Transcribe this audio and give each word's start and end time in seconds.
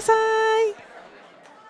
Nasai. 0.00 0.74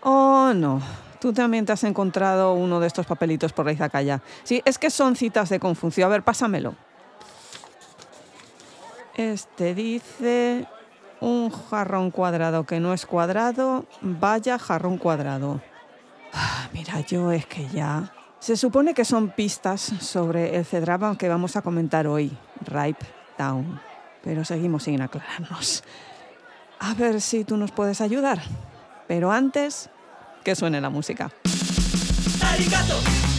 Oh, 0.02 0.52
no. 0.54 0.80
Tú 1.20 1.32
también 1.32 1.66
te 1.66 1.72
has 1.72 1.82
encontrado 1.82 2.54
uno 2.54 2.78
de 2.78 2.86
estos 2.86 3.06
papelitos 3.06 3.52
por 3.52 3.66
la 3.66 3.72
Izakaya. 3.72 4.22
Sí, 4.44 4.62
es 4.64 4.78
que 4.78 4.88
son 4.90 5.16
citas 5.16 5.48
de 5.48 5.58
Confucio. 5.58 6.06
A 6.06 6.08
ver, 6.08 6.22
pásamelo. 6.22 6.76
Este 9.16 9.74
dice 9.74 10.66
un 11.20 11.50
jarrón 11.50 12.12
cuadrado 12.12 12.64
que 12.64 12.78
no 12.78 12.94
es 12.94 13.04
cuadrado, 13.04 13.84
vaya 14.00 14.58
jarrón 14.58 14.96
cuadrado. 14.96 15.60
Ah, 16.32 16.68
mira, 16.72 17.00
yo 17.00 17.32
es 17.32 17.46
que 17.46 17.66
ya... 17.68 18.12
Se 18.38 18.56
supone 18.56 18.94
que 18.94 19.04
son 19.04 19.30
pistas 19.30 19.80
sobre 19.82 20.56
el 20.56 20.64
cedrama 20.64 21.18
que 21.18 21.28
vamos 21.28 21.56
a 21.56 21.62
comentar 21.62 22.06
hoy, 22.06 22.34
Ripe 22.64 23.04
Town, 23.36 23.78
pero 24.22 24.46
seguimos 24.46 24.84
sin 24.84 25.02
aclararnos. 25.02 25.82
A 26.80 26.94
ver 26.94 27.20
si 27.20 27.44
tú 27.44 27.56
nos 27.56 27.70
puedes 27.70 28.00
ayudar. 28.00 28.42
Pero 29.06 29.30
antes, 29.30 29.90
que 30.42 30.56
suene 30.56 30.80
la 30.80 30.90
música. 30.90 31.30
Arigato. 32.42 33.29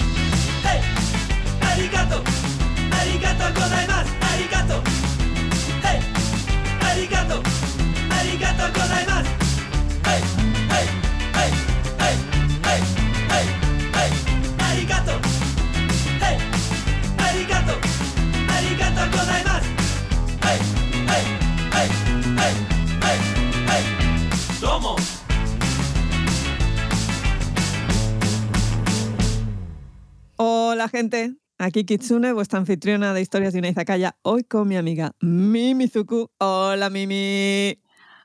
Hola 30.81 30.89
gente, 30.89 31.35
aquí 31.59 31.85
Kitsune, 31.85 32.33
vuestra 32.33 32.57
anfitriona 32.57 33.13
de 33.13 33.21
historias 33.21 33.53
de 33.53 33.59
una 33.59 33.69
izakaya, 33.69 34.17
hoy 34.23 34.43
con 34.43 34.67
mi 34.67 34.77
amiga 34.77 35.11
Mimi 35.19 35.87
Zuku. 35.87 36.31
Hola 36.39 36.89
Mimi. 36.89 37.79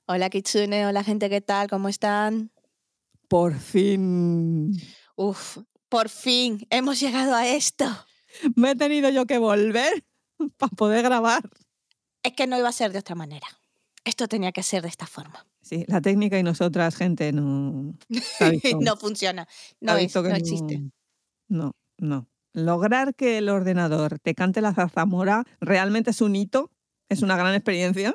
Hola 0.06 0.30
Kitsune, 0.30 0.86
hola 0.86 1.04
gente, 1.04 1.28
¿qué 1.28 1.42
tal? 1.42 1.68
¿Cómo 1.68 1.90
están? 1.90 2.50
Por 3.28 3.58
fin. 3.58 4.72
Uf, 5.16 5.58
por 5.90 6.08
fin 6.08 6.66
hemos 6.70 6.98
llegado 6.98 7.34
a 7.34 7.46
esto. 7.46 7.84
Me 8.54 8.70
he 8.70 8.74
tenido 8.74 9.10
yo 9.10 9.26
que 9.26 9.36
volver 9.36 10.06
para 10.56 10.70
poder 10.70 11.02
grabar. 11.02 11.42
Es 12.22 12.32
que 12.32 12.46
no 12.46 12.56
iba 12.56 12.70
a 12.70 12.72
ser 12.72 12.90
de 12.90 13.00
otra 13.00 13.16
manera. 13.16 13.48
Esto 14.02 14.28
tenía 14.28 14.52
que 14.52 14.62
ser 14.62 14.80
de 14.80 14.88
esta 14.88 15.06
forma. 15.06 15.46
Sí, 15.60 15.84
la 15.88 16.00
técnica 16.00 16.38
y 16.38 16.42
nosotras, 16.42 16.96
gente, 16.96 17.32
no... 17.32 17.98
no 18.80 18.96
funciona. 18.96 19.46
No, 19.78 19.98
es, 19.98 20.10
que 20.10 20.22
no 20.22 20.34
existe. 20.34 20.80
No, 21.48 21.76
no. 21.98 22.26
Lograr 22.56 23.14
que 23.14 23.36
el 23.36 23.50
ordenador 23.50 24.18
te 24.18 24.34
cante 24.34 24.62
la 24.62 24.72
zarzamora 24.72 25.44
realmente 25.60 26.12
es 26.12 26.22
un 26.22 26.34
hito, 26.34 26.70
es 27.10 27.20
una 27.20 27.36
gran 27.36 27.52
experiencia. 27.54 28.14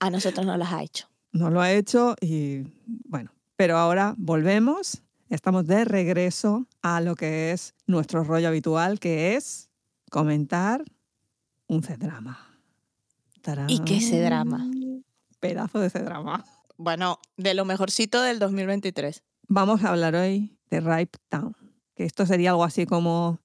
A 0.00 0.10
nosotros 0.10 0.44
no 0.44 0.56
las 0.56 0.72
ha 0.72 0.82
hecho. 0.82 1.08
No 1.30 1.48
lo 1.48 1.60
ha 1.60 1.70
hecho 1.70 2.16
y 2.20 2.64
bueno, 3.04 3.30
pero 3.54 3.78
ahora 3.78 4.16
volvemos, 4.18 5.04
estamos 5.28 5.64
de 5.68 5.84
regreso 5.84 6.66
a 6.82 7.00
lo 7.00 7.14
que 7.14 7.52
es 7.52 7.76
nuestro 7.86 8.24
rollo 8.24 8.48
habitual, 8.48 8.98
que 8.98 9.36
es 9.36 9.70
comentar 10.10 10.82
un 11.68 11.84
C-drama. 11.84 12.58
¿Y 13.68 13.78
qué 13.84 14.00
C-drama? 14.00 14.68
Pedazo 15.38 15.78
de 15.78 15.90
C-drama. 15.90 16.44
Bueno, 16.78 17.20
de 17.36 17.54
lo 17.54 17.64
mejorcito 17.64 18.22
del 18.22 18.40
2023. 18.40 19.22
Vamos 19.46 19.84
a 19.84 19.90
hablar 19.90 20.16
hoy 20.16 20.58
de 20.68 20.80
Ripe 20.80 21.20
Town, 21.28 21.56
que 21.94 22.04
esto 22.04 22.26
sería 22.26 22.50
algo 22.50 22.64
así 22.64 22.84
como 22.84 23.38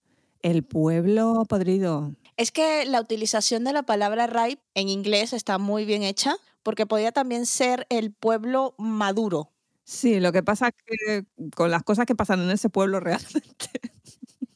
el 0.44 0.64
pueblo 0.64 1.46
podrido. 1.50 2.14
Es 2.38 2.52
que 2.52 2.86
la 2.86 3.02
utilización 3.02 3.64
de 3.64 3.74
la 3.74 3.84
palabra 3.84 4.28
ripe 4.28 4.62
en 4.76 4.90
inglés 4.90 5.34
está 5.34 5.58
muy 5.58 5.86
bien 5.86 6.04
hecha 6.04 6.36
porque 6.62 6.86
podía 6.86 7.12
también 7.12 7.46
ser 7.46 7.88
el 7.90 8.12
pueblo 8.12 8.76
maduro. 8.78 9.50
Sí, 9.84 10.20
lo 10.20 10.32
que 10.32 10.44
pasa 10.44 10.72
que 10.72 11.26
con 11.56 11.72
las 11.72 11.84
cosas 11.84 12.06
que 12.06 12.16
pasan 12.16 12.42
en 12.42 12.52
ese 12.52 12.70
pueblo 12.70 13.00
realmente. 13.02 13.70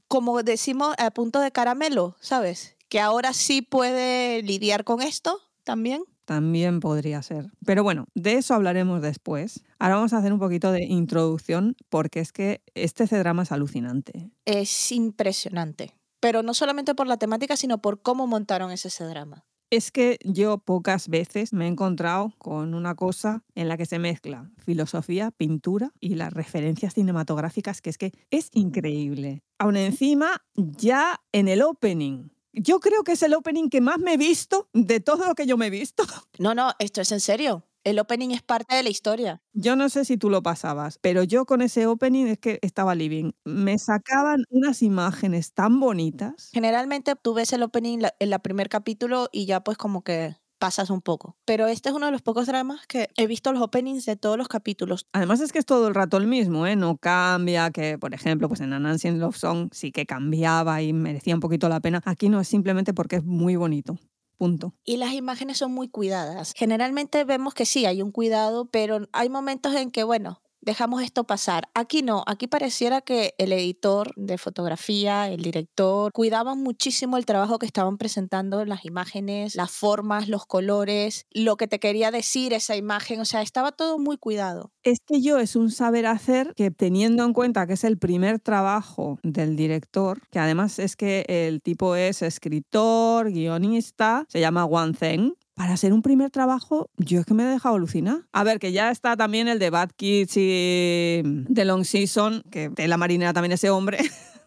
Como 0.08 0.44
decimos 0.44 0.96
a 0.98 1.12
punto 1.12 1.40
de 1.40 1.52
caramelo, 1.52 2.16
¿sabes? 2.22 2.78
Que 2.88 3.00
ahora 3.00 3.34
sí 3.34 3.62
puede 3.62 4.42
lidiar 4.44 4.84
con 4.84 5.02
esto 5.02 5.42
también. 5.64 6.04
También 6.28 6.82
podría 6.82 7.22
ser. 7.22 7.50
Pero 7.66 7.84
bueno, 7.84 8.08
de 8.14 8.34
eso 8.34 8.54
hablaremos 8.54 9.02
después. 9.02 9.64
Ahora 9.80 9.96
vamos 9.96 10.12
a 10.12 10.18
hacer 10.18 10.34
un 10.34 10.40
poquito 10.40 10.74
de 10.74 10.84
introducción 10.84 11.78
porque 11.88 12.20
es 12.20 12.34
que 12.34 12.62
este 12.76 13.08
C-drama 13.08 13.44
es 13.44 13.54
alucinante. 13.54 14.30
Es 14.44 14.92
impresionante. 14.92 15.96
Pero 16.20 16.44
no 16.44 16.54
solamente 16.54 16.96
por 16.96 17.08
la 17.08 17.16
temática, 17.16 17.56
sino 17.56 17.82
por 17.82 18.02
cómo 18.02 18.28
montaron 18.28 18.72
ese 18.72 18.90
drama. 19.06 19.46
Es 19.70 19.90
que 19.90 20.18
yo 20.26 20.58
pocas 20.58 21.08
veces 21.08 21.54
me 21.54 21.64
he 21.64 21.70
encontrado 21.70 22.34
con 22.38 22.74
una 22.74 22.96
cosa 22.96 23.46
en 23.56 23.70
la 23.70 23.78
que 23.78 23.86
se 23.86 23.98
mezcla 23.98 24.52
filosofía, 24.58 25.32
pintura 25.32 25.94
y 26.02 26.16
las 26.16 26.34
referencias 26.34 26.94
cinematográficas, 26.94 27.82
que 27.82 27.90
es 27.90 27.98
que 27.98 28.12
es 28.32 28.50
increíble. 28.52 29.44
Aún 29.60 29.78
encima, 29.78 30.44
ya 30.56 31.22
en 31.32 31.48
el 31.48 31.62
opening. 31.62 32.30
Yo 32.60 32.80
creo 32.80 33.04
que 33.04 33.12
es 33.12 33.22
el 33.22 33.36
opening 33.36 33.70
que 33.70 33.82
más 33.82 34.00
me 34.00 34.14
he 34.14 34.18
visto 34.18 34.68
de 34.74 35.00
todo 35.00 35.26
lo 35.26 35.36
que 35.36 35.46
yo 35.46 35.58
me 35.58 35.68
he 35.68 35.70
visto. 35.70 36.04
No, 36.40 36.54
no, 36.54 36.72
esto 36.80 37.02
es 37.02 37.12
en 37.12 37.20
serio. 37.20 37.66
El 37.84 38.00
opening 38.00 38.32
es 38.32 38.42
parte 38.44 38.76
de 38.76 38.84
la 38.84 38.90
historia. 38.90 39.42
Yo 39.54 39.76
no 39.76 39.90
sé 39.90 40.06
si 40.06 40.18
tú 40.18 40.30
lo 40.30 40.44
pasabas, 40.44 41.00
pero 41.02 41.24
yo 41.24 41.46
con 41.46 41.62
ese 41.62 41.88
opening 41.88 42.26
es 42.28 42.38
que 42.38 42.60
estaba 42.62 42.96
living. 42.96 43.32
Me 43.46 43.78
sacaban 43.80 44.44
unas 44.50 44.82
imágenes 44.82 45.54
tan 45.54 45.80
bonitas. 45.80 46.50
Generalmente 46.54 47.16
tú 47.16 47.34
ves 47.34 47.54
el 47.54 47.64
opening 47.64 48.00
en 48.20 48.34
el 48.34 48.40
primer 48.40 48.70
capítulo 48.70 49.30
y 49.32 49.46
ya 49.46 49.64
pues 49.64 49.78
como 49.78 50.04
que 50.04 50.36
pasas 50.58 50.90
un 50.90 51.02
poco. 51.02 51.38
Pero 51.46 51.68
este 51.68 51.90
es 51.90 51.96
uno 51.96 52.06
de 52.08 52.12
los 52.12 52.22
pocos 52.22 52.48
dramas 52.48 52.86
que 52.88 53.10
he 53.16 53.28
visto 53.28 53.52
los 53.52 53.62
openings 53.62 54.06
de 54.06 54.16
todos 54.16 54.38
los 54.38 54.48
capítulos. 54.48 55.08
Además 55.14 55.42
es 55.42 55.52
que 55.52 55.60
es 55.60 55.66
todo 55.66 55.88
el 55.88 55.96
rato 55.96 56.18
el 56.18 56.28
mismo, 56.28 56.68
¿eh? 56.68 56.76
No 56.76 56.98
cambia, 56.98 57.72
que 57.72 57.98
por 57.98 58.14
ejemplo, 58.14 58.48
pues 58.48 58.62
en 58.62 58.74
A 58.74 58.80
Nancy 58.80 59.08
in 59.08 59.20
Love 59.20 59.38
Song 59.38 59.70
sí 59.72 59.92
que 59.92 60.06
cambiaba 60.06 60.82
y 60.82 60.94
merecía 60.94 61.36
un 61.36 61.42
poquito 61.42 61.70
la 61.70 61.80
pena. 61.80 62.02
Aquí 62.06 62.30
no 62.30 62.40
es 62.40 62.48
simplemente 62.48 62.94
porque 62.94 63.18
es 63.18 63.24
muy 63.24 63.56
bonito. 63.56 63.98
Punto. 64.38 64.76
Y 64.84 64.98
las 64.98 65.14
imágenes 65.14 65.58
son 65.58 65.74
muy 65.74 65.90
cuidadas. 65.90 66.54
Generalmente 66.56 67.24
vemos 67.24 67.56
que 67.56 67.66
sí, 67.66 67.88
hay 67.88 68.04
un 68.04 68.12
cuidado, 68.12 68.70
pero 68.70 69.08
hay 69.12 69.30
momentos 69.30 69.74
en 69.74 69.90
que, 69.90 70.04
bueno, 70.04 70.44
dejamos 70.68 71.02
esto 71.02 71.24
pasar. 71.24 71.70
Aquí 71.74 72.02
no, 72.02 72.24
aquí 72.28 72.46
pareciera 72.46 73.00
que 73.00 73.34
el 73.38 73.54
editor 73.54 74.12
de 74.18 74.38
fotografía, 74.38 75.30
el 75.30 75.42
director, 75.42 76.12
cuidaban 76.12 76.62
muchísimo 76.62 77.16
el 77.16 77.26
trabajo 77.26 77.58
que 77.58 77.66
estaban 77.66 77.98
presentando 77.98 78.62
en 78.62 78.68
las 78.68 78.84
imágenes, 78.84 79.56
las 79.56 79.72
formas, 79.72 80.28
los 80.28 80.46
colores, 80.46 81.26
lo 81.32 81.56
que 81.56 81.70
te 81.70 81.80
quería 81.80 82.12
decir 82.12 82.54
esa 82.54 82.76
imagen, 82.76 83.22
o 83.22 83.26
sea, 83.26 83.42
estaba 83.42 83.72
todo 83.72 83.98
muy 83.98 84.18
cuidado. 84.18 84.74
Es 84.84 85.00
que 85.06 85.22
yo 85.22 85.40
es 85.40 85.56
un 85.56 85.72
saber 85.72 86.06
hacer 86.06 86.54
que 86.56 86.70
teniendo 86.70 87.24
en 87.24 87.32
cuenta 87.32 87.66
que 87.66 87.74
es 87.74 87.86
el 87.86 87.98
primer 87.98 88.40
trabajo 88.40 89.20
del 89.24 89.56
director, 89.56 90.20
que 90.32 90.40
además 90.40 90.80
es 90.80 90.98
que 90.98 91.26
el 91.30 91.62
tipo 91.62 91.96
es 91.96 92.22
escritor, 92.22 93.32
guionista, 93.32 94.26
se 94.28 94.42
llama 94.42 94.66
One 94.66 94.94
Thing. 94.94 95.32
Para 95.58 95.76
ser 95.76 95.92
un 95.92 96.04
primer 96.04 96.30
trabajo, 96.30 96.92
yo 96.98 97.20
es 97.20 97.26
que 97.26 97.34
me 97.34 97.42
he 97.42 97.48
dejado 97.48 97.74
alucinar. 97.74 98.20
A 98.32 98.44
ver, 98.44 98.60
que 98.60 98.72
ya 98.72 98.92
está 98.92 99.18
también 99.18 99.48
el 99.48 99.58
de 99.58 99.72
Bad 99.72 99.90
Kids 99.96 100.38
y 100.38 101.24
The 101.52 101.66
Long 101.66 101.84
Season, 101.84 102.44
que 102.52 102.70
de 102.70 102.88
la 102.88 102.98
marinera 102.98 103.34
también 103.34 103.54
ese 103.54 103.72
hombre. 103.72 103.98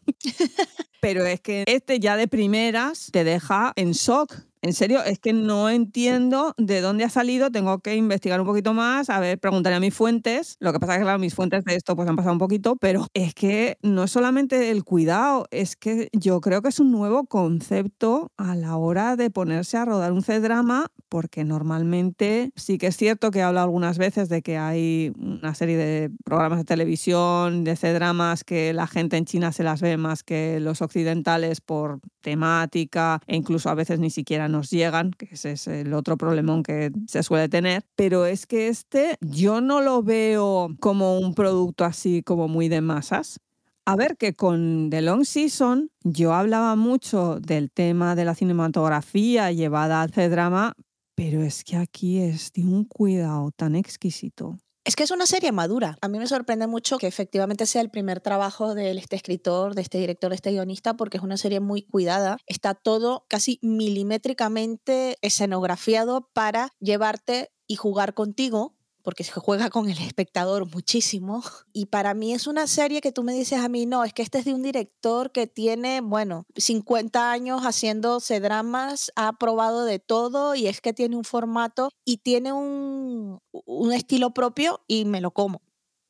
Pero 1.01 1.27
es 1.27 1.41
que 1.41 1.65
este 1.67 1.99
ya 1.99 2.17
de 2.17 2.29
primeras 2.29 3.09
te 3.11 3.25
deja 3.25 3.73
en 3.75 3.91
shock. 3.91 4.37
En 4.63 4.75
serio, 4.75 5.03
es 5.03 5.19
que 5.19 5.33
no 5.33 5.71
entiendo 5.71 6.55
de 6.59 6.83
dónde 6.83 7.05
ha 7.05 7.09
salido, 7.09 7.51
tengo 7.51 7.79
que 7.79 7.97
investigar 7.97 8.39
un 8.43 8.47
poquito 8.47 8.75
más, 8.75 9.09
a 9.09 9.19
ver, 9.19 9.39
preguntaré 9.39 9.77
a 9.77 9.81
mis 9.81 9.95
fuentes. 9.95 10.57
Lo 10.61 10.75
que 10.75 10.79
pasa 10.79 10.95
es 10.95 10.99
que, 10.99 11.05
claro, 11.05 11.19
mis 11.19 11.35
fuentes 11.35 11.65
de 11.65 11.77
esto 11.77 11.97
pues 11.97 12.07
han 12.07 12.17
pasado 12.17 12.35
un 12.35 12.39
poquito, 12.39 12.77
pero 12.77 13.07
es 13.15 13.33
que 13.33 13.79
no 13.83 14.05
es 14.05 14.11
solamente 14.11 14.71
el 14.71 14.85
cuidado, 14.85 15.47
es 15.51 15.77
que 15.77 16.11
yo 16.13 16.43
creo 16.43 16.61
que 16.61 16.69
es 16.69 16.79
un 16.79 16.93
nuevo 16.93 17.25
concepto 17.25 18.33
a 18.37 18.55
la 18.55 18.77
hora 18.77 19.17
de 19.17 19.31
ponerse 19.31 19.79
a 19.79 19.87
rodar 19.87 20.13
un 20.13 20.23
C-drama, 20.23 20.89
porque 21.09 21.43
normalmente 21.43 22.53
sí 22.55 22.77
que 22.77 22.89
es 22.89 22.99
cierto 22.99 23.31
que 23.31 23.39
he 23.39 23.43
hablado 23.43 23.65
algunas 23.65 23.97
veces 23.97 24.29
de 24.29 24.43
que 24.43 24.59
hay 24.59 25.13
una 25.19 25.55
serie 25.55 25.79
de 25.79 26.11
programas 26.23 26.59
de 26.59 26.65
televisión, 26.65 27.65
de 27.65 27.77
C-dramas, 27.77 28.45
que 28.45 28.75
la 28.75 28.87
gente 28.87 29.17
en 29.17 29.25
China 29.25 29.53
se 29.53 29.65
las 29.65 29.81
ve 29.81 29.97
más 29.97 30.23
que 30.23 30.61
los 30.61 30.83
occidentales 30.83 31.63
por 31.63 32.01
temática 32.21 33.21
e 33.27 33.37
incluso 33.37 33.71
a 33.71 33.75
veces 33.75 33.99
ni 33.99 34.11
siquiera 34.11 34.50
nos 34.51 34.71
llegan, 34.71 35.13
que 35.13 35.29
ese 35.33 35.53
es 35.53 35.67
el 35.67 35.95
otro 35.95 36.17
problemón 36.17 36.63
que 36.63 36.93
se 37.07 37.23
suele 37.23 37.49
tener. 37.49 37.85
Pero 37.97 38.27
es 38.27 38.47
que 38.47 38.69
este 38.69 39.17
yo 39.21 39.61
no 39.61 39.81
lo 39.81 40.03
veo 40.03 40.69
como 40.81 41.19
un 41.19 41.35
producto 41.35 41.85
así 41.85 42.23
como 42.23 42.49
muy 42.49 42.69
de 42.69 42.81
masas. 42.81 43.41
A 43.87 43.97
ver, 43.97 44.17
que 44.17 44.35
con 44.35 44.89
The 44.91 45.03
Long 45.03 45.25
Season 45.25 45.91
yo 46.05 46.35
hablaba 46.35 46.77
mucho 46.77 47.41
del 47.41 47.71
tema 47.71 48.15
de 48.15 48.25
la 48.25 48.35
cinematografía 48.35 49.51
llevada 49.53 50.03
al 50.03 50.13
C-drama, 50.13 50.75
pero 51.15 51.43
es 51.43 51.65
que 51.65 51.77
aquí 51.77 52.19
es 52.19 52.53
de 52.53 52.63
un 52.63 52.85
cuidado 52.85 53.51
tan 53.53 53.75
exquisito 53.75 54.59
Es 54.83 54.97
que 54.97 55.03
es 55.03 55.11
una 55.11 55.27
serie 55.27 55.53
madura. 55.53 55.99
A 56.01 56.09
mí 56.09 56.19
me 56.19 56.27
sorprende 56.27 56.67
mucho 56.67 56.97
que 56.97 57.07
efectivamente 57.07 57.67
sea 57.67 57.83
el 57.83 57.91
primer 57.91 58.21
trabajo 58.21 58.75
de 58.75 58.93
este 58.93 59.15
escritor, 59.15 59.75
de 59.75 59.83
este 59.83 59.99
director, 59.99 60.31
de 60.31 60.37
este 60.37 60.53
guionista, 60.53 60.95
porque 60.95 61.19
es 61.19 61.23
una 61.23 61.37
serie 61.37 61.61
muy 61.61 61.83
cuidada. 61.83 62.39
Está 62.47 62.75
todo 62.75 63.27
casi 63.29 63.59
milimétricamente 63.61 65.19
escenografiado 65.21 66.31
para 66.33 66.71
llevarte 66.81 67.53
y 67.67 67.77
jugar 67.77 68.15
contigo 68.15 68.75
porque 69.11 69.25
se 69.25 69.33
juega 69.33 69.71
con 69.71 69.91
el 69.91 69.99
espectador 69.99 70.73
muchísimo. 70.73 71.43
Y 71.73 71.87
para 71.87 72.15
mí 72.15 72.33
es 72.33 72.47
una 72.47 72.69
serie 72.69 73.01
que 73.01 73.11
tú 73.11 73.25
me 73.25 73.33
dices 73.33 73.59
a 73.59 73.69
mí, 73.69 73.85
no, 73.85 74.05
es 74.05 74.13
que 74.13 74.23
este 74.23 74.39
es 74.39 74.45
de 74.45 74.55
un 74.55 74.63
director 74.63 75.33
que 75.33 75.49
tiene, 75.49 76.01
bueno, 76.01 76.47
50 76.55 77.33
años 77.33 77.63
haciéndose 77.63 78.39
dramas, 78.39 79.11
ha 79.17 79.33
probado 79.33 79.85
de 79.85 79.99
todo 79.99 80.55
y 80.55 80.69
es 80.69 80.81
que 80.81 80.93
tiene 80.93 81.17
un 81.17 81.25
formato 81.25 81.91
y 82.05 82.19
tiene 82.19 82.53
un, 82.53 83.41
un 83.51 83.93
estilo 83.93 84.33
propio 84.33 84.81
y 84.87 85.07
me 85.07 85.21
lo 85.21 85.33
como. 85.33 85.61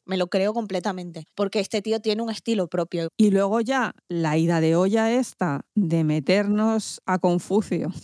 Me 0.04 0.18
lo 0.18 0.26
creo 0.26 0.52
completamente, 0.52 1.24
porque 1.34 1.60
este 1.60 1.80
tío 1.80 2.02
tiene 2.02 2.20
un 2.20 2.28
estilo 2.28 2.68
propio. 2.68 3.08
Y 3.16 3.30
luego 3.30 3.62
ya 3.62 3.94
la 4.08 4.36
ida 4.36 4.60
de 4.60 4.76
olla 4.76 5.10
esta 5.10 5.64
de 5.74 6.04
meternos 6.04 7.00
a 7.06 7.18
Confucio 7.18 7.94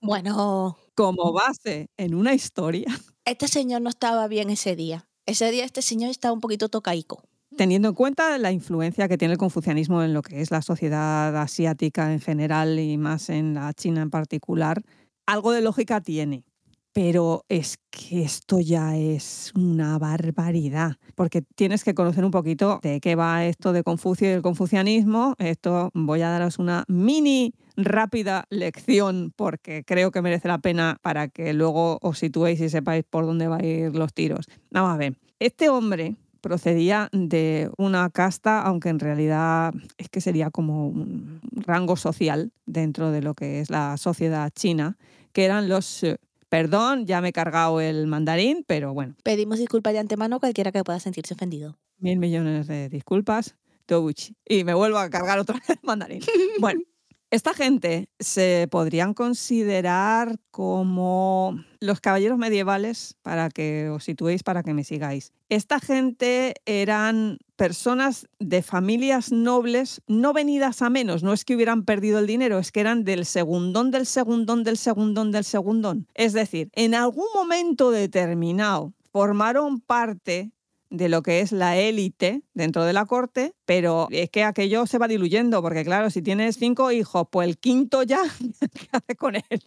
Bueno, 0.00 0.78
como 0.94 1.32
base 1.32 1.88
en 1.96 2.14
una 2.14 2.34
historia. 2.34 2.86
este 3.24 3.48
señor 3.48 3.82
no 3.82 3.90
estaba 3.90 4.28
bien 4.28 4.50
ese 4.50 4.76
día. 4.76 5.06
Ese 5.26 5.50
día 5.50 5.64
este 5.64 5.82
señor 5.82 6.10
estaba 6.10 6.34
un 6.34 6.40
poquito 6.40 6.68
tocaico. 6.68 7.22
Teniendo 7.56 7.88
en 7.88 7.94
cuenta 7.94 8.38
la 8.38 8.50
influencia 8.50 9.08
que 9.08 9.18
tiene 9.18 9.32
el 9.32 9.38
confucianismo 9.38 10.02
en 10.02 10.14
lo 10.14 10.22
que 10.22 10.40
es 10.40 10.50
la 10.50 10.62
sociedad 10.62 11.36
asiática 11.36 12.12
en 12.12 12.20
general 12.20 12.78
y 12.78 12.96
más 12.96 13.28
en 13.28 13.54
la 13.54 13.72
China 13.74 14.00
en 14.00 14.10
particular, 14.10 14.82
algo 15.26 15.52
de 15.52 15.60
lógica 15.60 16.00
tiene. 16.00 16.44
Pero 16.92 17.44
es 17.48 17.78
que 17.90 18.22
esto 18.22 18.60
ya 18.60 18.96
es 18.96 19.52
una 19.54 19.98
barbaridad, 19.98 20.96
porque 21.14 21.40
tienes 21.40 21.84
que 21.84 21.94
conocer 21.94 22.24
un 22.24 22.30
poquito 22.30 22.80
de 22.82 23.00
qué 23.00 23.14
va 23.14 23.46
esto 23.46 23.72
de 23.72 23.82
Confucio 23.82 24.28
y 24.28 24.32
el 24.32 24.42
confucianismo. 24.42 25.34
Esto 25.38 25.90
voy 25.94 26.20
a 26.20 26.28
daros 26.28 26.58
una 26.58 26.84
mini 26.88 27.54
rápida 27.76 28.44
lección 28.50 29.32
porque 29.34 29.84
creo 29.84 30.10
que 30.10 30.20
merece 30.20 30.48
la 30.48 30.58
pena 30.58 30.98
para 31.02 31.28
que 31.28 31.54
luego 31.54 31.98
os 32.02 32.18
situéis 32.18 32.60
y 32.60 32.68
sepáis 32.68 33.04
por 33.08 33.24
dónde 33.24 33.48
van 33.48 33.62
a 33.62 33.66
ir 33.66 33.94
los 33.94 34.12
tiros. 34.12 34.46
Vamos 34.70 34.92
a 34.92 34.96
ver, 34.98 35.16
este 35.38 35.70
hombre 35.70 36.16
procedía 36.42 37.08
de 37.12 37.70
una 37.78 38.10
casta, 38.10 38.60
aunque 38.60 38.90
en 38.90 38.98
realidad 38.98 39.72
es 39.96 40.10
que 40.10 40.20
sería 40.20 40.50
como 40.50 40.88
un 40.88 41.40
rango 41.54 41.96
social 41.96 42.52
dentro 42.66 43.10
de 43.10 43.22
lo 43.22 43.34
que 43.34 43.60
es 43.60 43.70
la 43.70 43.96
sociedad 43.96 44.50
china, 44.54 44.98
que 45.32 45.46
eran 45.46 45.68
los. 45.70 46.04
Perdón, 46.52 47.06
ya 47.06 47.22
me 47.22 47.28
he 47.28 47.32
cargado 47.32 47.80
el 47.80 48.06
mandarín, 48.06 48.62
pero 48.66 48.92
bueno, 48.92 49.16
Pedimos 49.24 49.58
disculpas 49.58 49.94
de 49.94 50.00
antemano 50.00 50.36
a 50.36 50.38
cualquiera 50.38 50.70
que 50.70 50.84
pueda 50.84 51.00
sentirse 51.00 51.32
ofendido. 51.32 51.78
mil 51.96 52.18
millones 52.18 52.66
de 52.66 52.90
disculpas. 52.90 53.56
Tobuchi. 53.86 54.36
Y 54.46 54.62
me 54.62 54.74
vuelvo 54.74 54.98
a 54.98 55.08
cargar 55.08 55.38
otra 55.38 55.54
vez 55.54 55.70
el 55.70 55.78
mandarín. 55.82 56.20
Bueno, 56.60 56.82
esta 57.30 57.54
gente 57.54 58.10
se 58.20 58.68
podrían 58.70 59.14
considerar 59.14 60.38
como 60.50 61.58
los 61.80 62.02
caballeros 62.02 62.36
medievales, 62.36 63.16
para 63.22 63.48
que 63.48 63.88
os 63.88 64.04
situéis, 64.04 64.42
para 64.42 64.62
que 64.62 64.74
me 64.74 64.84
sigáis. 64.84 65.32
Esta 65.48 65.80
gente 65.80 66.56
eran 66.66 67.38
personas 67.62 68.26
de 68.40 68.60
familias 68.60 69.30
nobles, 69.30 70.02
no 70.08 70.32
venidas 70.32 70.82
a 70.82 70.90
menos, 70.90 71.22
no 71.22 71.32
es 71.32 71.44
que 71.44 71.54
hubieran 71.54 71.84
perdido 71.84 72.18
el 72.18 72.26
dinero, 72.26 72.58
es 72.58 72.72
que 72.72 72.80
eran 72.80 73.04
del 73.04 73.24
segundón, 73.24 73.92
del 73.92 74.04
segundón, 74.06 74.64
del 74.64 74.76
segundón, 74.76 75.30
del 75.30 75.44
segundón. 75.44 76.08
Es 76.14 76.32
decir, 76.32 76.70
en 76.72 76.96
algún 76.96 77.28
momento 77.32 77.92
determinado 77.92 78.94
formaron 79.12 79.78
parte 79.78 80.50
de 80.92 81.08
lo 81.08 81.22
que 81.22 81.40
es 81.40 81.52
la 81.52 81.78
élite 81.78 82.42
dentro 82.52 82.84
de 82.84 82.92
la 82.92 83.06
corte, 83.06 83.54
pero 83.64 84.08
es 84.10 84.28
que 84.28 84.44
aquello 84.44 84.86
se 84.86 84.98
va 84.98 85.08
diluyendo, 85.08 85.62
porque 85.62 85.84
claro, 85.84 86.10
si 86.10 86.20
tienes 86.20 86.56
cinco 86.56 86.92
hijos, 86.92 87.26
pues 87.30 87.48
el 87.48 87.58
quinto 87.58 88.02
ya, 88.02 88.20
¿qué 88.60 88.88
hace 88.92 89.16
con 89.16 89.36
él? 89.36 89.42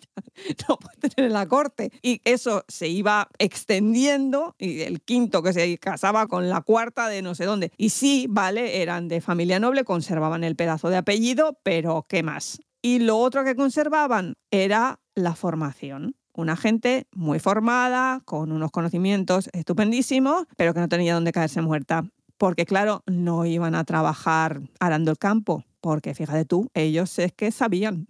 No 0.67 0.77
puede 0.77 0.97
tener 0.97 1.27
en 1.27 1.33
la 1.33 1.47
corte. 1.47 1.91
Y 2.01 2.21
eso 2.25 2.63
se 2.67 2.87
iba 2.87 3.29
extendiendo, 3.39 4.55
y 4.59 4.81
el 4.81 5.01
quinto 5.01 5.41
que 5.41 5.53
se 5.53 5.77
casaba 5.77 6.27
con 6.27 6.49
la 6.49 6.61
cuarta 6.61 7.07
de 7.07 7.21
no 7.21 7.35
sé 7.35 7.45
dónde. 7.45 7.71
Y 7.77 7.89
sí, 7.89 8.27
vale, 8.29 8.81
eran 8.81 9.07
de 9.07 9.21
familia 9.21 9.59
noble, 9.59 9.83
conservaban 9.83 10.43
el 10.43 10.55
pedazo 10.55 10.89
de 10.89 10.97
apellido, 10.97 11.57
pero 11.63 12.05
¿qué 12.07 12.21
más? 12.21 12.59
Y 12.81 12.99
lo 12.99 13.17
otro 13.17 13.43
que 13.43 13.55
conservaban 13.55 14.35
era 14.51 14.99
la 15.15 15.35
formación 15.35 16.15
una 16.35 16.55
gente 16.55 17.07
muy 17.13 17.39
formada, 17.39 18.21
con 18.25 18.51
unos 18.51 18.71
conocimientos 18.71 19.49
estupendísimos, 19.53 20.45
pero 20.57 20.73
que 20.73 20.79
no 20.79 20.89
tenía 20.89 21.13
dónde 21.13 21.31
caerse 21.31 21.61
muerta. 21.61 22.05
Porque 22.37 22.65
claro, 22.65 23.03
no 23.05 23.45
iban 23.45 23.75
a 23.75 23.85
trabajar 23.85 24.61
arando 24.79 25.11
el 25.11 25.17
campo, 25.17 25.63
porque 25.81 26.13
fíjate 26.13 26.45
tú, 26.45 26.69
ellos 26.73 27.17
es 27.19 27.31
que 27.31 27.51
sabían. 27.51 28.07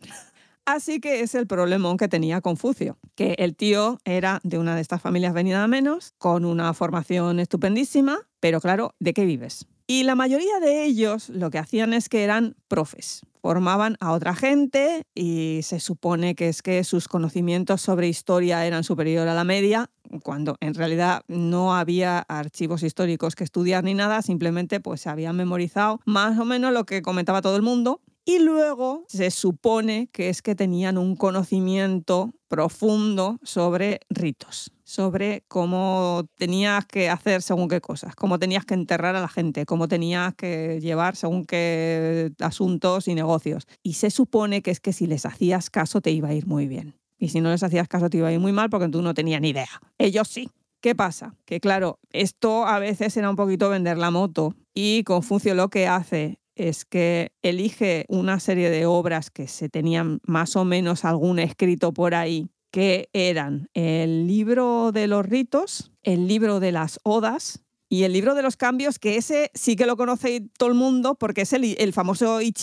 Así 0.66 1.00
que 1.00 1.22
es 1.22 1.36
el 1.36 1.45
problemón 1.45 1.98
que 1.98 2.07
tenía 2.07 2.42
Confucio, 2.42 2.98
que 3.13 3.36
el 3.38 3.56
tío 3.56 4.00
era 4.04 4.39
de 4.44 4.57
una 4.57 4.75
de 4.75 4.81
estas 4.81 5.00
familias 5.00 5.33
venida 5.33 5.63
a 5.63 5.68
menos, 5.68 6.13
con 6.18 6.44
una 6.44 6.74
formación 6.74 7.39
estupendísima, 7.39 8.18
pero 8.39 8.60
claro, 8.60 8.95
¿de 9.00 9.13
qué 9.13 9.25
vives? 9.25 9.68
Y 9.86 10.04
la 10.04 10.16
mayoría 10.16 10.60
de 10.60 10.83
ellos 10.83 11.30
lo 11.30 11.51
que 11.51 11.60
hacían 11.60 11.94
es 11.94 12.10
que 12.10 12.24
eran 12.24 12.56
profes, 12.68 13.21
formaban 13.45 13.95
a 14.00 14.12
otra 14.12 14.33
gente 14.33 15.03
y 15.13 15.59
se 15.62 15.80
supone 15.80 16.33
que 16.33 16.50
es 16.50 16.63
que 16.63 16.83
sus 16.83 17.07
conocimientos 17.07 17.80
sobre 17.80 18.07
historia 18.07 18.65
eran 18.65 18.83
superior 18.83 19.27
a 19.27 19.36
la 19.36 19.44
media, 19.44 19.92
cuando 20.24 20.56
en 20.62 20.74
realidad 20.74 21.21
no 21.27 21.75
había 21.75 22.25
archivos 22.27 22.81
históricos 22.81 23.36
que 23.36 23.44
estudiar 23.44 23.83
ni 23.83 23.94
nada, 23.94 24.24
simplemente 24.24 24.80
pues 24.80 25.01
se 25.01 25.09
habían 25.09 25.36
memorizado 25.36 26.00
más 26.06 26.39
o 26.39 26.45
menos 26.45 26.74
lo 26.74 26.86
que 26.86 27.03
comentaba 27.03 27.44
todo 27.44 27.56
el 27.56 27.62
mundo. 27.62 28.01
Y 28.25 28.39
luego 28.39 29.03
se 29.07 29.30
supone 29.30 30.09
que 30.12 30.30
es 30.30 30.42
que 30.42 30.56
tenían 30.56 30.97
un 30.97 31.15
conocimiento 31.15 32.33
profundo 32.47 33.38
sobre 33.44 34.00
ritos, 34.09 34.71
sobre 34.86 35.44
cómo 35.48 36.26
tenías 36.36 36.86
que 36.86 37.10
hacer 37.10 37.42
según 37.42 37.68
qué 37.68 37.82
cosas, 37.82 38.16
cómo 38.16 38.40
tenías 38.40 38.66
que 38.66 38.76
enterrar 38.76 39.16
a 39.16 39.20
la 39.20 39.28
gente, 39.28 39.66
cómo 39.66 39.88
tenías 39.88 40.34
que 40.36 40.80
llevar 40.80 41.16
según 41.16 41.44
qué 41.44 42.32
asuntos 42.40 43.08
y 43.08 43.16
negocios. 43.16 43.68
Y 43.84 43.94
se 43.94 44.12
supone 44.12 44.62
que 44.62 44.72
es 44.72 44.80
que 44.80 44.94
si 44.94 45.08
les 45.08 45.26
hacías 45.26 45.70
caso 45.70 46.02
te 46.02 46.12
iba 46.12 46.30
a 46.30 46.34
ir 46.34 46.46
muy 46.46 46.68
bien. 46.68 46.95
Y 47.18 47.30
si 47.30 47.42
no 47.42 47.50
les 47.50 47.64
hacías 47.64 47.88
caso 47.88 48.09
te 48.09 48.18
iba 48.18 48.28
a 48.28 48.31
ir 48.31 48.40
muy 48.40 48.52
mal 48.52 48.69
porque 48.69 48.88
tú 48.88 49.02
no 49.02 49.14
tenías 49.14 49.42
ni 49.42 49.50
idea. 49.50 49.81
Ellos 49.98 50.28
sí. 50.28 50.50
¿Qué 50.81 50.94
pasa? 50.94 51.36
Que 51.45 51.59
claro, 51.59 51.98
esto 52.12 52.68
a 52.68 52.78
veces 52.78 53.18
era 53.18 53.28
un 53.28 53.36
poquito 53.36 53.69
vender 53.69 53.98
la 53.98 54.12
moto 54.12 54.54
y 54.76 55.04
Confucio 55.04 55.56
lo 55.56 55.69
que 55.69 55.88
hace 55.88 56.38
es 56.56 56.86
que 56.86 57.31
elige 57.42 58.06
una 58.07 58.40
serie 58.40 58.69
de 58.69 58.86
obras 58.86 59.31
que 59.31 59.48
se 59.48 59.68
tenían 59.68 60.19
más 60.28 60.56
o 60.56 60.64
menos 60.64 61.04
algún 61.04 61.40
escrito 61.40 61.92
por 61.92 62.14
ahí, 62.14 62.50
que 62.76 63.08
eran 63.14 63.70
el 63.74 64.28
libro 64.28 64.92
de 64.92 65.08
los 65.08 65.26
ritos, 65.26 65.94
el 66.04 66.28
libro 66.28 66.60
de 66.60 66.74
las 66.74 67.00
odas 67.04 67.64
y 67.88 68.04
el 68.04 68.12
libro 68.12 68.36
de 68.36 68.42
los 68.42 68.58
cambios, 68.58 69.00
que 69.00 69.16
ese 69.16 69.50
sí 69.54 69.78
que 69.78 69.86
lo 69.86 69.96
conoce 69.96 70.50
todo 70.58 70.68
el 70.68 70.76
mundo 70.76 71.16
porque 71.16 71.44
es 71.44 71.54
el, 71.54 71.64
el 71.80 71.94
famoso 71.94 72.42
I. 72.42 72.54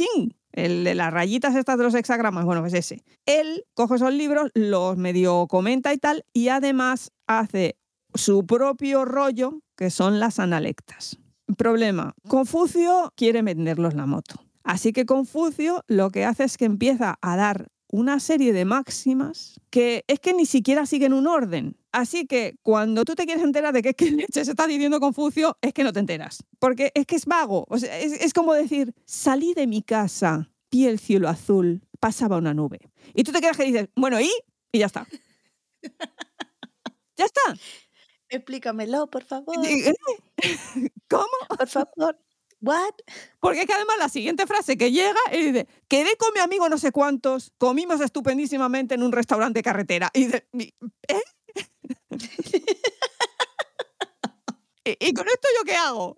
El 0.52 0.85
de 0.85 0.95
las 0.95 1.14
rayitas 1.14 1.57
estas 1.57 1.78
de 1.78 1.85
los 1.85 1.95
hexagramas, 1.95 2.45
bueno, 2.45 2.61
pues 2.61 2.75
ese. 2.75 3.02
Él 3.25 3.64
coge 3.73 3.95
esos 3.95 4.12
libros, 4.12 4.50
los 4.52 4.99
medio 4.99 5.47
comenta 5.47 5.95
y 5.95 5.97
tal, 5.97 6.26
y 6.35 6.49
además 6.49 7.11
hace 7.26 7.78
su 8.12 8.45
propio 8.45 9.07
rollo, 9.07 9.62
que 9.78 9.88
son 9.88 10.21
las 10.21 10.38
analectas. 10.38 11.16
Problema, 11.57 12.12
Confucio 12.28 13.14
quiere 13.16 13.40
venderlos 13.40 13.95
la 13.95 14.04
moto. 14.04 14.35
Así 14.62 14.92
que 14.92 15.07
Confucio 15.07 15.85
lo 15.87 16.11
que 16.11 16.26
hace 16.26 16.45
es 16.45 16.59
que 16.59 16.66
empieza 16.66 17.16
a 17.23 17.37
dar 17.37 17.69
una 17.92 18.20
serie 18.20 18.52
de 18.54 18.64
máximas 18.64 19.61
que 19.70 20.04
es 20.08 20.18
que 20.18 20.32
ni 20.32 20.46
siquiera 20.46 20.87
siguen 20.87 21.12
un 21.12 21.26
orden. 21.26 21.76
Así 21.92 22.26
que 22.26 22.56
cuando 22.62 23.04
tú 23.04 23.14
te 23.14 23.26
quieres 23.26 23.44
enterar 23.44 23.75
de 23.75 23.82
qué, 23.82 23.94
qué 23.94 24.11
leche 24.11 24.44
se 24.44 24.50
está 24.50 24.66
diciendo 24.66 24.99
Confucio, 24.99 25.58
es 25.61 25.75
que 25.75 25.84
no 25.84 25.92
te 25.92 26.00
enteras. 26.00 26.42
Porque 26.58 26.90
es 26.94 27.06
que 27.06 27.16
es 27.16 27.26
vago. 27.26 27.66
O 27.68 27.78
sea, 27.78 27.96
es, 27.99 28.12
es 28.12 28.32
como 28.32 28.54
decir, 28.54 28.94
salí 29.04 29.52
de 29.52 29.66
mi 29.66 29.82
casa, 29.82 30.50
vi 30.70 30.87
el 30.87 30.99
cielo 30.99 31.28
azul, 31.28 31.82
pasaba 32.00 32.38
una 32.38 32.54
nube. 32.54 32.80
Y 33.14 33.25
tú 33.25 33.32
te 33.32 33.40
quedas 33.40 33.58
que 33.58 33.64
dices, 33.64 33.88
bueno, 33.94 34.18
¿y? 34.20 34.30
Y 34.72 34.78
ya 34.78 34.87
está. 34.87 35.06
ya 37.16 37.26
está. 37.26 37.42
Explícamelo, 38.30 39.11
por 39.11 39.25
favor. 39.25 39.54
¿Cómo? 41.11 41.26
Por 41.58 41.68
favor. 41.68 42.18
What? 42.62 42.95
Porque 43.40 43.61
es 43.62 43.66
que 43.66 43.73
además 43.75 43.97
la 43.99 44.09
siguiente 44.09 44.47
frase 44.47 44.76
que 44.78 44.92
llega 44.92 45.19
y 45.33 45.50
dice, 45.50 45.66
quedé 45.88 46.16
con 46.16 46.33
mi 46.33 46.38
amigo 46.40 46.69
no 46.69 46.78
sé 46.78 46.92
cuántos, 46.92 47.52
comimos 47.59 48.00
estupendísimamente 48.00 48.95
en 48.95 49.02
un 49.02 49.11
restaurante 49.11 49.59
de 49.59 49.62
carretera. 49.64 50.11
Y 50.14 50.26
dice, 50.26 50.47
"Mi- 50.52 50.73
¿eh? 51.09 51.21
¿Y, 54.85 54.97
y 55.09 55.12
con 55.14 55.26
esto 55.28 55.49
yo 55.59 55.64
qué 55.64 55.75
hago? 55.75 56.14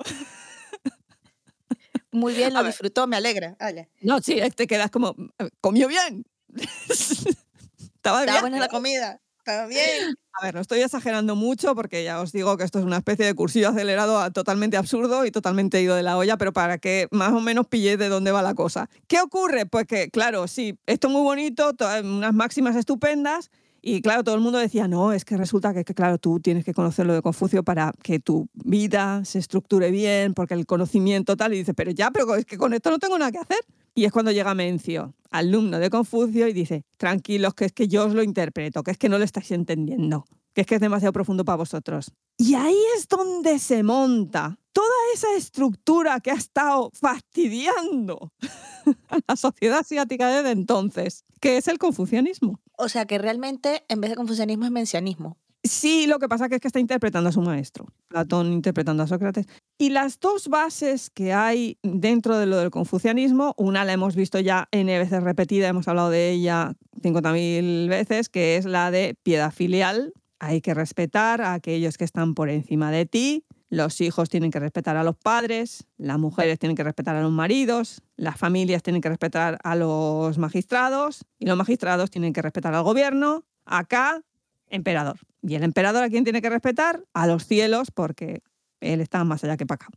Muy 2.13 2.35
bien, 2.35 2.55
A 2.57 2.61
lo 2.63 2.67
disfrutó, 2.69 3.07
me 3.07 3.17
alegra. 3.17 3.57
Vaya. 3.59 3.89
No, 4.01 4.21
sí, 4.21 4.39
te 4.55 4.67
quedas 4.67 4.91
como, 4.91 5.15
"Eh, 5.39 5.49
comió 5.61 5.89
bien. 5.89 6.25
Estaba 6.89 8.21
Estaba 8.21 8.41
buena 8.43 8.59
la 8.59 8.69
comida. 8.69 9.21
También. 9.45 9.81
A 10.37 10.45
ver, 10.45 10.55
no 10.57 10.61
estoy 10.61 10.81
exagerando 10.81 11.37
mucho 11.37 11.77
porque 11.77 12.03
ya 12.03 12.21
os 12.21 12.33
digo 12.33 12.57
que 12.57 12.65
esto 12.65 12.81
es 12.81 12.85
una 12.85 12.97
especie 12.97 13.25
de 13.25 13.35
cursillo 13.35 13.69
acelerado 13.69 14.19
a- 14.19 14.33
totalmente 14.33 14.77
absurdo 14.77 15.25
y 15.25 15.31
totalmente 15.31 15.81
ido 15.81 15.95
de 15.95 16.03
la 16.03 16.17
olla, 16.17 16.37
pero 16.37 16.53
para 16.53 16.79
que 16.79 17.07
más 17.13 17.33
o 17.33 17.39
menos 17.41 17.69
pilléis 17.69 17.99
de 17.99 18.09
dónde 18.09 18.33
va 18.33 18.43
la 18.43 18.55
cosa. 18.55 18.91
¿Qué 19.07 19.21
ocurre? 19.21 19.65
Pues 19.65 19.87
que, 19.87 20.11
claro, 20.11 20.49
sí, 20.49 20.77
esto 20.87 21.07
es 21.07 21.13
muy 21.13 21.23
bonito, 21.23 21.73
to- 21.75 21.87
unas 22.03 22.35
máximas 22.35 22.75
estupendas. 22.75 23.53
Y 23.87 24.01
claro, 24.01 24.25
todo 24.25 24.35
el 24.35 24.41
mundo 24.41 24.59
decía, 24.59 24.89
no, 24.89 25.13
es 25.13 25.27
que 25.27 25.37
resulta 25.37 25.75
que, 25.75 25.85
claro, 25.85 26.17
tú 26.17 26.41
tienes 26.41 26.65
que 26.65 26.73
conocer 26.73 27.05
lo 27.05 27.13
de 27.13 27.21
Confucio 27.21 27.63
para 27.63 27.93
que 28.03 28.19
tu 28.19 28.49
vida 28.55 29.23
se 29.27 29.39
estructure 29.39 29.91
bien, 29.91 30.33
porque 30.33 30.55
el 30.55 30.65
conocimiento 30.65 31.37
tal, 31.37 31.53
y 31.53 31.59
dice, 31.59 31.75
pero 31.75 31.91
ya, 31.91 32.11
pero 32.11 32.35
es 32.35 32.47
que 32.47 32.57
con 32.57 32.73
esto 32.73 32.89
no 32.91 32.99
tengo 32.99 33.19
nada 33.19 33.31
que 33.31 33.41
hacer. 33.41 33.59
Y 33.95 34.07
es 34.07 34.13
cuando 34.13 34.33
llega 34.33 34.55
Mencio, 34.55 35.13
alumno 35.31 35.79
de 35.79 35.91
Confucio, 35.91 36.49
y 36.49 36.55
dice, 36.55 36.87
tranquilos, 36.97 37.53
que 37.53 37.67
es 37.67 37.73
que 37.73 37.87
yo 37.87 38.07
os 38.07 38.15
lo 38.15 38.23
interpreto, 38.23 38.83
que 38.83 38.91
es 38.91 38.97
que 38.97 39.11
no 39.11 39.19
lo 39.19 39.25
estáis 39.25 39.51
entendiendo, 39.51 40.25
que 40.55 40.63
es 40.63 40.67
que 40.67 40.77
es 40.77 40.81
demasiado 40.81 41.13
profundo 41.13 41.45
para 41.45 41.57
vosotros. 41.57 42.13
Y 42.39 42.55
ahí 42.55 42.79
es 42.97 43.09
donde 43.09 43.59
se 43.59 43.83
monta 43.83 44.59
toda 44.73 44.89
esa 45.15 45.35
estructura 45.37 46.21
que 46.21 46.31
ha 46.31 46.35
estado 46.35 46.91
fastidiando 46.95 48.33
a 49.09 49.19
la 49.27 49.37
sociedad 49.37 49.79
asiática 49.79 50.29
desde 50.29 50.51
entonces, 50.51 51.25
que 51.41 51.57
es 51.57 51.69
el 51.69 51.79
confucianismo. 51.79 52.61
O 52.77 52.89
sea 52.89 53.07
que 53.07 53.19
realmente 53.19 53.85
en 53.89 54.01
vez 54.01 54.11
de 54.11 54.17
confucianismo 54.17 54.65
es 54.65 54.71
mencianismo. 54.71 55.39
Sí, 55.63 56.07
lo 56.07 56.19
que 56.19 56.29
pasa 56.29 56.51
que 56.51 56.57
es 56.57 56.61
que 56.61 56.69
está 56.69 56.79
interpretando 56.79 57.31
a 57.31 57.33
su 57.33 57.41
maestro, 57.41 57.87
Platón 58.09 58.53
interpretando 58.53 59.03
a 59.03 59.07
Sócrates. 59.07 59.47
Y 59.79 59.91
las 59.91 60.21
dos 60.21 60.49
bases 60.49 61.09
que 61.09 61.33
hay 61.33 61.79
dentro 61.83 62.37
de 62.37 62.45
lo 62.45 62.59
del 62.59 62.71
confucianismo, 62.71 63.55
una 63.57 63.87
la 63.87 63.95
hemos 63.95 64.15
visto 64.15 64.39
ya 64.41 64.69
N 64.73 64.99
veces 64.99 65.23
repetida, 65.23 65.69
hemos 65.69 65.89
hablado 65.89 66.11
de 66.11 66.33
ella 66.33 66.75
50.000 67.01 67.89
veces, 67.89 68.29
que 68.29 68.59
es 68.59 68.67
la 68.67 68.91
de 68.91 69.17
piedad 69.23 69.53
filial. 69.53 70.13
Hay 70.39 70.61
que 70.61 70.75
respetar 70.75 71.41
a 71.41 71.55
aquellos 71.55 71.97
que 71.97 72.05
están 72.05 72.35
por 72.35 72.51
encima 72.51 72.91
de 72.91 73.07
ti, 73.07 73.45
los 73.71 74.01
hijos 74.01 74.29
tienen 74.29 74.51
que 74.51 74.61
respetar 74.61 74.97
a 74.97 75.05
los 75.05 75.17
padres, 75.17 75.87
las 75.97 76.19
mujeres 76.19 76.59
tienen 76.59 76.77
que 76.77 76.85
respetar 76.85 77.17
a 77.17 77.23
los 77.23 77.33
maridos, 77.33 78.03
las 78.17 78.37
familias 78.39 78.83
tienen 78.83 79.03
que 79.03 79.09
respetar 79.09 79.59
a 79.65 79.75
los 79.75 80.39
magistrados 80.39 81.25
y 81.39 81.47
los 81.47 81.57
magistrados 81.57 82.11
tienen 82.11 82.33
que 82.33 82.43
respetar 82.43 82.75
al 82.75 82.85
gobierno. 82.85 83.45
Acá, 83.65 84.23
emperador. 84.69 85.19
¿Y 85.43 85.57
el 85.57 85.65
emperador 85.65 86.05
a 86.05 86.09
quién 86.09 86.25
tiene 86.25 86.41
que 86.41 86.51
respetar? 86.51 87.05
A 87.15 87.27
los 87.27 87.47
cielos, 87.47 87.91
porque 87.91 88.43
él 88.81 89.01
está 89.01 89.25
más 89.25 89.43
allá 89.45 89.57
que 89.57 89.67
para 89.67 89.87
acá. 89.87 89.89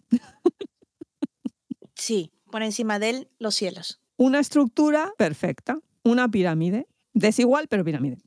Sí, 1.94 2.32
por 2.52 2.62
encima 2.62 3.00
de 3.00 3.10
él 3.10 3.30
los 3.40 3.56
cielos. 3.56 4.00
Una 4.18 4.40
estructura 4.40 5.14
perfecta, 5.18 5.80
una 6.04 6.30
pirámide, 6.30 6.88
desigual 7.14 7.68
pero 7.68 7.84
pirámide. 7.84 8.18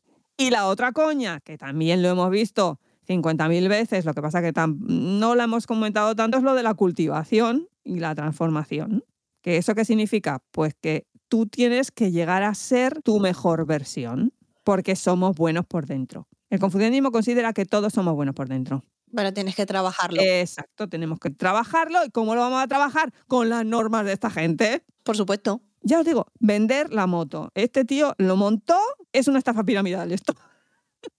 Y 0.41 0.49
la 0.49 0.67
otra 0.69 0.93
coña, 0.93 1.41
que 1.41 1.59
también 1.59 2.03
lo 2.03 2.09
hemos 2.09 2.31
visto 2.31 2.81
50.000 3.07 3.69
veces, 3.69 4.07
lo 4.07 4.15
que 4.15 4.23
pasa 4.23 4.41
que 4.41 4.53
no 4.57 5.35
la 5.35 5.45
hemos 5.45 5.67
comentado 5.67 6.17
tanto, 6.17 6.39
es 6.39 6.43
lo 6.43 6.55
de 6.55 6.63
la 6.63 6.73
cultivación 6.73 7.69
y 7.85 8.01
la 8.01 8.15
transformación. 8.15 9.05
¿Que 9.43 9.59
¿Eso 9.59 9.75
qué 9.75 9.85
significa? 9.85 10.43
Pues 10.51 10.73
que 10.81 11.07
tú 11.29 11.45
tienes 11.45 11.91
que 11.91 12.11
llegar 12.11 12.43
a 12.43 12.55
ser 12.55 13.03
tu 13.03 13.21
mejor 13.21 13.67
versión, 13.67 14.33
porque 14.65 14.97
somos 14.97 15.37
buenos 15.37 15.67
por 15.67 15.85
dentro. 15.85 16.27
El 16.49 16.59
confucianismo 16.59 17.13
considera 17.13 17.53
que 17.53 17.67
todos 17.67 17.93
somos 17.93 18.15
buenos 18.15 18.35
por 18.35 18.49
dentro. 18.49 18.83
Pero 19.15 19.35
tienes 19.35 19.55
que 19.55 19.67
trabajarlo. 19.67 20.23
Exacto, 20.23 20.89
tenemos 20.89 21.19
que 21.19 21.29
trabajarlo. 21.29 22.03
¿Y 22.07 22.11
cómo 22.11 22.35
lo 22.35 22.41
vamos 22.41 22.63
a 22.63 22.67
trabajar? 22.67 23.13
Con 23.27 23.51
las 23.51 23.67
normas 23.67 24.07
de 24.07 24.13
esta 24.13 24.31
gente. 24.31 24.85
Por 25.03 25.19
supuesto. 25.19 25.61
Ya 25.83 26.01
os 26.01 26.05
digo, 26.05 26.27
vender 26.39 26.93
la 26.93 27.07
moto. 27.07 27.51
Este 27.55 27.85
tío 27.85 28.15
lo 28.19 28.37
montó, 28.37 28.79
es 29.13 29.29
una 29.29 29.39
estafa 29.39 29.65
piramidal 29.65 30.13
esto. 30.13 30.35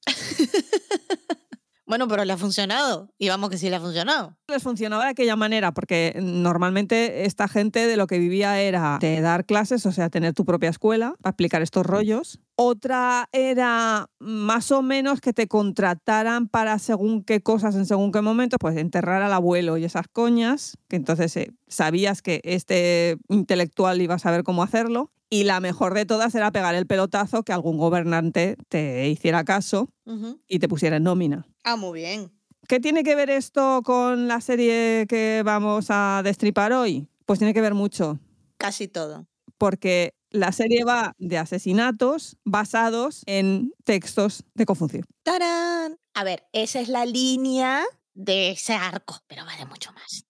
Bueno, 1.91 2.07
pero 2.07 2.23
le 2.23 2.31
ha 2.31 2.37
funcionado. 2.37 3.09
Y 3.17 3.27
vamos 3.27 3.49
que 3.49 3.57
sí 3.57 3.69
le 3.69 3.75
ha 3.75 3.81
funcionado. 3.81 4.37
Les 4.47 4.63
funcionaba 4.63 5.03
de 5.03 5.09
aquella 5.09 5.35
manera, 5.35 5.73
porque 5.73 6.17
normalmente 6.21 7.25
esta 7.25 7.49
gente 7.49 7.85
de 7.85 7.97
lo 7.97 8.07
que 8.07 8.17
vivía 8.17 8.61
era 8.61 8.97
de 9.01 9.19
dar 9.19 9.45
clases, 9.45 9.85
o 9.85 9.91
sea, 9.91 10.09
tener 10.09 10.33
tu 10.33 10.45
propia 10.45 10.69
escuela 10.69 11.15
para 11.21 11.31
explicar 11.31 11.61
estos 11.61 11.85
rollos. 11.85 12.39
Otra 12.55 13.27
era 13.33 14.09
más 14.19 14.71
o 14.71 14.81
menos 14.81 15.19
que 15.19 15.33
te 15.33 15.49
contrataran 15.49 16.47
para 16.47 16.79
según 16.79 17.25
qué 17.25 17.41
cosas 17.41 17.75
en 17.75 17.85
según 17.85 18.13
qué 18.13 18.21
momento, 18.21 18.55
pues 18.57 18.77
enterrar 18.77 19.21
al 19.21 19.33
abuelo 19.33 19.75
y 19.75 19.83
esas 19.83 20.07
coñas, 20.07 20.77
que 20.87 20.95
entonces 20.95 21.35
eh, 21.35 21.51
sabías 21.67 22.21
que 22.21 22.39
este 22.45 23.17
intelectual 23.27 23.99
iba 23.99 24.15
a 24.15 24.19
saber 24.19 24.43
cómo 24.43 24.63
hacerlo. 24.63 25.11
Y 25.33 25.45
la 25.45 25.61
mejor 25.61 25.93
de 25.93 26.05
todas 26.05 26.35
era 26.35 26.51
pegar 26.51 26.75
el 26.75 26.85
pelotazo 26.85 27.43
que 27.43 27.53
algún 27.53 27.77
gobernante 27.77 28.57
te 28.67 29.07
hiciera 29.07 29.45
caso 29.45 29.89
y 30.47 30.59
te 30.59 30.67
pusiera 30.67 30.97
en 30.97 31.03
nómina. 31.03 31.47
Ah, 31.63 31.77
muy 31.77 32.01
bien. 32.01 32.31
¿Qué 32.67 32.81
tiene 32.81 33.03
que 33.03 33.15
ver 33.15 33.29
esto 33.29 33.81
con 33.83 34.27
la 34.27 34.41
serie 34.41 35.05
que 35.07 35.41
vamos 35.45 35.87
a 35.89 36.21
destripar 36.23 36.73
hoy? 36.73 37.07
Pues 37.25 37.39
tiene 37.39 37.53
que 37.53 37.61
ver 37.61 37.73
mucho, 37.73 38.19
Casi 38.57 38.89
todo. 38.89 39.25
porque 39.57 40.13
la 40.31 40.51
serie 40.51 40.83
va 40.83 41.15
de 41.17 41.37
asesinatos 41.37 42.37
basados 42.43 43.23
en 43.25 43.71
textos 43.85 44.43
de 44.53 44.65
Confucio. 44.65 45.03
¡Tarán! 45.23 45.97
A 46.13 46.23
ver, 46.25 46.43
esa 46.51 46.81
es 46.81 46.89
la 46.89 47.05
línea 47.05 47.83
de 48.13 48.51
ese 48.51 48.73
arco, 48.73 49.15
pero 49.27 49.45
vale 49.45 49.65
mucho 49.65 49.91
más. 49.93 50.25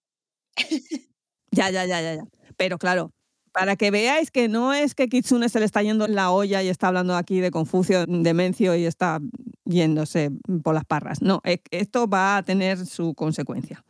Ya, 1.53 1.70
ya, 1.70 1.86
ya, 1.86 2.01
ya, 2.01 2.15
ya. 2.15 2.24
Pero 2.55 2.77
claro, 2.77 3.12
para 3.51 3.75
que 3.75 3.91
veáis 3.91 4.31
que 4.31 4.48
no 4.48 4.74
es 4.74 4.96
que 4.96 5.08
Kitsune 5.10 5.50
se 5.50 5.60
le 5.60 5.65
está 5.65 5.81
yendo 5.81 6.05
en 6.05 6.15
la 6.15 6.31
olla 6.31 6.63
y 6.63 6.70
está 6.70 6.88
hablando 6.88 7.15
aquí 7.15 7.39
de 7.39 7.51
Confucio, 7.51 8.05
de 8.05 8.34
Mencio 8.34 8.75
y 8.75 8.86
está 8.86 9.20
yéndose 9.65 10.31
por 10.63 10.74
las 10.74 10.86
parras. 10.86 11.22
No, 11.22 11.41
e- 11.43 11.62
esto 11.72 12.08
va 12.08 12.38
a 12.38 12.43
tener 12.43 12.86
su 12.86 13.13
consecuencia. 13.13 13.84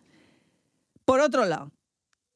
Por 1.06 1.20
otro 1.20 1.46
lado, 1.46 1.72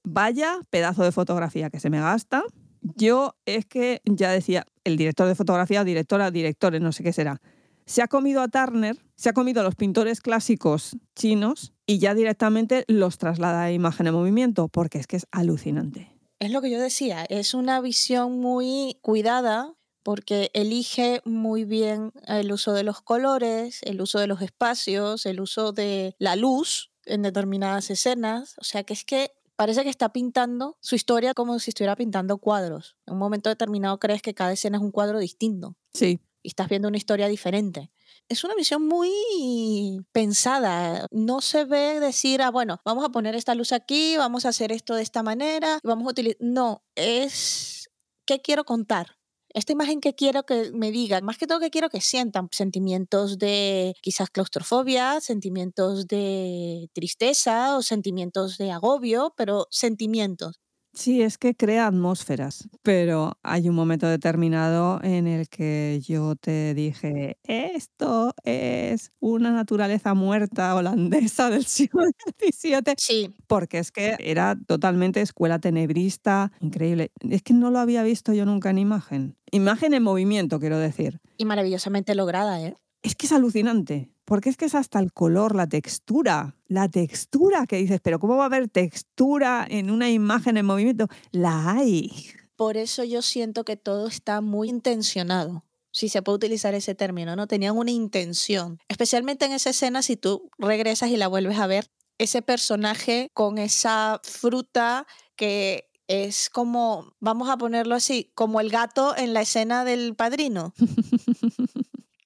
vaya 0.03 0.59
pedazo 0.69 1.03
de 1.03 1.11
fotografía 1.11 1.69
que 1.69 1.79
se 1.79 1.89
me 1.89 1.99
gasta. 1.99 2.43
Yo 2.81 3.35
es 3.45 3.65
que 3.65 4.01
ya 4.05 4.29
decía, 4.29 4.65
el 4.83 4.97
director 4.97 5.27
de 5.27 5.35
fotografía, 5.35 5.83
directora, 5.83 6.29
directores, 6.29 6.81
no 6.81 6.91
sé 6.91 7.03
qué 7.03 7.13
será, 7.13 7.41
se 7.87 8.01
ha 8.01 8.07
comido 8.07 8.41
a 8.41 8.47
Turner, 8.47 8.97
se 9.15 9.29
ha 9.29 9.33
comido 9.33 9.61
a 9.61 9.63
los 9.63 9.75
pintores 9.75 10.21
clásicos 10.21 10.97
chinos 11.15 11.73
y 11.87 11.99
ya 11.99 12.13
directamente 12.13 12.83
los 12.87 13.17
traslada 13.17 13.63
a 13.63 13.71
imagen 13.71 14.07
en 14.07 14.13
movimiento, 14.13 14.67
porque 14.67 14.99
es 14.99 15.07
que 15.07 15.17
es 15.17 15.27
alucinante. 15.31 16.14
Es 16.39 16.51
lo 16.51 16.61
que 16.61 16.69
yo 16.69 16.79
decía, 16.79 17.25
es 17.29 17.53
una 17.53 17.79
visión 17.81 18.39
muy 18.39 18.97
cuidada 19.01 19.73
porque 20.03 20.51
elige 20.53 21.21
muy 21.25 21.65
bien 21.65 22.11
el 22.27 22.51
uso 22.51 22.73
de 22.73 22.83
los 22.83 23.01
colores, 23.01 23.81
el 23.83 24.01
uso 24.01 24.19
de 24.19 24.27
los 24.27 24.41
espacios, 24.41 25.25
el 25.25 25.39
uso 25.39 25.71
de 25.71 26.15
la 26.19 26.35
luz 26.35 26.91
en 27.05 27.23
determinadas 27.23 27.89
escenas. 27.89 28.55
O 28.59 28.63
sea 28.63 28.83
que 28.83 28.93
es 28.93 29.03
que 29.03 29.31
parece 29.55 29.83
que 29.83 29.89
está 29.89 30.09
pintando 30.09 30.77
su 30.81 30.95
historia 30.95 31.33
como 31.33 31.57
si 31.59 31.71
estuviera 31.71 31.95
pintando 31.95 32.37
cuadros. 32.37 32.97
En 33.07 33.13
un 33.13 33.19
momento 33.19 33.49
determinado 33.49 33.97
crees 33.99 34.21
que 34.21 34.33
cada 34.33 34.53
escena 34.53 34.77
es 34.77 34.83
un 34.83 34.91
cuadro 34.91 35.19
distinto 35.19 35.75
Sí, 35.93 36.19
y 36.43 36.49
estás 36.49 36.69
viendo 36.69 36.87
una 36.87 36.97
historia 36.97 37.27
diferente. 37.27 37.89
Es 38.27 38.43
una 38.43 38.55
visión 38.55 38.87
muy 38.87 39.99
pensada. 40.11 41.07
No 41.11 41.41
se 41.41 41.63
ve 41.63 41.99
decir, 41.99 42.41
ah, 42.41 42.49
bueno, 42.49 42.79
vamos 42.83 43.05
a 43.05 43.09
poner 43.09 43.35
esta 43.35 43.53
luz 43.53 43.71
aquí, 43.71 44.17
vamos 44.17 44.45
a 44.45 44.49
hacer 44.49 44.71
esto 44.71 44.95
de 44.95 45.03
esta 45.03 45.21
manera, 45.21 45.79
vamos 45.83 46.07
a 46.07 46.09
utilizar... 46.09 46.37
No, 46.39 46.83
es 46.95 47.89
qué 48.25 48.41
quiero 48.41 48.63
contar. 48.63 49.17
Esta 49.53 49.73
imagen 49.73 50.01
que 50.01 50.15
quiero 50.15 50.43
que 50.43 50.71
me 50.73 50.91
digan, 50.91 51.23
más 51.23 51.37
que 51.37 51.47
todo 51.47 51.59
que 51.59 51.69
quiero 51.69 51.89
que 51.89 52.01
sientan 52.01 52.49
sentimientos 52.51 53.37
de 53.37 53.93
quizás 54.01 54.29
claustrofobia, 54.31 55.21
sentimientos 55.21 56.07
de 56.07 56.89
tristeza 56.93 57.77
o 57.77 57.83
sentimientos 57.83 58.57
de 58.57 58.71
agobio, 58.71 59.33
pero 59.37 59.67
sentimientos. 59.69 60.59
Sí, 60.95 61.21
es 61.21 61.37
que 61.37 61.53
crea 61.55 61.87
atmósferas, 61.87 62.69
pero 62.81 63.37
hay 63.43 63.67
un 63.67 63.75
momento 63.75 64.07
determinado 64.07 65.01
en 65.03 65.27
el 65.27 65.49
que 65.49 65.99
yo 66.01 66.35
te 66.37 66.73
dije, 66.73 67.37
esto 67.43 68.33
es 68.43 69.11
una 69.19 69.51
naturaleza 69.51 70.13
muerta 70.13 70.73
holandesa 70.73 71.49
del 71.49 71.65
siglo 71.65 72.01
XVII, 72.39 72.95
Sí, 72.97 73.29
porque 73.47 73.79
es 73.79 73.91
que 73.91 74.15
era 74.19 74.55
totalmente 74.67 75.19
escuela 75.21 75.59
tenebrista, 75.59 76.53
increíble. 76.61 77.11
Es 77.29 77.43
que 77.43 77.53
no 77.53 77.71
lo 77.71 77.79
había 77.79 78.01
visto 78.03 78.31
yo 78.31 78.45
nunca 78.45 78.69
en 78.69 78.77
imagen. 78.77 79.35
Imagen 79.51 79.93
en 79.93 80.01
movimiento, 80.03 80.59
quiero 80.61 80.79
decir. 80.79 81.19
y 81.37 81.43
maravillosamente 81.43 82.15
lograda, 82.15 82.61
¿eh? 82.61 82.73
Es 83.03 83.15
que 83.15 83.25
es 83.25 83.33
alucinante, 83.33 84.09
porque 84.25 84.49
es 84.49 84.57
que 84.57 84.65
es 84.65 84.75
hasta 84.75 84.99
el 84.99 85.13
color, 85.13 85.55
la 85.55 85.67
textura, 85.67 86.55
la 86.67 86.89
textura 86.89 87.65
que 87.67 87.77
dices, 87.77 87.99
pero 88.01 88.19
¿cómo 88.19 88.35
va 88.37 88.43
a 88.43 88.47
haber 88.47 88.67
textura 88.67 89.65
en 89.69 89.91
una 89.91 90.09
imagen 90.09 90.57
en 90.57 90.65
movimiento? 90.65 91.07
La 91.31 91.71
hay. 91.71 92.11
Por 92.55 92.77
eso 92.77 93.03
yo 93.03 93.21
siento 93.21 93.63
que 93.63 93.77
todo 93.77 94.07
está 94.07 94.41
muy 94.41 94.69
intencionado, 94.69 95.63
si 95.91 96.09
se 96.09 96.21
puede 96.21 96.37
utilizar 96.37 96.73
ese 96.73 96.95
término, 96.95 97.35
¿no? 97.35 97.47
Tenían 97.47 97.77
una 97.77 97.91
intención, 97.91 98.79
especialmente 98.87 99.45
en 99.45 99.53
esa 99.53 99.69
escena 99.69 100.01
si 100.01 100.17
tú 100.17 100.49
regresas 100.57 101.09
y 101.09 101.17
la 101.17 101.27
vuelves 101.27 101.59
a 101.59 101.67
ver, 101.67 101.89
ese 102.17 102.41
personaje 102.41 103.29
con 103.33 103.57
esa 103.57 104.19
fruta 104.23 105.05
que 105.35 105.89
es 106.07 106.49
como, 106.49 107.15
vamos 107.19 107.49
a 107.49 107.57
ponerlo 107.57 107.95
así, 107.95 108.31
como 108.35 108.59
el 108.59 108.69
gato 108.69 109.15
en 109.17 109.33
la 109.33 109.41
escena 109.41 109.83
del 109.85 110.15
padrino, 110.15 110.73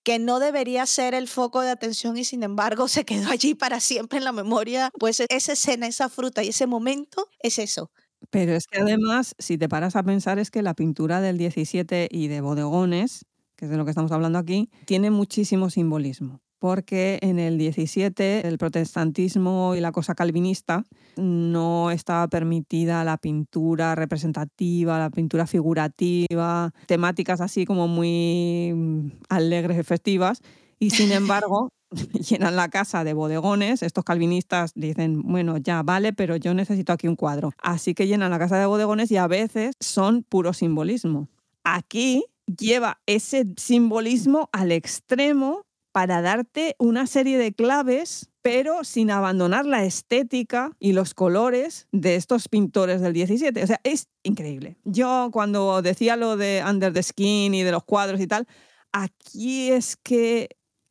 que 0.10 0.18
no 0.18 0.39
debería 0.39 0.88
ser 0.88 1.13
el 1.13 1.28
foco 1.28 1.62
de 1.62 1.70
atención 1.70 2.18
y 2.18 2.24
sin 2.24 2.42
embargo 2.42 2.88
se 2.88 3.06
quedó 3.06 3.30
allí 3.30 3.54
para 3.54 3.80
siempre 3.80 4.18
en 4.18 4.24
la 4.24 4.32
memoria, 4.32 4.89
pues 5.00 5.20
esa 5.30 5.54
escena, 5.54 5.86
esa 5.86 6.10
fruta 6.10 6.44
y 6.44 6.48
ese 6.48 6.66
momento 6.66 7.28
es 7.44 7.60
eso. 7.60 7.92
Pero 8.32 8.54
es 8.54 8.66
que 8.66 8.80
además, 8.80 9.36
si 9.38 9.60
te 9.60 9.70
paras 9.70 9.96
a 9.96 10.01
pensar, 10.01 10.39
es 10.39 10.50
que 10.50 10.63
la 10.63 10.74
pintura 10.74 11.22
del 11.22 11.38
17 11.38 12.08
y 12.10 12.28
de 12.28 12.42
bodegones, 12.42 13.28
que 13.56 13.66
es 13.66 13.72
de 13.72 13.78
lo 13.78 13.86
que 13.86 13.92
estamos 13.92 14.12
hablando 14.12 14.39
aquí, 14.39 14.72
tiene 14.86 15.12
muchísimo 15.12 15.70
simbolismo 15.70 16.42
porque 16.60 17.20
en 17.22 17.39
el 17.39 17.58
17 17.58 18.48
el 18.48 18.58
protestantismo 18.58 19.75
y 19.75 19.80
la 19.80 19.92
cosa 19.92 20.13
calvinista 20.13 20.86
no 21.18 21.92
estaba 21.92 22.28
permitida 22.28 23.04
la 23.04 23.18
pintura 23.18 23.96
representativa, 23.96 25.00
la 25.00 25.10
pintura 25.10 25.48
figurativa, 25.48 26.72
temáticas 26.86 27.42
así 27.42 27.66
como 27.66 27.88
muy 27.88 28.72
mm, 28.74 29.12
alegres 29.30 29.80
y 29.80 29.84
festivas. 29.84 30.42
Y 30.78 30.92
sin 30.92 31.12
embargo, 31.12 31.70
llenan 32.30 32.56
la 32.56 32.70
casa 32.70 33.04
de 33.04 33.13
bodegones. 33.13 33.84
Estos 33.84 34.04
calvinistas 34.04 34.72
dicen, 34.75 35.22
bueno, 35.24 35.58
ya 35.58 35.84
vale, 35.84 36.13
pero 36.13 36.36
yo 36.36 36.54
necesito 36.54 36.94
aquí 36.94 37.08
un 37.08 37.16
cuadro. 37.16 37.51
Así 37.62 37.94
que 37.94 38.08
llenan 38.08 38.32
la 38.32 38.39
casa 38.39 38.58
de 38.58 38.66
bodegones 38.66 39.12
y 39.12 39.18
a 39.18 39.28
veces 39.28 39.75
son 39.80 40.24
puro 40.24 40.54
simbolismo. 40.54 41.30
Aquí 41.63 42.25
lleva 42.46 43.00
ese 43.06 43.46
simbolismo 43.58 44.50
al 44.51 44.72
extremo 44.72 45.66
para 46.00 46.22
darte 46.22 46.77
una 46.79 47.08
serie 47.08 47.38
de 47.38 47.51
claves, 47.51 48.29
pero 48.41 48.86
sin 48.86 49.12
abandonar 49.12 49.65
la 49.65 49.84
estética 49.84 50.72
y 50.79 50.94
los 50.94 51.13
colores 51.13 51.89
de 51.91 52.15
estos 52.15 52.48
pintores 52.48 53.01
del 53.01 53.12
17. 53.12 53.62
O 53.62 53.68
sea, 53.68 53.82
es 53.84 54.08
increíble. 54.24 54.77
Yo 54.86 55.27
cuando 55.34 55.82
decía 55.82 56.15
lo 56.15 56.38
de 56.38 56.63
Under 56.65 56.94
the 56.94 57.03
Skin 57.03 57.53
y 57.53 57.63
de 57.63 57.74
los 57.74 57.84
cuadros 57.84 58.22
y 58.22 58.27
tal, 58.27 58.48
aquí 58.94 59.72
es 59.72 59.98
que 59.98 60.48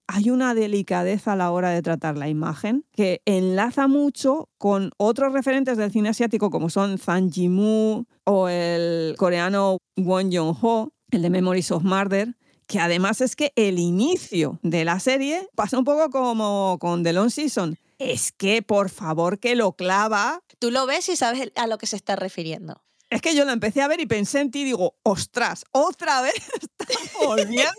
hay 0.08 0.28
una 0.28 0.52
delicadeza 0.52 1.32
a 1.32 1.36
la 1.36 1.52
hora 1.52 1.70
de 1.70 1.80
tratar 1.80 2.18
la 2.18 2.28
imagen 2.28 2.84
que 2.92 3.22
enlaza 3.24 3.88
mucho 3.88 4.50
con 4.58 4.90
otros 4.98 5.32
referentes 5.32 5.78
del 5.78 5.90
cine 5.90 6.10
asiático 6.10 6.50
como 6.50 6.68
son 6.68 6.98
Zhang 6.98 7.30
Yimou 7.30 8.04
o 8.24 8.48
el 8.50 9.14
coreano 9.16 9.78
Won 9.96 10.30
Jong-ho, 10.30 10.92
el 11.12 11.22
de 11.22 11.30
Memories 11.30 11.70
of 11.70 11.82
Murder, 11.82 12.36
que 12.68 12.78
además 12.78 13.22
es 13.22 13.34
que 13.34 13.52
el 13.56 13.78
inicio 13.78 14.60
de 14.62 14.84
la 14.84 15.00
serie 15.00 15.48
pasa 15.56 15.78
un 15.78 15.84
poco 15.84 16.10
como 16.10 16.78
con 16.78 17.02
The 17.02 17.14
Long 17.14 17.30
Season. 17.30 17.78
Es 17.98 18.30
que, 18.30 18.62
por 18.62 18.90
favor, 18.90 19.40
que 19.40 19.56
lo 19.56 19.72
clava. 19.72 20.44
Tú 20.58 20.70
lo 20.70 20.86
ves 20.86 21.08
y 21.08 21.16
sabes 21.16 21.50
a 21.56 21.66
lo 21.66 21.78
que 21.78 21.86
se 21.86 21.96
está 21.96 22.14
refiriendo. 22.14 22.84
Es 23.08 23.22
que 23.22 23.34
yo 23.34 23.46
lo 23.46 23.52
empecé 23.52 23.80
a 23.80 23.88
ver 23.88 24.00
y 24.00 24.06
pensé 24.06 24.40
en 24.40 24.50
ti 24.50 24.60
y 24.60 24.64
digo, 24.64 24.98
ostras, 25.02 25.64
otra 25.72 26.20
vez 26.22 26.34
estamos 26.34 27.26
volviendo. 27.26 27.72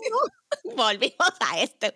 Volvimos 0.76 1.32
a 1.38 1.60
esto. 1.60 1.86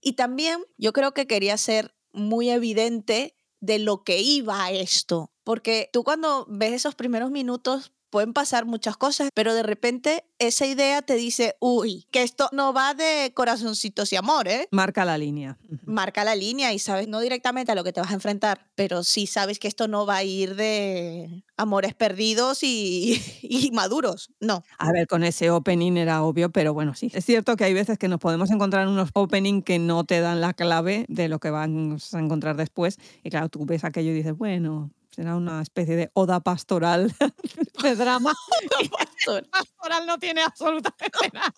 y 0.00 0.12
también 0.12 0.64
yo 0.76 0.92
creo 0.92 1.12
que 1.12 1.26
quería 1.26 1.58
ser 1.58 1.96
muy 2.12 2.48
evidente 2.48 3.34
de 3.60 3.80
lo 3.80 4.04
que 4.04 4.20
iba 4.20 4.64
a 4.64 4.70
esto. 4.70 5.32
Porque 5.42 5.90
tú 5.92 6.04
cuando 6.04 6.46
ves 6.48 6.74
esos 6.74 6.94
primeros 6.94 7.32
minutos 7.32 7.92
pueden 8.10 8.32
pasar 8.32 8.64
muchas 8.66 8.96
cosas, 8.96 9.30
pero 9.34 9.54
de 9.54 9.62
repente 9.62 10.24
esa 10.38 10.66
idea 10.66 11.02
te 11.02 11.14
dice, 11.14 11.56
uy, 11.60 12.06
que 12.10 12.22
esto 12.22 12.48
no 12.52 12.72
va 12.72 12.94
de 12.94 13.32
corazoncitos 13.34 14.12
y 14.12 14.16
amor, 14.16 14.48
¿eh? 14.48 14.68
Marca 14.70 15.04
la 15.04 15.18
línea. 15.18 15.58
Marca 15.84 16.24
la 16.24 16.34
línea 16.34 16.72
y 16.72 16.78
sabes 16.78 17.08
no 17.08 17.20
directamente 17.20 17.72
a 17.72 17.74
lo 17.74 17.84
que 17.84 17.92
te 17.92 18.00
vas 18.00 18.10
a 18.10 18.14
enfrentar, 18.14 18.70
pero 18.74 19.04
sí 19.04 19.26
sabes 19.26 19.58
que 19.58 19.68
esto 19.68 19.88
no 19.88 20.06
va 20.06 20.16
a 20.16 20.24
ir 20.24 20.54
de 20.54 21.44
amores 21.56 21.94
perdidos 21.94 22.62
y, 22.62 23.20
y 23.42 23.70
maduros, 23.72 24.30
no. 24.40 24.62
A 24.78 24.92
ver, 24.92 25.06
con 25.06 25.24
ese 25.24 25.50
opening 25.50 25.96
era 25.96 26.22
obvio, 26.22 26.50
pero 26.50 26.72
bueno, 26.74 26.94
sí. 26.94 27.10
Es 27.12 27.24
cierto 27.24 27.56
que 27.56 27.64
hay 27.64 27.74
veces 27.74 27.98
que 27.98 28.08
nos 28.08 28.20
podemos 28.20 28.50
encontrar 28.50 28.84
en 28.84 28.90
unos 28.90 29.10
opening 29.14 29.62
que 29.62 29.78
no 29.78 30.04
te 30.04 30.20
dan 30.20 30.40
la 30.40 30.54
clave 30.54 31.04
de 31.08 31.28
lo 31.28 31.38
que 31.38 31.50
vamos 31.50 32.14
a 32.14 32.20
encontrar 32.20 32.56
después. 32.56 32.98
Y 33.22 33.30
claro, 33.30 33.48
tú 33.48 33.64
ves 33.66 33.84
aquello 33.84 34.10
y 34.10 34.14
dices, 34.14 34.36
bueno, 34.36 34.90
será 35.10 35.36
una 35.36 35.62
especie 35.62 35.96
de 35.96 36.10
oda 36.14 36.40
pastoral 36.40 37.12
de 37.82 37.96
drama. 37.96 38.32
Pastor. 38.98 39.48
pastoral 39.50 40.06
no 40.06 40.18
tiene 40.18 40.42
absolutamente 40.42 41.30
nada. 41.32 41.52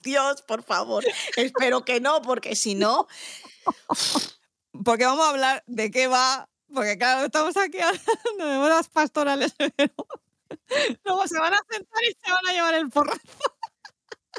Dios, 0.00 0.42
por 0.42 0.62
favor, 0.62 1.04
espero 1.36 1.84
que 1.84 2.00
no, 2.00 2.22
porque 2.22 2.56
si 2.56 2.74
no, 2.74 3.06
Porque 4.84 5.04
vamos 5.04 5.26
a 5.26 5.30
hablar 5.30 5.64
de 5.66 5.90
qué 5.90 6.06
va, 6.06 6.48
porque 6.72 6.96
claro, 6.98 7.26
estamos 7.26 7.56
aquí 7.56 7.78
hablando 7.80 8.46
de 8.46 8.58
bodas 8.58 8.88
pastorales, 8.88 9.54
pero 9.56 9.92
luego 11.04 11.26
se 11.26 11.38
van 11.38 11.54
a 11.54 11.60
sentar 11.70 12.02
y 12.04 12.12
se 12.24 12.30
van 12.30 12.46
a 12.46 12.52
llevar 12.52 12.74
el 12.74 12.88
porrazo. 12.90 13.20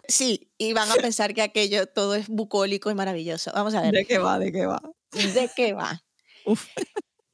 sí, 0.08 0.52
y 0.58 0.74
van 0.74 0.92
a 0.92 0.96
pensar 0.96 1.34
que 1.34 1.42
aquello 1.42 1.88
todo 1.88 2.16
es 2.16 2.28
bucólico 2.30 2.90
y 2.90 2.96
maravilloso. 2.96 3.52
Vamos 3.54 3.74
a 3.74 3.82
ver, 3.82 3.94
¿De 3.94 4.06
qué 4.06 4.18
va? 4.18 4.40
¿De 4.40 4.52
qué 4.52 4.66
va? 4.66 4.82
¿de 5.12 5.52
qué 5.56 5.74
va? 5.74 6.02
Uf. 6.46 6.68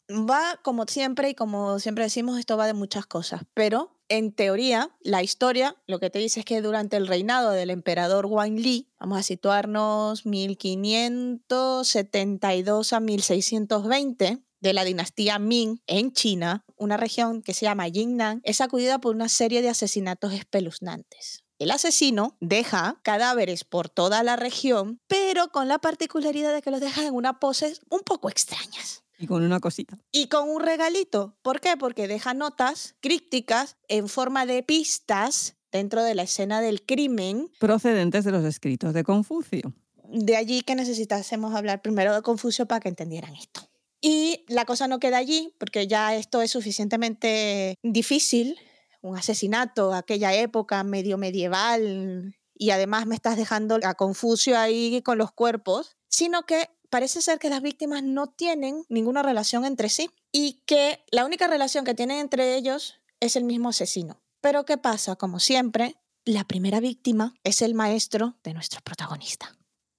Va 0.10 0.60
como 0.62 0.86
siempre 0.86 1.30
y 1.30 1.36
como 1.36 1.80
siempre 1.80 2.04
decimos, 2.04 2.38
esto 2.38 2.58
va 2.58 2.68
de 2.68 2.74
muchas 2.74 3.08
cosas, 3.08 3.42
pero 3.56 3.98
en 4.08 4.32
teoría 4.32 4.96
la 5.02 5.24
historia 5.24 5.76
lo 5.88 6.00
que 6.00 6.12
te 6.12 6.20
dice 6.20 6.42
es 6.42 6.46
que 6.46 6.62
durante 6.62 6.96
el 6.96 7.08
reinado 7.08 7.50
del 7.50 7.72
emperador 7.72 8.28
Wang 8.28 8.60
Li, 8.60 8.88
vamos 9.00 9.18
a 9.18 9.24
situarnos 9.24 10.28
1572 10.28 12.94
a 12.94 13.00
1620, 13.00 14.44
de 14.62 14.74
la 14.74 14.84
dinastía 14.84 15.40
Ming 15.40 15.80
en 15.88 16.12
China, 16.12 16.66
una 16.76 16.98
región 16.98 17.42
que 17.42 17.54
se 17.54 17.66
llama 17.66 17.88
Yingnan, 17.88 18.42
es 18.44 18.58
sacudida 18.58 19.00
por 19.00 19.16
una 19.16 19.30
serie 19.30 19.62
de 19.62 19.70
asesinatos 19.70 20.34
espeluznantes. 20.34 21.44
El 21.60 21.72
asesino 21.72 22.36
deja 22.42 23.00
cadáveres 23.04 23.64
por 23.64 23.90
toda 23.90 24.24
la 24.24 24.36
región, 24.36 25.00
pero 25.08 25.50
con 25.50 25.68
la 25.68 25.80
particularidad 25.80 26.54
de 26.54 26.62
que 26.62 26.72
los 26.72 26.82
deja 26.82 27.06
en 27.06 27.14
una 27.14 27.40
pose 27.40 27.76
un 27.90 28.02
poco 28.02 28.30
extrañas 28.30 29.05
Y 29.18 29.28
con 29.28 29.44
una 29.44 29.60
cosita. 29.60 29.98
y 30.12 30.28
con 30.28 30.50
un 30.50 30.62
regalito. 30.62 31.38
¿Por 31.42 31.62
qué? 31.62 31.78
Porque 31.78 32.08
deja 32.08 32.34
notas 32.34 32.96
crípticas 33.02 33.78
en 33.88 34.10
forma 34.10 34.46
de 34.46 34.62
pistas 34.64 35.56
dentro 35.72 36.04
de 36.04 36.16
la 36.16 36.24
escena 36.24 36.62
del 36.62 36.86
crimen. 36.86 37.50
Procedentes 37.60 38.24
de 38.26 38.32
los 38.32 38.44
escritos 38.46 38.94
de 38.94 39.04
Confucio. 39.04 39.74
De 40.10 40.36
allí 40.36 40.62
que 40.62 40.76
necesitásemos 40.76 41.54
hablar 41.56 41.82
primero 41.82 42.14
de 42.14 42.22
Confucio 42.22 42.66
para 42.66 42.80
que 42.80 42.90
entendieran 42.90 43.36
esto. 43.36 43.62
Y 44.02 44.46
la 44.48 44.66
cosa 44.66 44.88
no 44.88 45.00
queda 45.00 45.18
allí, 45.18 45.54
porque 45.58 45.88
ya 45.88 46.16
esto 46.16 46.42
es 46.42 46.52
suficientemente 46.52 47.76
difícil, 47.82 48.58
un 49.02 49.18
asesinato, 49.18 49.94
aquella 49.94 50.34
época 50.34 50.84
medio 50.84 51.18
medieval, 51.18 52.36
y 52.54 52.70
además 52.70 53.08
me 53.08 53.16
estás 53.16 53.36
dejando 53.36 53.80
a 53.84 53.96
Confucio 53.96 54.58
ahí 54.58 55.02
con 55.02 55.18
los 55.18 55.32
cuerpos, 55.32 55.98
sino 56.08 56.44
que 56.44 56.70
parece 56.90 57.22
ser 57.22 57.40
que 57.40 57.50
las 57.50 57.62
víctimas 57.62 58.04
no 58.04 58.28
tienen 58.28 58.84
ninguna 58.90 59.24
relación 59.24 59.66
entre 59.66 59.90
sí 59.90 60.10
y 60.32 60.64
que 60.66 61.04
la 61.12 61.26
única 61.26 61.48
relación 61.48 61.86
que 61.86 61.94
tienen 61.94 62.20
entre 62.20 62.56
ellos 62.56 62.96
es 63.20 63.36
el 63.36 63.44
mismo 63.44 63.70
asesino. 63.70 64.22
Pero 64.42 64.66
¿qué 64.66 64.78
pasa? 64.78 65.16
Como 65.16 65.40
siempre, 65.40 65.96
la 66.26 66.44
primera 66.44 66.80
víctima 66.80 67.34
es 67.44 67.62
el 67.62 67.74
maestro 67.74 68.36
de 68.44 68.54
nuestro 68.54 68.82
protagonista. 68.82 69.56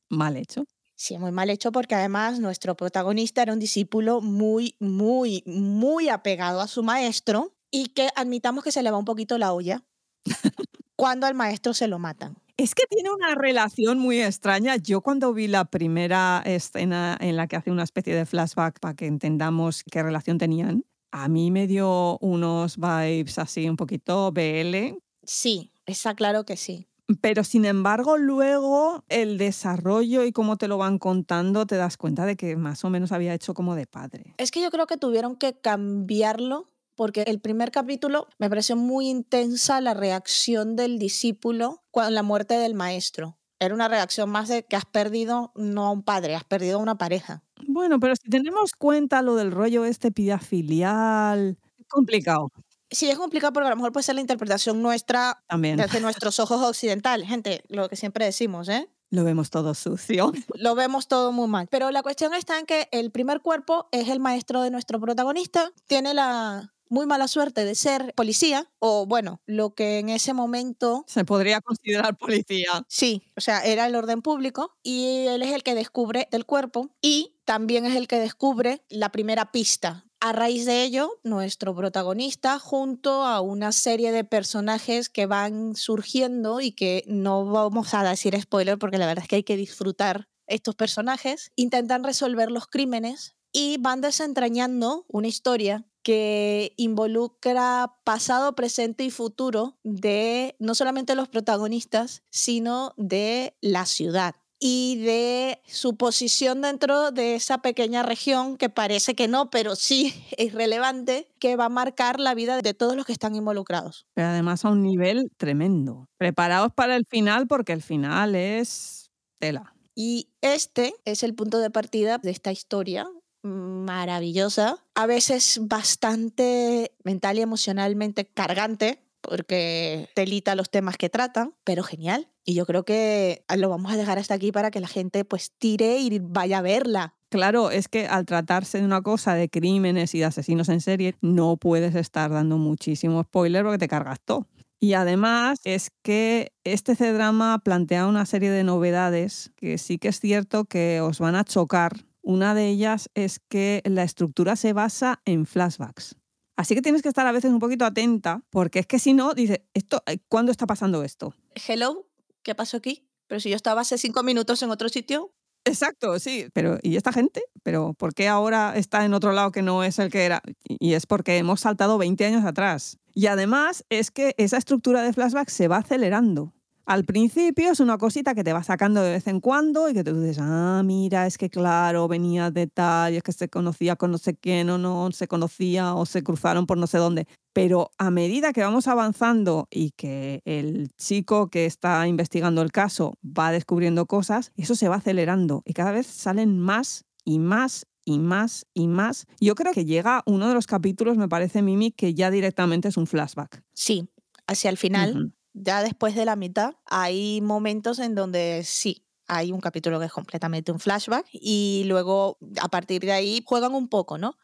Mal 0.08 0.36
hecho. 0.36 0.64
Sí, 0.94 1.18
muy 1.18 1.30
mal 1.30 1.50
hecho 1.50 1.72
porque 1.72 1.94
además 1.94 2.40
nuestro 2.40 2.74
protagonista 2.74 3.42
era 3.42 3.52
un 3.52 3.58
discípulo 3.58 4.22
muy, 4.22 4.76
muy, 4.80 5.42
muy 5.46 6.08
apegado 6.08 6.60
a 6.60 6.68
su 6.68 6.82
maestro 6.82 7.54
y 7.70 7.88
que 7.88 8.08
admitamos 8.16 8.64
que 8.64 8.72
se 8.72 8.82
le 8.82 8.90
va 8.90 8.96
un 8.96 9.04
poquito 9.04 9.36
la 9.36 9.52
olla 9.52 9.84
cuando 10.96 11.26
al 11.26 11.34
maestro 11.34 11.74
se 11.74 11.86
lo 11.86 11.98
matan. 11.98 12.38
Es 12.58 12.74
que 12.74 12.84
tiene 12.88 13.10
una 13.10 13.34
relación 13.34 13.98
muy 13.98 14.20
extraña. 14.22 14.76
Yo 14.76 15.02
cuando 15.02 15.34
vi 15.34 15.46
la 15.46 15.66
primera 15.66 16.42
escena 16.46 17.16
en 17.20 17.36
la 17.36 17.46
que 17.48 17.56
hace 17.56 17.70
una 17.70 17.82
especie 17.82 18.14
de 18.14 18.24
flashback 18.24 18.80
para 18.80 18.94
que 18.94 19.06
entendamos 19.06 19.84
qué 19.84 20.02
relación 20.02 20.38
tenían, 20.38 20.84
a 21.12 21.28
mí 21.28 21.50
me 21.50 21.66
dio 21.66 22.16
unos 22.18 22.78
vibes 22.78 23.38
así 23.38 23.68
un 23.68 23.76
poquito 23.76 24.32
BL, 24.32 24.96
Sí, 25.22 25.72
está 25.86 26.14
claro 26.14 26.44
que 26.44 26.56
sí. 26.56 26.86
pero 27.20 27.44
sin 27.44 27.64
embargo 27.64 28.16
luego 28.16 29.04
el 29.08 29.38
desarrollo 29.38 30.24
y 30.24 30.32
cómo 30.32 30.56
te 30.56 30.66
lo 30.68 30.78
van 30.78 30.98
contando 30.98 31.66
te 31.66 31.76
das 31.76 31.96
cuenta 31.96 32.24
de 32.26 32.36
que 32.36 32.56
más 32.56 32.84
o 32.84 32.90
menos 32.90 33.12
había 33.12 33.34
hecho 33.34 33.52
como 33.52 33.74
de 33.74 33.86
padre. 33.86 34.34
Es 34.38 34.50
que 34.50 34.62
yo 34.62 34.70
creo 34.70 34.86
que 34.86 34.96
tuvieron 34.96 35.36
que 35.36 35.58
cambiarlo 35.58 36.70
porque 36.96 37.22
el 37.22 37.40
primer 37.40 37.70
capítulo 37.70 38.26
me 38.38 38.48
pareció 38.48 38.76
muy 38.76 39.08
intensa 39.08 39.80
la 39.80 39.94
reacción 39.94 40.76
del 40.76 40.98
discípulo 40.98 41.84
con 41.90 42.14
la 42.14 42.22
muerte 42.22 42.54
del 42.54 42.74
maestro. 42.74 43.38
Era 43.58 43.74
una 43.74 43.88
reacción 43.88 44.28
más 44.28 44.48
de 44.48 44.64
que 44.64 44.76
has 44.76 44.84
perdido 44.84 45.52
no 45.54 45.86
a 45.86 45.90
un 45.90 46.02
padre, 46.02 46.34
has 46.34 46.44
perdido 46.44 46.78
a 46.78 46.82
una 46.82 46.98
pareja. 46.98 47.42
Bueno, 47.66 48.00
pero 48.00 48.14
si 48.16 48.28
tenemos 48.28 48.72
cuenta 48.72 49.22
lo 49.22 49.34
del 49.36 49.50
rollo 49.50 49.84
este 49.84 50.10
pida 50.10 50.38
filial, 50.38 51.58
es 51.78 51.86
complicado 51.88 52.50
Sí, 52.90 53.10
es 53.10 53.18
complicado 53.18 53.52
porque 53.52 53.66
a 53.66 53.70
lo 53.70 53.76
mejor 53.76 53.92
puede 53.92 54.04
ser 54.04 54.14
la 54.14 54.20
interpretación 54.20 54.80
nuestra 54.80 55.42
también. 55.48 55.76
desde 55.76 56.00
nuestros 56.00 56.38
ojos 56.38 56.62
occidentales. 56.62 57.28
Gente, 57.28 57.64
lo 57.68 57.88
que 57.88 57.96
siempre 57.96 58.24
decimos, 58.24 58.68
¿eh? 58.68 58.88
Lo 59.10 59.24
vemos 59.24 59.50
todo 59.50 59.74
sucio. 59.74 60.32
Lo 60.54 60.74
vemos 60.74 61.08
todo 61.08 61.32
muy 61.32 61.48
mal. 61.48 61.68
Pero 61.70 61.90
la 61.90 62.02
cuestión 62.02 62.34
está 62.34 62.58
en 62.58 62.66
que 62.66 62.88
el 62.92 63.10
primer 63.10 63.40
cuerpo 63.40 63.88
es 63.92 64.08
el 64.08 64.20
maestro 64.20 64.62
de 64.62 64.70
nuestro 64.70 65.00
protagonista. 65.00 65.72
Tiene 65.86 66.14
la, 66.14 66.74
muy 66.88 67.06
mala 67.06 67.28
suerte 67.28 67.64
de 67.64 67.74
ser 67.74 68.12
policía, 68.14 68.70
o 68.78 69.06
bueno, 69.06 69.40
lo 69.46 69.74
que 69.74 69.98
en 69.98 70.08
ese 70.08 70.34
momento 70.34 71.04
Se 71.06 71.24
podría 71.24 71.60
considerar 71.60 72.16
policía. 72.16 72.84
Sí, 72.88 73.22
o 73.36 73.40
sea, 73.40 73.64
era 73.64 73.86
el 73.86 73.94
orden 73.96 74.22
público 74.22 74.76
y 74.82 75.26
él 75.26 75.42
es 75.42 75.52
el 75.52 75.62
que 75.62 75.74
descubre 75.74 76.28
el 76.32 76.46
cuerpo 76.46 76.90
y 77.00 77.36
también 77.44 77.86
es 77.86 77.96
el 77.96 78.08
que 78.08 78.18
descubre 78.18 78.82
la 78.88 79.10
primera 79.10 79.52
pista. 79.52 80.04
A 80.20 80.32
raíz 80.32 80.64
de 80.64 80.82
ello, 80.82 81.20
nuestro 81.24 81.74
protagonista, 81.74 82.58
junto 82.58 83.24
a 83.24 83.40
una 83.40 83.70
serie 83.72 84.12
de 84.12 84.24
personajes 84.24 85.08
que 85.08 85.26
van 85.26 85.76
surgiendo 85.76 86.60
y 86.60 86.72
que 86.72 87.04
no 87.06 87.44
vamos 87.44 87.92
a 87.92 88.02
decir 88.02 88.40
spoiler 88.40 88.78
porque 88.78 88.98
la 88.98 89.06
verdad 89.06 89.24
es 89.24 89.28
que 89.28 89.36
hay 89.36 89.44
que 89.44 89.56
disfrutar 89.56 90.28
estos 90.46 90.74
personajes, 90.74 91.52
intentan 91.54 92.02
resolver 92.02 92.50
los 92.50 92.66
crímenes 92.66 93.36
y 93.52 93.76
van 93.78 94.00
desentrañando 94.00 95.04
una 95.08 95.28
historia 95.28 95.84
que 96.06 96.72
involucra 96.76 97.96
pasado, 98.04 98.54
presente 98.54 99.02
y 99.02 99.10
futuro 99.10 99.76
de 99.82 100.54
no 100.60 100.76
solamente 100.76 101.16
los 101.16 101.26
protagonistas, 101.26 102.22
sino 102.30 102.94
de 102.96 103.56
la 103.60 103.86
ciudad 103.86 104.36
y 104.60 105.02
de 105.02 105.60
su 105.66 105.96
posición 105.96 106.62
dentro 106.62 107.10
de 107.10 107.34
esa 107.34 107.58
pequeña 107.58 108.04
región 108.04 108.56
que 108.56 108.68
parece 108.68 109.16
que 109.16 109.26
no, 109.26 109.50
pero 109.50 109.74
sí 109.74 110.14
es 110.38 110.52
relevante, 110.54 111.26
que 111.40 111.56
va 111.56 111.64
a 111.64 111.70
marcar 111.70 112.20
la 112.20 112.36
vida 112.36 112.62
de 112.62 112.72
todos 112.72 112.94
los 112.94 113.04
que 113.04 113.12
están 113.12 113.34
involucrados. 113.34 114.06
Pero 114.14 114.28
además 114.28 114.64
a 114.64 114.68
un 114.68 114.84
nivel 114.84 115.32
tremendo. 115.36 116.08
Preparaos 116.18 116.72
para 116.72 116.94
el 116.94 117.04
final 117.10 117.48
porque 117.48 117.72
el 117.72 117.82
final 117.82 118.36
es 118.36 119.10
tela. 119.40 119.74
Y 119.96 120.28
este 120.40 120.94
es 121.04 121.24
el 121.24 121.34
punto 121.34 121.58
de 121.58 121.70
partida 121.70 122.18
de 122.18 122.30
esta 122.30 122.52
historia 122.52 123.08
maravillosa, 123.46 124.84
a 124.94 125.06
veces 125.06 125.60
bastante 125.62 126.92
mental 127.04 127.38
y 127.38 127.42
emocionalmente 127.42 128.26
cargante, 128.26 129.00
porque 129.20 130.08
telita 130.14 130.54
los 130.54 130.70
temas 130.70 130.96
que 130.96 131.08
tratan, 131.08 131.54
pero 131.64 131.82
genial. 131.82 132.28
Y 132.44 132.54
yo 132.54 132.64
creo 132.64 132.84
que 132.84 133.44
lo 133.56 133.68
vamos 133.68 133.92
a 133.92 133.96
dejar 133.96 134.18
hasta 134.18 134.34
aquí 134.34 134.52
para 134.52 134.70
que 134.70 134.80
la 134.80 134.88
gente 134.88 135.24
pues 135.24 135.52
tire 135.58 135.98
y 135.98 136.18
vaya 136.20 136.58
a 136.58 136.62
verla. 136.62 137.14
Claro, 137.28 137.70
es 137.70 137.88
que 137.88 138.06
al 138.06 138.24
tratarse 138.24 138.78
de 138.78 138.84
una 138.84 139.02
cosa 139.02 139.34
de 139.34 139.48
crímenes 139.48 140.14
y 140.14 140.20
de 140.20 140.26
asesinos 140.26 140.68
en 140.68 140.80
serie, 140.80 141.16
no 141.20 141.56
puedes 141.56 141.94
estar 141.96 142.30
dando 142.30 142.56
muchísimo 142.56 143.22
spoiler 143.24 143.64
porque 143.64 143.78
te 143.78 143.88
cargas 143.88 144.20
todo. 144.24 144.46
Y 144.78 144.92
además 144.92 145.58
es 145.64 145.90
que 146.02 146.52
este 146.62 146.94
C-drama 146.94 147.60
plantea 147.64 148.06
una 148.06 148.26
serie 148.26 148.50
de 148.50 148.62
novedades 148.62 149.50
que 149.56 149.78
sí 149.78 149.98
que 149.98 150.08
es 150.08 150.20
cierto 150.20 150.66
que 150.66 151.00
os 151.00 151.18
van 151.18 151.34
a 151.34 151.44
chocar. 151.44 152.04
Una 152.26 152.56
de 152.56 152.68
ellas 152.68 153.08
es 153.14 153.38
que 153.38 153.82
la 153.84 154.02
estructura 154.02 154.56
se 154.56 154.72
basa 154.72 155.22
en 155.26 155.46
flashbacks. 155.46 156.16
Así 156.56 156.74
que 156.74 156.82
tienes 156.82 157.00
que 157.00 157.08
estar 157.08 157.24
a 157.24 157.30
veces 157.30 157.52
un 157.52 157.60
poquito 157.60 157.84
atenta, 157.84 158.42
porque 158.50 158.80
es 158.80 158.86
que 158.88 158.98
si 158.98 159.14
no, 159.14 159.32
dices, 159.32 159.60
esto, 159.74 160.02
eh, 160.06 160.18
¿cuándo 160.28 160.50
está 160.50 160.66
pasando 160.66 161.04
esto? 161.04 161.36
Hello, 161.54 162.08
¿qué 162.42 162.56
pasó 162.56 162.78
aquí? 162.78 163.08
Pero 163.28 163.38
si 163.38 163.50
yo 163.50 163.54
estaba 163.54 163.82
hace 163.82 163.96
cinco 163.96 164.24
minutos 164.24 164.60
en 164.64 164.72
otro 164.72 164.88
sitio. 164.88 165.32
Exacto, 165.64 166.18
sí. 166.18 166.48
Pero, 166.52 166.80
¿y 166.82 166.96
esta 166.96 167.12
gente? 167.12 167.44
¿Pero 167.62 167.94
por 167.94 168.12
qué 168.12 168.26
ahora 168.26 168.76
está 168.76 169.04
en 169.04 169.14
otro 169.14 169.30
lado 169.30 169.52
que 169.52 169.62
no 169.62 169.84
es 169.84 170.00
el 170.00 170.10
que 170.10 170.24
era? 170.24 170.42
Y 170.64 170.94
es 170.94 171.06
porque 171.06 171.38
hemos 171.38 171.60
saltado 171.60 171.96
20 171.96 172.26
años 172.26 172.44
atrás. 172.44 172.98
Y 173.14 173.28
además 173.28 173.84
es 173.88 174.10
que 174.10 174.34
esa 174.36 174.56
estructura 174.56 175.02
de 175.02 175.12
flashback 175.12 175.48
se 175.48 175.68
va 175.68 175.76
acelerando. 175.76 176.55
Al 176.86 177.04
principio 177.04 177.72
es 177.72 177.80
una 177.80 177.98
cosita 177.98 178.36
que 178.36 178.44
te 178.44 178.52
va 178.52 178.62
sacando 178.62 179.02
de 179.02 179.10
vez 179.10 179.26
en 179.26 179.40
cuando 179.40 179.88
y 179.90 179.92
que 179.92 180.04
te 180.04 180.12
dices, 180.12 180.38
ah, 180.40 180.82
mira, 180.84 181.26
es 181.26 181.36
que 181.36 181.50
claro, 181.50 182.06
venía 182.06 182.52
de 182.52 182.68
tal, 182.68 183.12
y 183.12 183.16
es 183.16 183.24
que 183.24 183.32
se 183.32 183.48
conocía 183.48 183.96
con 183.96 184.12
no 184.12 184.18
sé 184.18 184.36
quién 184.36 184.70
o 184.70 184.78
no 184.78 185.10
se 185.10 185.26
conocía 185.26 185.96
o 185.96 186.06
se 186.06 186.22
cruzaron 186.22 186.64
por 186.66 186.78
no 186.78 186.86
sé 186.86 186.98
dónde. 186.98 187.26
Pero 187.52 187.90
a 187.98 188.12
medida 188.12 188.52
que 188.52 188.60
vamos 188.60 188.86
avanzando 188.86 189.66
y 189.68 189.90
que 189.96 190.42
el 190.44 190.90
chico 190.96 191.50
que 191.50 191.66
está 191.66 192.06
investigando 192.06 192.62
el 192.62 192.70
caso 192.70 193.14
va 193.24 193.50
descubriendo 193.50 194.06
cosas, 194.06 194.52
eso 194.54 194.76
se 194.76 194.88
va 194.88 194.96
acelerando 194.96 195.62
y 195.64 195.72
cada 195.72 195.90
vez 195.90 196.06
salen 196.06 196.56
más 196.56 197.04
y 197.24 197.40
más 197.40 197.88
y 198.04 198.20
más 198.20 198.64
y 198.74 198.86
más. 198.86 199.26
Yo 199.40 199.56
creo 199.56 199.72
que 199.72 199.84
llega 199.84 200.22
uno 200.24 200.46
de 200.46 200.54
los 200.54 200.68
capítulos, 200.68 201.16
me 201.16 201.28
parece, 201.28 201.62
Mimi, 201.62 201.90
que 201.90 202.14
ya 202.14 202.30
directamente 202.30 202.86
es 202.86 202.96
un 202.96 203.08
flashback. 203.08 203.64
Sí, 203.72 204.08
hacia 204.46 204.70
el 204.70 204.76
final. 204.76 205.32
Ya 205.56 205.82
después 205.82 206.14
de 206.14 206.24
la 206.26 206.36
mitad, 206.36 206.74
hay 206.84 207.40
momentos 207.40 207.98
en 207.98 208.14
donde 208.14 208.62
sí, 208.64 209.06
hay 209.26 209.52
un 209.52 209.60
capítulo 209.60 209.98
que 209.98 210.06
es 210.06 210.12
completamente 210.12 210.70
un 210.70 210.78
flashback 210.78 211.26
y 211.32 211.84
luego 211.86 212.38
a 212.60 212.68
partir 212.68 213.02
de 213.02 213.12
ahí 213.12 213.42
juegan 213.44 213.74
un 213.74 213.88
poco, 213.88 214.18
¿no? 214.18 214.36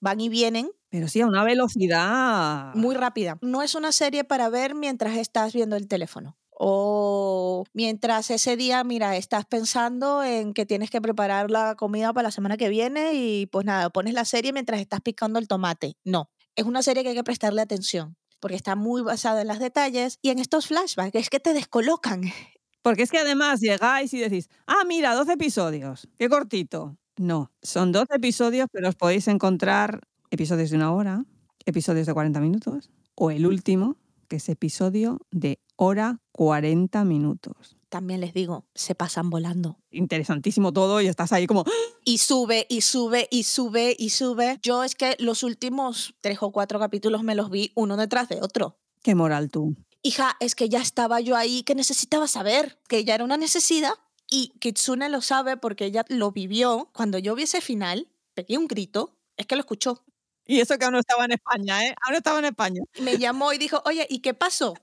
Van 0.00 0.20
y 0.20 0.28
vienen 0.28 0.70
Pero 0.90 1.08
sí, 1.08 1.20
a 1.20 1.26
una 1.26 1.44
velocidad. 1.44 2.74
muy 2.74 2.94
rápida. 2.94 3.38
No 3.42 3.62
es 3.62 3.74
una 3.74 3.92
serie 3.92 4.24
para 4.24 4.48
ver 4.48 4.74
mientras 4.74 5.16
estás 5.16 5.52
viendo 5.52 5.76
el 5.76 5.86
teléfono. 5.86 6.36
O 6.56 7.64
mientras 7.74 8.30
ese 8.30 8.56
día, 8.56 8.84
mira, 8.84 9.16
estás 9.16 9.44
pensando 9.44 10.22
en 10.22 10.54
que 10.54 10.64
tienes 10.66 10.88
que 10.88 11.00
preparar 11.00 11.50
la 11.50 11.74
comida 11.74 12.12
para 12.12 12.28
la 12.28 12.30
semana 12.30 12.56
que 12.56 12.68
viene 12.68 13.14
y 13.14 13.46
pues 13.46 13.66
nada, 13.66 13.90
pones 13.90 14.14
la 14.14 14.24
serie 14.24 14.52
mientras 14.52 14.80
estás 14.80 15.00
picando 15.00 15.38
el 15.38 15.48
tomate. 15.48 15.96
No, 16.04 16.30
es 16.54 16.64
una 16.64 16.82
serie 16.82 17.02
que 17.02 17.10
hay 17.10 17.14
que 17.14 17.24
prestarle 17.24 17.60
atención 17.60 18.16
porque 18.44 18.56
está 18.56 18.76
muy 18.76 19.00
basada 19.00 19.40
en 19.40 19.48
los 19.48 19.58
detalles 19.58 20.18
y 20.20 20.28
en 20.28 20.38
estos 20.38 20.66
flashbacks, 20.66 21.14
es 21.14 21.30
que 21.30 21.40
te 21.40 21.54
descolocan. 21.54 22.24
Porque 22.82 23.02
es 23.02 23.10
que 23.10 23.16
además 23.16 23.60
llegáis 23.60 24.12
y 24.12 24.18
decís, 24.18 24.50
ah, 24.66 24.84
mira, 24.86 25.14
12 25.14 25.32
episodios, 25.32 26.06
qué 26.18 26.28
cortito. 26.28 26.98
No, 27.16 27.50
son 27.62 27.90
12 27.90 28.16
episodios, 28.16 28.68
pero 28.70 28.90
os 28.90 28.96
podéis 28.96 29.28
encontrar 29.28 30.02
episodios 30.30 30.68
de 30.68 30.76
una 30.76 30.92
hora, 30.92 31.24
episodios 31.64 32.06
de 32.06 32.12
40 32.12 32.38
minutos, 32.40 32.90
o 33.14 33.30
el 33.30 33.46
último, 33.46 33.96
que 34.28 34.36
es 34.36 34.46
episodio 34.50 35.22
de 35.30 35.58
hora 35.76 36.20
40 36.32 37.02
minutos. 37.06 37.78
También 37.94 38.20
les 38.20 38.34
digo, 38.34 38.66
se 38.74 38.96
pasan 38.96 39.30
volando. 39.30 39.78
Interesantísimo 39.92 40.72
todo 40.72 41.00
y 41.00 41.06
estás 41.06 41.32
ahí 41.32 41.46
como, 41.46 41.64
Y 42.04 42.18
sube, 42.18 42.66
y 42.68 42.80
sube, 42.80 43.28
y 43.30 43.44
sube, 43.44 43.94
y 43.96 44.10
sube. 44.10 44.58
Yo 44.64 44.82
es 44.82 44.96
que 44.96 45.14
los 45.20 45.44
últimos 45.44 46.16
tres 46.20 46.38
o 46.40 46.50
cuatro 46.50 46.80
capítulos 46.80 47.22
me 47.22 47.36
los 47.36 47.50
vi 47.50 47.70
uno 47.76 47.96
detrás 47.96 48.28
de 48.28 48.40
otro. 48.42 48.80
qué 49.04 49.14
moral 49.14 49.48
tú. 49.48 49.76
hija, 50.02 50.36
es 50.40 50.56
que 50.56 50.68
ya 50.68 50.80
estaba 50.80 51.20
yo 51.20 51.36
ahí, 51.36 51.62
que 51.62 51.76
necesitaba 51.76 52.26
saber, 52.26 52.80
que 52.88 53.04
ya 53.04 53.14
era 53.14 53.22
una 53.22 53.36
necesidad. 53.36 53.92
Y 54.28 54.54
Kitsune 54.58 55.08
lo 55.08 55.20
sabe 55.20 55.56
porque 55.56 55.84
ella 55.84 56.04
lo 56.08 56.32
vivió. 56.32 56.90
Cuando 56.92 57.18
yo 57.18 57.36
vi 57.36 57.44
ese 57.44 57.60
final, 57.60 58.08
pegué 58.34 58.58
un 58.58 58.66
grito, 58.66 59.16
es 59.36 59.46
que 59.46 59.54
lo 59.54 59.60
escuchó. 59.60 60.04
Y 60.44 60.58
eso 60.58 60.76
que 60.78 60.84
aún 60.84 60.94
no 60.94 60.98
estaba 60.98 61.26
en 61.26 61.30
España, 61.30 61.86
¿eh? 61.86 61.94
Aún 62.02 62.14
no 62.14 62.18
estaba 62.18 62.40
en 62.40 62.46
España. 62.46 62.82
Me 63.00 63.18
llamó 63.18 63.52
y 63.52 63.58
dijo, 63.58 63.80
oye, 63.86 64.04
¿y 64.10 64.18
qué 64.18 64.34
pasó? 64.34 64.74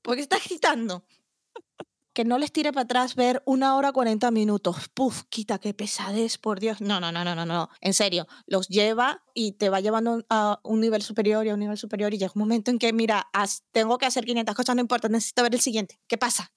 ¿Por 0.00 0.14
qué 0.14 0.22
estás 0.22 0.44
gritando? 0.44 1.04
Que 2.14 2.24
no 2.24 2.36
les 2.38 2.52
tire 2.52 2.72
para 2.72 2.84
atrás 2.84 3.14
ver 3.14 3.42
una 3.46 3.74
hora 3.76 3.90
40 3.92 4.30
minutos. 4.30 4.88
Puf, 4.92 5.22
quita, 5.30 5.58
qué 5.58 5.72
pesadez, 5.72 6.36
por 6.36 6.60
Dios. 6.60 6.80
No, 6.82 7.00
no, 7.00 7.10
no, 7.10 7.24
no, 7.24 7.34
no, 7.34 7.46
no. 7.46 7.70
En 7.80 7.94
serio, 7.94 8.26
los 8.46 8.68
lleva 8.68 9.22
y 9.34 9.52
te 9.52 9.70
va 9.70 9.80
llevando 9.80 10.22
a 10.28 10.60
un 10.62 10.80
nivel 10.80 11.00
superior 11.02 11.46
y 11.46 11.50
a 11.50 11.54
un 11.54 11.60
nivel 11.60 11.78
superior 11.78 12.12
y 12.12 12.18
llega 12.18 12.32
un 12.34 12.40
momento 12.40 12.70
en 12.70 12.78
que, 12.78 12.92
mira, 12.92 13.28
haz- 13.32 13.62
tengo 13.72 13.96
que 13.96 14.04
hacer 14.06 14.24
500 14.26 14.54
cosas, 14.54 14.74
no 14.76 14.82
importa, 14.82 15.08
necesito 15.08 15.42
ver 15.42 15.54
el 15.54 15.60
siguiente. 15.62 16.00
¿Qué 16.06 16.18
pasa? 16.18 16.52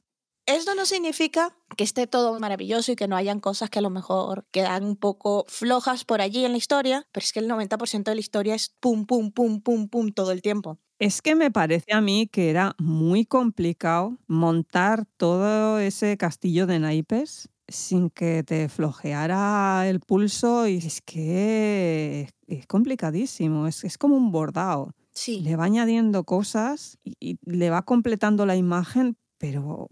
Esto 0.46 0.74
no 0.74 0.84
significa 0.86 1.56
que 1.76 1.84
esté 1.84 2.08
todo 2.08 2.38
maravilloso 2.40 2.90
y 2.92 2.96
que 2.96 3.06
no 3.06 3.14
hayan 3.16 3.38
cosas 3.38 3.70
que 3.70 3.78
a 3.78 3.82
lo 3.82 3.90
mejor 3.90 4.44
quedan 4.50 4.84
un 4.84 4.96
poco 4.96 5.44
flojas 5.48 6.04
por 6.04 6.20
allí 6.20 6.44
en 6.44 6.50
la 6.52 6.58
historia, 6.58 7.06
pero 7.12 7.22
es 7.24 7.32
que 7.32 7.38
el 7.38 7.46
90% 7.48 8.10
de 8.10 8.16
la 8.16 8.20
historia 8.20 8.54
es 8.56 8.70
pum, 8.80 9.06
pum, 9.06 9.30
pum, 9.30 9.62
pum, 9.62 9.88
pum 9.88 10.12
todo 10.12 10.32
el 10.32 10.42
tiempo. 10.42 10.80
Es 11.02 11.20
que 11.20 11.34
me 11.34 11.50
parece 11.50 11.92
a 11.94 12.00
mí 12.00 12.28
que 12.30 12.48
era 12.48 12.76
muy 12.78 13.24
complicado 13.26 14.18
montar 14.28 15.04
todo 15.16 15.80
ese 15.80 16.16
castillo 16.16 16.64
de 16.68 16.78
naipes 16.78 17.48
sin 17.66 18.08
que 18.08 18.44
te 18.44 18.68
flojeara 18.68 19.88
el 19.88 19.98
pulso 19.98 20.68
y 20.68 20.76
es 20.76 21.00
que 21.00 22.28
es 22.46 22.66
complicadísimo, 22.68 23.66
es, 23.66 23.82
es 23.82 23.98
como 23.98 24.14
un 24.16 24.30
bordado. 24.30 24.92
Sí. 25.12 25.40
Le 25.40 25.56
va 25.56 25.64
añadiendo 25.64 26.22
cosas 26.22 26.98
y, 27.02 27.16
y 27.18 27.36
le 27.46 27.68
va 27.70 27.82
completando 27.82 28.46
la 28.46 28.54
imagen, 28.54 29.16
pero 29.38 29.88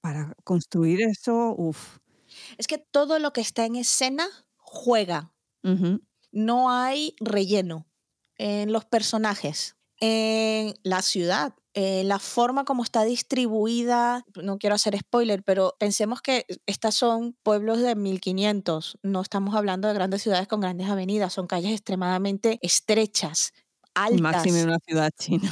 para 0.00 0.34
construir 0.44 1.02
eso, 1.02 1.54
uff. 1.58 1.98
Es 2.56 2.66
que 2.66 2.78
todo 2.78 3.18
lo 3.18 3.34
que 3.34 3.42
está 3.42 3.66
en 3.66 3.76
escena 3.76 4.26
juega. 4.56 5.34
No 6.32 6.70
hay 6.70 7.14
relleno 7.20 7.86
en 8.38 8.72
los 8.72 8.84
personajes, 8.84 9.76
en 10.00 10.74
la 10.82 11.02
ciudad, 11.02 11.54
en 11.74 12.08
la 12.08 12.18
forma 12.18 12.64
como 12.64 12.82
está 12.82 13.04
distribuida. 13.04 14.24
No 14.42 14.58
quiero 14.58 14.74
hacer 14.74 14.98
spoiler, 14.98 15.42
pero 15.42 15.76
pensemos 15.78 16.20
que 16.22 16.46
estas 16.66 16.94
son 16.94 17.36
pueblos 17.42 17.80
de 17.80 17.94
1500. 17.94 18.98
No 19.02 19.20
estamos 19.22 19.54
hablando 19.54 19.88
de 19.88 19.94
grandes 19.94 20.22
ciudades 20.22 20.48
con 20.48 20.60
grandes 20.60 20.88
avenidas, 20.88 21.32
son 21.32 21.46
calles 21.46 21.72
extremadamente 21.72 22.58
estrechas, 22.62 23.52
altas. 23.94 24.20
Máximo 24.20 24.56
en 24.58 24.68
una 24.68 24.78
ciudad 24.86 25.10
china. 25.18 25.50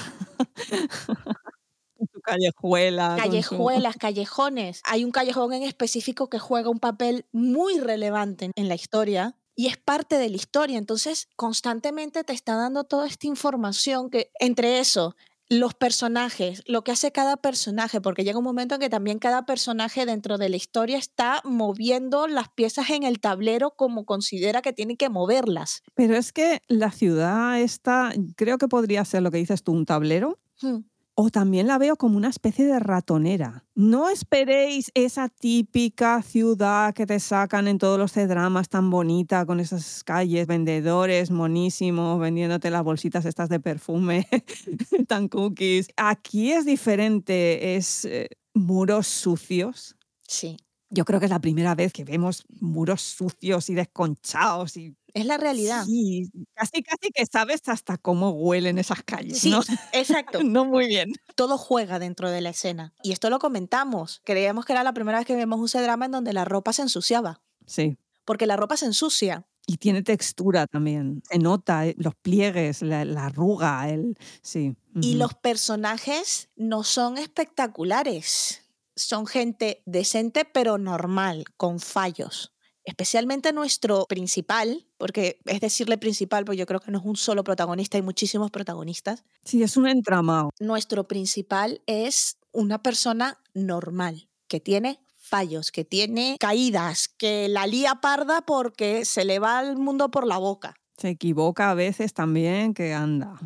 Con 1.97 2.09
su 2.13 2.21
callejuela. 2.23 3.09
con 3.09 3.17
su- 3.19 3.23
callejuelas, 3.31 3.97
callejones. 3.97 4.81
Hay 4.85 5.05
un 5.05 5.11
callejón 5.11 5.53
en 5.53 5.63
específico 5.63 6.29
que 6.31 6.39
juega 6.39 6.71
un 6.71 6.79
papel 6.79 7.27
muy 7.33 7.79
relevante 7.81 8.51
en 8.55 8.69
la 8.69 8.75
historia 8.75 9.37
y 9.59 9.67
es 9.67 9.77
parte 9.77 10.19
de 10.19 10.29
la 10.29 10.37
historia. 10.37 10.79
Entonces, 10.79 11.27
constantemente 11.35 12.23
te 12.23 12.33
está 12.33 12.55
dando 12.55 12.85
toda 12.85 13.09
esta 13.09 13.27
información 13.27 14.09
que 14.09 14.31
entre 14.39 14.79
eso, 14.79 15.17
los 15.49 15.75
personajes, 15.75 16.63
lo 16.69 16.85
que 16.85 16.93
hace 16.93 17.11
cada 17.11 17.37
personaje, 17.37 18.01
porque 18.01 18.23
llega 18.23 18.39
un 18.39 18.45
momento 18.45 18.77
en 18.77 18.81
que 18.81 18.89
también 18.89 19.19
cada 19.19 19.47
personaje 19.47 20.07
dentro 20.07 20.39
de 20.39 20.49
la 20.49 20.55
historia 20.55 20.97
está 20.97 21.41
moviendo 21.43 22.29
las 22.29 22.49
piezas 22.51 22.91
en 22.91 23.03
el 23.03 23.19
tablero 23.19 23.73
como 23.73 24.05
considera 24.05 24.63
que 24.63 24.73
tiene 24.73 24.97
que 24.97 25.09
moverlas. 25.09 25.83
Pero 25.97 26.15
es 26.15 26.33
que 26.33 26.63
la 26.69 26.93
ciudad 26.93 27.61
esta, 27.61 28.13
creo 28.37 28.59
que 28.59 28.69
podría 28.69 29.05
ser 29.05 29.23
lo 29.23 29.33
que 29.33 29.39
dices 29.39 29.65
tú, 29.65 29.73
un 29.73 29.87
tablero. 29.87 30.39
Hmm. 30.63 30.85
O 31.21 31.31
también 31.31 31.67
la 31.67 31.79
veo 31.79 31.97
como 31.97 32.17
una 32.17 32.29
especie 32.29 32.65
de 32.65 32.79
ratonera. 32.79 33.65
No 33.75 34.09
esperéis 34.09 34.93
esa 34.95 35.29
típica 35.29 36.23
ciudad 36.23 36.95
que 36.95 37.07
te 37.07 37.19
sacan 37.19 37.67
en 37.67 37.79
todos 37.79 37.99
los 37.99 38.15
dramas 38.15 38.69
tan 38.69 38.89
bonita, 38.89 39.45
con 39.45 39.59
esas 39.59 40.05
calles, 40.05 40.47
vendedores 40.47 41.33
monísimos, 41.33 42.21
vendiéndote 42.21 42.71
las 42.71 42.85
bolsitas 42.85 43.25
estas 43.25 43.49
de 43.49 43.59
perfume, 43.59 44.29
tan 45.09 45.27
cookies. 45.27 45.89
Aquí 45.97 46.53
es 46.53 46.65
diferente, 46.65 47.75
es 47.75 48.05
eh, 48.05 48.29
muros 48.55 49.09
sucios. 49.09 49.97
Sí, 50.23 50.57
Yo 50.89 51.05
creo 51.05 51.19
que 51.19 51.27
es 51.27 51.31
la 51.31 51.41
primera 51.41 51.75
vez 51.75 51.93
que 51.93 52.05
vemos 52.05 52.45
muros 52.61 53.03
sucios 53.03 53.69
y 53.71 53.75
desconchados 53.75 54.77
y 54.77 54.95
es 55.15 55.27
la 55.27 55.37
realidad. 55.37 55.85
sí, 55.85 56.31
casi 56.55 56.83
casi 56.83 57.11
que 57.15 57.25
sabes 57.27 57.63
hasta 57.69 57.97
cómo 57.99 58.31
huelen 58.31 58.79
esas 58.79 59.03
calles, 59.03 59.39
Sí, 59.39 59.51
¿no? 59.51 59.61
exacto. 59.93 60.43
no 60.43 60.65
muy 60.65 60.87
bien. 60.87 61.13
Todo 61.35 61.59
juega 61.59 61.99
dentro 61.99 62.31
de 62.31 62.41
la 62.41 62.51
escena. 62.51 62.93
Y 63.03 63.13
esto 63.13 63.31
lo 63.31 63.39
comentamos. 63.39 64.21
Creíamos 64.25 64.65
que 64.65 64.73
era 64.73 64.85
la 64.85 64.93
primera 64.93 65.19
vez 65.19 65.27
que 65.27 65.37
vemos 65.37 65.59
un 65.61 65.83
drama 65.83 66.07
en 66.07 66.13
donde 66.13 66.33
la 66.33 66.45
ropa 66.45 66.73
se 66.73 66.83
ensuciaba. 66.83 67.41
Sí. 67.67 67.97
Porque 68.25 68.47
la 68.47 68.57
ropa 68.57 68.77
se 68.77 68.87
ensucia. 68.87 69.47
Y 69.67 69.77
tiene 69.77 70.03
textura 70.03 70.67
también. 70.67 71.23
Se 71.31 71.39
nota 71.39 71.87
eh, 71.87 71.95
los 71.99 72.15
pliegues, 72.15 72.81
la, 72.83 73.05
la 73.05 73.27
arruga, 73.27 73.89
el. 73.91 74.17
Sí. 74.43 74.77
Y 75.01 75.15
los 75.17 75.35
personajes 75.35 76.49
no 76.57 76.85
son 76.85 77.19
espectaculares. 77.19 78.63
Son 78.97 79.27
gente 79.27 79.83
decente 79.87 80.45
pero 80.45 80.79
normal, 80.79 81.45
con 81.57 81.81
fallos. 81.81 82.53
Especialmente 82.89 83.53
nuestro 83.53 84.07
principal, 84.07 84.87
porque 84.97 85.41
es 85.45 85.61
decirle 85.61 85.99
principal, 85.99 86.47
pues 86.47 86.57
yo 86.57 86.65
creo 86.65 86.81
que 86.81 86.91
no 86.91 86.99
es 86.99 87.05
un 87.05 87.17
solo 87.17 87.45
protagonista, 87.45 87.99
hay 87.99 88.03
muchísimos 88.03 88.51
protagonistas. 88.51 89.25
Sí, 89.45 89.63
es 89.63 89.77
un 89.77 89.87
entramado. 89.87 90.49
Nuestro 90.59 91.07
principal 91.07 91.83
es 91.85 92.39
una 92.51 92.83
persona 92.83 93.43
normal, 93.53 94.31
que 94.49 94.59
tiene 94.59 95.01
fallos, 95.19 95.71
que 95.71 95.85
tiene 95.85 96.37
caídas, 96.41 97.09
que 97.09 97.49
la 97.49 97.67
lía 97.67 97.97
parda 97.97 98.41
porque 98.41 99.05
se 99.05 99.27
le 99.27 99.39
va 99.39 99.61
el 99.61 99.77
mundo 99.77 100.11
por 100.11 100.27
la 100.27 100.39
boca. 100.39 100.75
Se 100.97 101.11
equivoca 101.11 101.71
a 101.71 101.75
veces 101.75 102.15
también, 102.15 102.73
que 102.73 102.95
anda. 102.95 103.39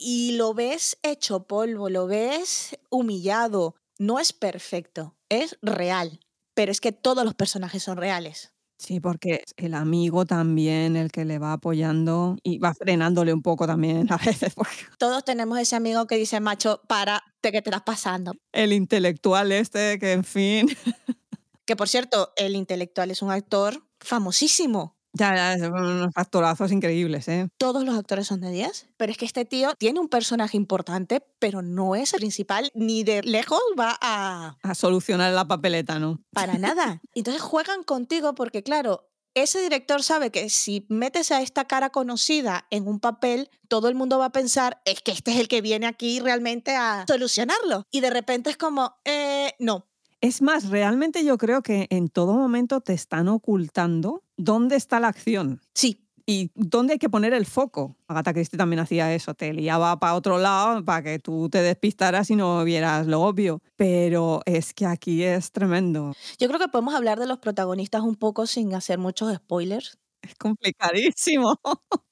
y 0.00 0.32
lo 0.32 0.54
ves 0.54 0.96
hecho 1.02 1.46
polvo, 1.46 1.90
lo 1.90 2.06
ves 2.06 2.78
humillado. 2.88 3.74
No 3.98 4.18
es 4.18 4.32
perfecto, 4.32 5.14
es 5.28 5.58
real. 5.60 6.20
Pero 6.60 6.72
es 6.72 6.82
que 6.82 6.92
todos 6.92 7.24
los 7.24 7.32
personajes 7.32 7.82
son 7.82 7.96
reales. 7.96 8.52
Sí, 8.76 9.00
porque 9.00 9.44
el 9.56 9.72
amigo 9.72 10.26
también, 10.26 10.94
el 10.94 11.10
que 11.10 11.24
le 11.24 11.38
va 11.38 11.54
apoyando 11.54 12.36
y 12.42 12.58
va 12.58 12.74
frenándole 12.74 13.32
un 13.32 13.40
poco 13.40 13.66
también 13.66 14.12
a 14.12 14.18
veces. 14.18 14.52
porque 14.56 14.76
Todos 14.98 15.24
tenemos 15.24 15.58
ese 15.58 15.76
amigo 15.76 16.06
que 16.06 16.16
dice, 16.16 16.38
macho, 16.38 16.82
para, 16.86 17.22
de 17.40 17.50
que 17.50 17.62
te 17.62 17.70
estás 17.70 17.84
pasando. 17.84 18.32
El 18.52 18.74
intelectual 18.74 19.52
este, 19.52 19.98
que 19.98 20.12
en 20.12 20.22
fin. 20.22 20.68
Que 21.64 21.76
por 21.76 21.88
cierto, 21.88 22.34
el 22.36 22.56
intelectual 22.56 23.10
es 23.10 23.22
un 23.22 23.30
actor 23.30 23.86
famosísimo. 24.00 24.98
Ya, 25.12 25.34
ya, 25.34 25.58
son 25.58 25.72
unos 25.72 26.12
actorazos 26.14 26.70
increíbles, 26.72 27.26
¿eh? 27.28 27.48
Todos 27.58 27.84
los 27.84 27.98
actores 27.98 28.26
son 28.26 28.40
de 28.40 28.50
10. 28.50 28.88
Pero 28.96 29.12
es 29.12 29.18
que 29.18 29.24
este 29.24 29.44
tío 29.44 29.74
tiene 29.78 30.00
un 30.00 30.08
personaje 30.08 30.56
importante, 30.56 31.22
pero 31.38 31.62
no 31.62 31.96
es 31.96 32.14
el 32.14 32.20
principal, 32.20 32.70
ni 32.74 33.02
de 33.02 33.22
lejos 33.22 33.60
va 33.78 33.98
a... 34.00 34.56
A 34.62 34.74
solucionar 34.74 35.32
la 35.32 35.46
papeleta, 35.46 35.98
¿no? 35.98 36.20
Para 36.32 36.58
nada. 36.58 37.00
Entonces 37.14 37.42
juegan 37.42 37.82
contigo 37.82 38.34
porque, 38.34 38.62
claro, 38.62 39.10
ese 39.34 39.60
director 39.60 40.02
sabe 40.02 40.30
que 40.30 40.50
si 40.50 40.86
metes 40.88 41.30
a 41.30 41.40
esta 41.40 41.64
cara 41.64 41.90
conocida 41.90 42.66
en 42.70 42.88
un 42.88 43.00
papel, 43.00 43.48
todo 43.68 43.88
el 43.88 43.94
mundo 43.94 44.18
va 44.18 44.26
a 44.26 44.32
pensar, 44.32 44.80
es 44.84 45.02
que 45.02 45.12
este 45.12 45.32
es 45.32 45.38
el 45.38 45.48
que 45.48 45.60
viene 45.60 45.86
aquí 45.86 46.20
realmente 46.20 46.74
a 46.74 47.04
solucionarlo. 47.06 47.84
Y 47.90 48.00
de 48.00 48.10
repente 48.10 48.50
es 48.50 48.56
como, 48.56 48.96
eh, 49.04 49.52
no. 49.58 49.86
Es 50.20 50.42
más, 50.42 50.68
realmente 50.68 51.24
yo 51.24 51.38
creo 51.38 51.62
que 51.62 51.86
en 51.90 52.08
todo 52.08 52.34
momento 52.34 52.80
te 52.80 52.92
están 52.92 53.28
ocultando 53.28 54.22
dónde 54.36 54.76
está 54.76 55.00
la 55.00 55.08
acción 55.08 55.60
Sí, 55.74 56.10
y 56.30 56.50
dónde 56.54 56.92
hay 56.92 56.98
que 56.98 57.10
poner 57.10 57.32
el 57.32 57.44
foco. 57.44 57.96
Agatha 58.06 58.32
Christie 58.32 58.56
también 58.56 58.78
hacía 58.78 59.12
eso, 59.12 59.34
te 59.34 59.52
liaba 59.52 59.98
para 59.98 60.14
otro 60.14 60.38
lado 60.38 60.84
para 60.84 61.02
que 61.02 61.18
tú 61.18 61.48
te 61.50 61.60
despistaras 61.60 62.30
y 62.30 62.36
no 62.36 62.62
vieras 62.62 63.08
lo 63.08 63.22
obvio. 63.22 63.62
Pero 63.76 64.40
es 64.46 64.72
que 64.72 64.86
aquí 64.86 65.24
es 65.24 65.50
tremendo. 65.50 66.14
yo 66.38 66.46
creo 66.46 66.60
que 66.60 66.68
podemos 66.68 66.94
hablar 66.94 67.18
de 67.18 67.26
los 67.26 67.38
protagonistas 67.38 68.02
un 68.02 68.14
poco 68.14 68.46
sin 68.46 68.74
hacer 68.74 68.98
muchos 68.98 69.34
spoilers. 69.34 69.98
Es 70.22 70.34
complicadísimo. 70.36 71.58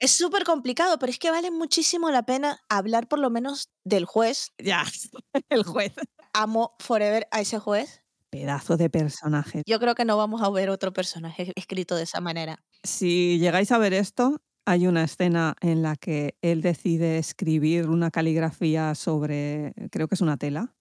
Es 0.00 0.10
súper 0.10 0.44
complicado, 0.44 0.98
pero 0.98 1.10
es 1.10 1.18
que 1.18 1.30
vale 1.30 1.50
muchísimo 1.50 2.10
la 2.10 2.24
pena 2.24 2.60
hablar 2.68 3.06
por 3.06 3.20
lo 3.20 3.30
menos 3.30 3.70
del 3.84 4.04
juez. 4.04 4.48
ya, 4.58 4.84
el 5.50 5.62
juez. 5.62 5.92
Amo 6.32 6.74
forever 6.78 7.28
a 7.30 7.40
ese 7.40 7.58
juez. 7.58 8.02
Pedazo 8.30 8.76
de 8.76 8.88
personaje. 8.88 9.62
Yo 9.66 9.78
creo 9.78 9.94
que 9.94 10.04
no 10.06 10.16
vamos 10.16 10.42
a 10.42 10.48
ver 10.50 10.70
otro 10.70 10.92
personaje 10.92 11.52
escrito 11.56 11.96
de 11.96 12.04
esa 12.04 12.20
manera. 12.20 12.62
Si 12.82 13.38
llegáis 13.38 13.70
a 13.72 13.78
ver 13.78 13.92
esto, 13.92 14.40
hay 14.64 14.86
una 14.86 15.04
escena 15.04 15.54
en 15.60 15.82
la 15.82 15.96
que 15.96 16.36
él 16.40 16.62
decide 16.62 17.18
escribir 17.18 17.88
una 17.88 18.10
caligrafía 18.10 18.94
sobre, 18.94 19.74
creo 19.90 20.08
que 20.08 20.14
es 20.14 20.20
una 20.20 20.36
tela, 20.36 20.74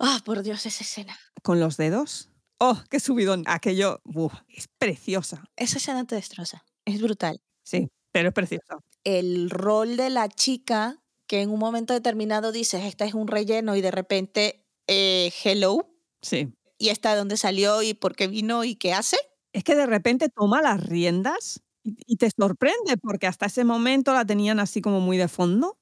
Ah, 0.00 0.18
por 0.24 0.42
Dios, 0.42 0.66
esa 0.66 0.82
escena. 0.82 1.16
con 1.42 1.60
los 1.60 1.76
dedos. 1.76 2.28
¡Oh, 2.58 2.78
qué 2.90 2.98
subidón! 3.00 3.44
Aquello 3.46 4.00
uf, 4.04 4.34
es 4.48 4.66
preciosa. 4.78 5.44
Esa 5.56 5.78
escena 5.78 6.04
te 6.04 6.16
destroza. 6.16 6.64
Es 6.84 7.00
brutal. 7.00 7.40
Sí, 7.62 7.88
pero 8.12 8.28
es 8.28 8.34
preciosa. 8.34 8.78
El 9.04 9.50
rol 9.50 9.96
de 9.96 10.10
la 10.10 10.28
chica 10.28 11.00
que 11.34 11.42
en 11.42 11.50
un 11.50 11.58
momento 11.58 11.92
determinado 11.94 12.52
dices, 12.52 12.84
esta 12.84 13.04
es 13.04 13.14
un 13.14 13.26
relleno 13.26 13.74
y 13.74 13.80
de 13.80 13.90
repente, 13.90 14.64
eh, 14.86 15.32
hello, 15.42 15.90
Sí. 16.22 16.52
y 16.78 16.90
esta 16.90 17.10
de 17.10 17.18
dónde 17.18 17.36
salió 17.36 17.82
y 17.82 17.92
por 17.92 18.14
qué 18.14 18.28
vino 18.28 18.62
y 18.62 18.76
qué 18.76 18.92
hace. 18.92 19.16
Es 19.52 19.64
que 19.64 19.74
de 19.74 19.86
repente 19.86 20.28
toma 20.28 20.62
las 20.62 20.80
riendas 20.86 21.60
y 21.82 21.96
y 22.06 22.16
te 22.18 22.30
sorprende 22.30 22.96
porque 23.02 23.26
hasta 23.26 23.46
ese 23.46 23.64
momento 23.64 24.12
la 24.14 24.24
tenían 24.24 24.60
así 24.60 24.80
como 24.80 25.00
muy 25.00 25.16
de 25.18 25.26
fondo. 25.26 25.76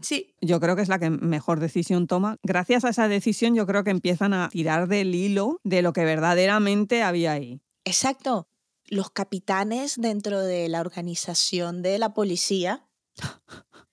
Sí. 0.00 0.34
Yo 0.40 0.58
creo 0.58 0.74
que 0.74 0.82
es 0.82 0.88
la 0.88 0.98
que 0.98 1.10
mejor 1.10 1.60
decisión 1.60 2.06
toma. 2.08 2.36
Gracias 2.42 2.84
a 2.84 2.88
esa 2.90 3.06
decisión 3.08 3.54
yo 3.54 3.66
creo 3.66 3.84
que 3.84 3.90
empiezan 3.90 4.34
a 4.34 4.48
tirar 4.48 4.88
del 4.88 5.14
hilo 5.14 5.60
de 5.64 5.82
lo 5.82 5.92
que 5.92 6.04
verdaderamente 6.04 7.02
había 7.04 7.32
ahí. 7.32 7.60
Exacto. 7.84 8.48
Los 8.86 9.10
capitanes 9.10 9.94
dentro 9.96 10.40
de 10.40 10.68
la 10.68 10.80
organización 10.80 11.82
de 11.82 11.98
la 11.98 12.14
policía, 12.14 12.88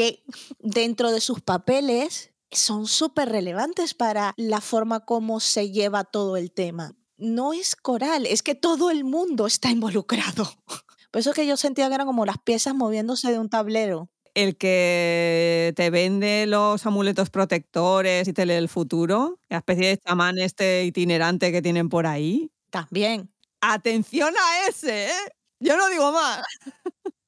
que 0.00 0.24
dentro 0.60 1.12
de 1.12 1.20
sus 1.20 1.42
papeles 1.42 2.32
son 2.50 2.86
súper 2.86 3.28
relevantes 3.28 3.92
para 3.92 4.32
la 4.38 4.62
forma 4.62 5.00
como 5.00 5.40
se 5.40 5.72
lleva 5.72 6.04
todo 6.04 6.38
el 6.38 6.52
tema. 6.52 6.96
No 7.18 7.52
es 7.52 7.76
coral, 7.76 8.24
es 8.24 8.42
que 8.42 8.54
todo 8.54 8.90
el 8.90 9.04
mundo 9.04 9.46
está 9.46 9.70
involucrado. 9.70 10.50
Por 11.10 11.20
eso 11.20 11.30
es 11.30 11.36
que 11.36 11.46
yo 11.46 11.58
sentía 11.58 11.88
que 11.88 11.96
eran 11.96 12.06
como 12.06 12.24
las 12.24 12.38
piezas 12.38 12.74
moviéndose 12.74 13.30
de 13.30 13.38
un 13.38 13.50
tablero. 13.50 14.08
El 14.32 14.56
que 14.56 15.74
te 15.76 15.90
vende 15.90 16.46
los 16.46 16.86
amuletos 16.86 17.28
protectores 17.28 18.26
y 18.26 18.32
te 18.32 18.46
lee 18.46 18.54
el 18.54 18.70
futuro, 18.70 19.38
la 19.50 19.58
especie 19.58 19.88
de 19.88 19.98
chamán 19.98 20.38
este 20.38 20.86
itinerante 20.86 21.52
que 21.52 21.60
tienen 21.60 21.90
por 21.90 22.06
ahí. 22.06 22.50
También. 22.70 23.30
Atención 23.60 24.32
a 24.34 24.68
ese, 24.68 25.08
¿eh? 25.08 25.32
Yo 25.58 25.76
no 25.76 25.90
digo 25.90 26.10
más. 26.10 26.42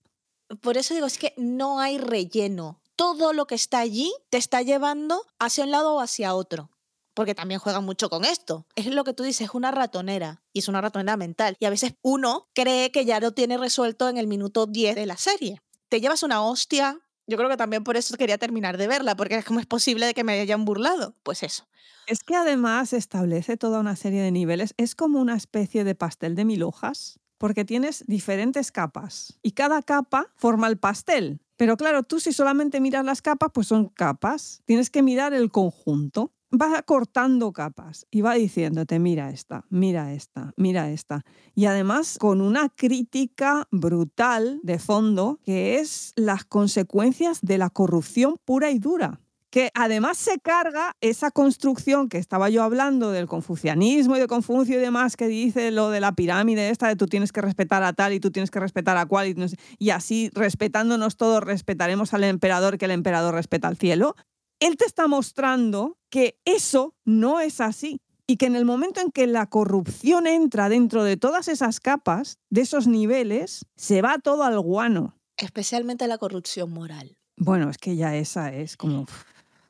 Por 0.62 0.76
eso 0.76 0.94
digo, 0.94 1.06
es 1.06 1.18
que 1.18 1.34
no 1.36 1.80
hay 1.80 1.98
relleno. 1.98 2.80
Todo 2.94 3.32
lo 3.32 3.46
que 3.48 3.56
está 3.56 3.80
allí 3.80 4.12
te 4.30 4.38
está 4.38 4.62
llevando 4.62 5.26
hacia 5.40 5.64
un 5.64 5.72
lado 5.72 5.94
o 5.94 6.00
hacia 6.00 6.34
otro. 6.34 6.70
Porque 7.14 7.34
también 7.34 7.58
juegan 7.58 7.84
mucho 7.84 8.08
con 8.08 8.24
esto. 8.24 8.64
Es 8.76 8.86
lo 8.86 9.02
que 9.02 9.12
tú 9.12 9.24
dices, 9.24 9.48
es 9.48 9.54
una 9.54 9.72
ratonera. 9.72 10.44
Y 10.52 10.60
es 10.60 10.68
una 10.68 10.80
ratonera 10.80 11.16
mental. 11.16 11.56
Y 11.58 11.64
a 11.64 11.70
veces 11.70 11.94
uno 12.00 12.48
cree 12.54 12.92
que 12.92 13.04
ya 13.04 13.18
lo 13.18 13.32
tiene 13.32 13.58
resuelto 13.58 14.08
en 14.08 14.18
el 14.18 14.28
minuto 14.28 14.66
10 14.66 14.94
de 14.94 15.04
la 15.04 15.16
serie. 15.16 15.60
Te 15.88 16.00
llevas 16.00 16.22
una 16.22 16.42
hostia. 16.42 17.00
Yo 17.26 17.36
creo 17.36 17.50
que 17.50 17.56
también 17.56 17.82
por 17.82 17.96
eso 17.96 18.16
quería 18.16 18.38
terminar 18.38 18.78
de 18.78 18.86
verla, 18.86 19.16
porque 19.16 19.42
¿cómo 19.42 19.58
es 19.58 19.66
posible 19.66 20.06
de 20.06 20.14
que 20.14 20.22
me 20.22 20.40
hayan 20.40 20.64
burlado? 20.64 21.16
Pues 21.24 21.42
eso. 21.42 21.66
Es 22.06 22.22
que 22.22 22.36
además 22.36 22.92
establece 22.92 23.56
toda 23.56 23.80
una 23.80 23.96
serie 23.96 24.22
de 24.22 24.30
niveles. 24.30 24.74
Es 24.76 24.94
como 24.94 25.20
una 25.20 25.36
especie 25.36 25.82
de 25.82 25.96
pastel 25.96 26.36
de 26.36 26.44
mil 26.44 26.62
hojas, 26.62 27.18
porque 27.42 27.64
tienes 27.64 28.04
diferentes 28.06 28.70
capas 28.70 29.36
y 29.42 29.50
cada 29.50 29.82
capa 29.82 30.28
forma 30.36 30.68
el 30.68 30.76
pastel. 30.76 31.40
Pero 31.56 31.76
claro, 31.76 32.04
tú 32.04 32.20
si 32.20 32.32
solamente 32.32 32.80
miras 32.80 33.04
las 33.04 33.20
capas, 33.20 33.50
pues 33.52 33.66
son 33.66 33.88
capas. 33.88 34.62
Tienes 34.64 34.90
que 34.90 35.02
mirar 35.02 35.34
el 35.34 35.50
conjunto. 35.50 36.30
va 36.52 36.80
cortando 36.82 37.52
capas 37.52 38.06
y 38.12 38.20
va 38.20 38.34
diciéndote, 38.34 39.00
mira 39.00 39.30
esta, 39.30 39.66
mira 39.70 40.12
esta, 40.12 40.52
mira 40.56 40.92
esta. 40.92 41.24
Y 41.56 41.64
además 41.64 42.16
con 42.20 42.40
una 42.40 42.68
crítica 42.68 43.66
brutal 43.72 44.60
de 44.62 44.78
fondo, 44.78 45.40
que 45.42 45.80
es 45.80 46.12
las 46.14 46.44
consecuencias 46.44 47.40
de 47.42 47.58
la 47.58 47.70
corrupción 47.70 48.36
pura 48.44 48.70
y 48.70 48.78
dura 48.78 49.18
que 49.52 49.70
además 49.74 50.16
se 50.16 50.38
carga 50.38 50.96
esa 51.02 51.30
construcción 51.30 52.08
que 52.08 52.16
estaba 52.16 52.48
yo 52.48 52.62
hablando 52.62 53.10
del 53.10 53.26
confucianismo 53.26 54.16
y 54.16 54.18
de 54.18 54.26
Confucio 54.26 54.76
y 54.76 54.80
demás, 54.80 55.14
que 55.14 55.28
dice 55.28 55.70
lo 55.70 55.90
de 55.90 56.00
la 56.00 56.12
pirámide 56.12 56.70
esta, 56.70 56.88
de 56.88 56.96
tú 56.96 57.06
tienes 57.06 57.32
que 57.32 57.42
respetar 57.42 57.82
a 57.82 57.92
tal 57.92 58.14
y 58.14 58.18
tú 58.18 58.30
tienes 58.30 58.50
que 58.50 58.60
respetar 58.60 58.96
a 58.96 59.04
cual, 59.04 59.28
y, 59.28 59.36
y 59.78 59.90
así 59.90 60.30
respetándonos 60.32 61.18
todos 61.18 61.44
respetaremos 61.44 62.14
al 62.14 62.24
emperador, 62.24 62.78
que 62.78 62.86
el 62.86 62.92
emperador 62.92 63.34
respeta 63.34 63.68
al 63.68 63.76
cielo. 63.76 64.16
Él 64.58 64.78
te 64.78 64.86
está 64.86 65.06
mostrando 65.06 65.98
que 66.08 66.38
eso 66.46 66.94
no 67.04 67.38
es 67.38 67.60
así 67.60 68.00
y 68.26 68.38
que 68.38 68.46
en 68.46 68.56
el 68.56 68.64
momento 68.64 69.02
en 69.02 69.10
que 69.10 69.26
la 69.26 69.50
corrupción 69.50 70.26
entra 70.26 70.70
dentro 70.70 71.04
de 71.04 71.18
todas 71.18 71.48
esas 71.48 71.78
capas, 71.78 72.38
de 72.48 72.62
esos 72.62 72.86
niveles, 72.86 73.66
se 73.76 74.00
va 74.00 74.18
todo 74.18 74.44
al 74.44 74.58
guano. 74.60 75.18
Especialmente 75.36 76.06
la 76.06 76.16
corrupción 76.16 76.70
moral. 76.70 77.18
Bueno, 77.36 77.68
es 77.68 77.76
que 77.76 77.96
ya 77.96 78.16
esa 78.16 78.50
es 78.50 78.78
como... 78.78 79.04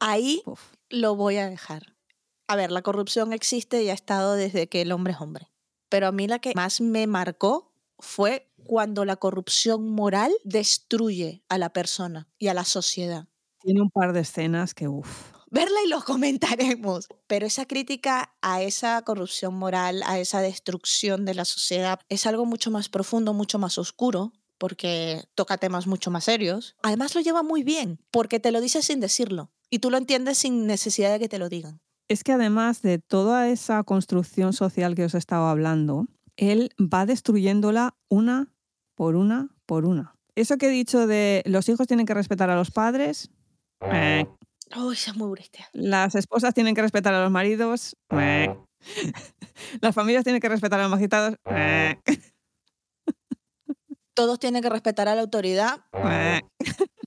Ahí 0.05 0.43
lo 0.91 1.15
voy 1.15 1.37
a 1.37 1.49
dejar. 1.49 1.95
A 2.49 2.57
ver, 2.57 2.73
la 2.73 2.83
corrupción 2.83 3.33
existe 3.33 3.83
y 3.85 3.89
ha 3.89 3.95
estado 3.95 4.35
desde 4.35 4.69
que 4.69 4.83
el 4.83 4.91
hombre 4.91 5.13
es 5.13 5.21
hombre. 5.21 5.49
Pero 5.89 6.09
a 6.09 6.13
mí 6.13 6.27
la 6.27 6.41
que 6.41 6.53
más 6.57 6.81
me 6.81 7.07
marcó 7.07 7.73
fue 8.01 8.53
cuando 8.65 9.05
la 9.05 9.17
corrupción 9.17 9.89
moral 9.91 10.33
destruye 10.43 11.45
a 11.49 11.57
la 11.57 11.73
persona 11.73 12.29
y 12.37 12.49
a 12.49 12.55
la 12.55 12.65
sociedad. 12.65 13.29
Tiene 13.61 13.81
un 13.81 13.91
par 13.91 14.13
de 14.13 14.21
escenas 14.21 14.75
que, 14.75 14.89
uff. 14.89 15.31
Verla 15.51 15.77
y 15.85 15.89
los 15.89 16.03
comentaremos. 16.03 17.07
Pero 17.29 17.47
esa 17.47 17.67
crítica 17.67 18.35
a 18.43 18.63
esa 18.63 19.03
corrupción 19.03 19.55
moral, 19.55 20.03
a 20.07 20.19
esa 20.19 20.41
destrucción 20.41 21.25
de 21.25 21.35
la 21.35 21.45
sociedad, 21.45 22.01
es 22.09 22.27
algo 22.27 22.45
mucho 22.45 22.71
más 22.71 22.89
profundo, 22.89 23.35
mucho 23.35 23.59
más 23.59 23.79
oscuro, 23.79 24.33
porque 24.63 25.25
toca 25.35 25.59
temas 25.59 25.89
mucho 25.89 26.13
más 26.13 26.23
serios. 26.23 26.77
Además 26.85 27.17
lo 27.17 27.21
lleva 27.21 27.43
muy 27.43 27.65
bien, 27.65 27.99
porque 28.13 28.39
te 28.39 28.53
lo 28.53 28.61
dice 28.61 28.81
sin 28.81 29.01
decirlo 29.01 29.51
y 29.71 29.81
tú 29.81 29.91
lo 29.91 29.97
entiendes 29.97 30.39
sin 30.39 30.69
necesidad 30.69 31.11
de 31.11 31.19
que 31.19 31.29
te 31.29 31.41
lo 31.41 31.49
digan. 31.49 31.81
Es 32.07 32.23
que 32.23 32.31
además 32.31 32.81
de 32.81 33.01
toda 33.01 33.49
esa 33.49 33.83
construcción 33.83 34.53
social 34.53 34.95
que 34.95 35.05
os 35.05 35.15
he 35.17 35.19
estado 35.19 35.49
hablando, 35.49 36.07
él 36.37 36.71
va 36.79 37.07
destruyéndola 37.07 37.97
una 38.09 38.53
por 38.95 39.17
una 39.17 39.49
por 39.67 39.85
una. 39.85 40.15
Eso 40.37 40.57
que 40.59 40.67
he 40.67 40.71
dicho 40.71 41.09
de 41.09 41.43
los 41.45 41.69
hijos 41.69 41.89
tienen 41.89 42.07
que 42.07 42.15
respetar 42.15 42.49
a 42.49 42.55
los 42.55 42.71
padres. 42.71 43.33
Eh. 43.81 44.27
Uy, 44.77 44.95
es 44.95 45.17
muy. 45.17 45.41
Las 45.73 46.15
esposas 46.15 46.55
tienen 46.55 46.77
que 46.77 46.83
respetar 46.83 47.15
a 47.15 47.23
los 47.25 47.33
maridos. 47.33 47.97
Eh. 48.11 48.57
Las 49.81 49.93
familias 49.93 50.23
tienen 50.23 50.41
que 50.41 50.49
respetar 50.49 50.79
a 50.79 50.85
los 50.85 50.93
magistrados. 50.93 51.35
Eh. 51.51 51.97
Todos 54.15 54.39
tienen 54.39 54.63
que 54.63 54.71
respetar 54.71 55.09
a 55.09 55.15
la 55.15 55.23
autoridad. 55.23 55.81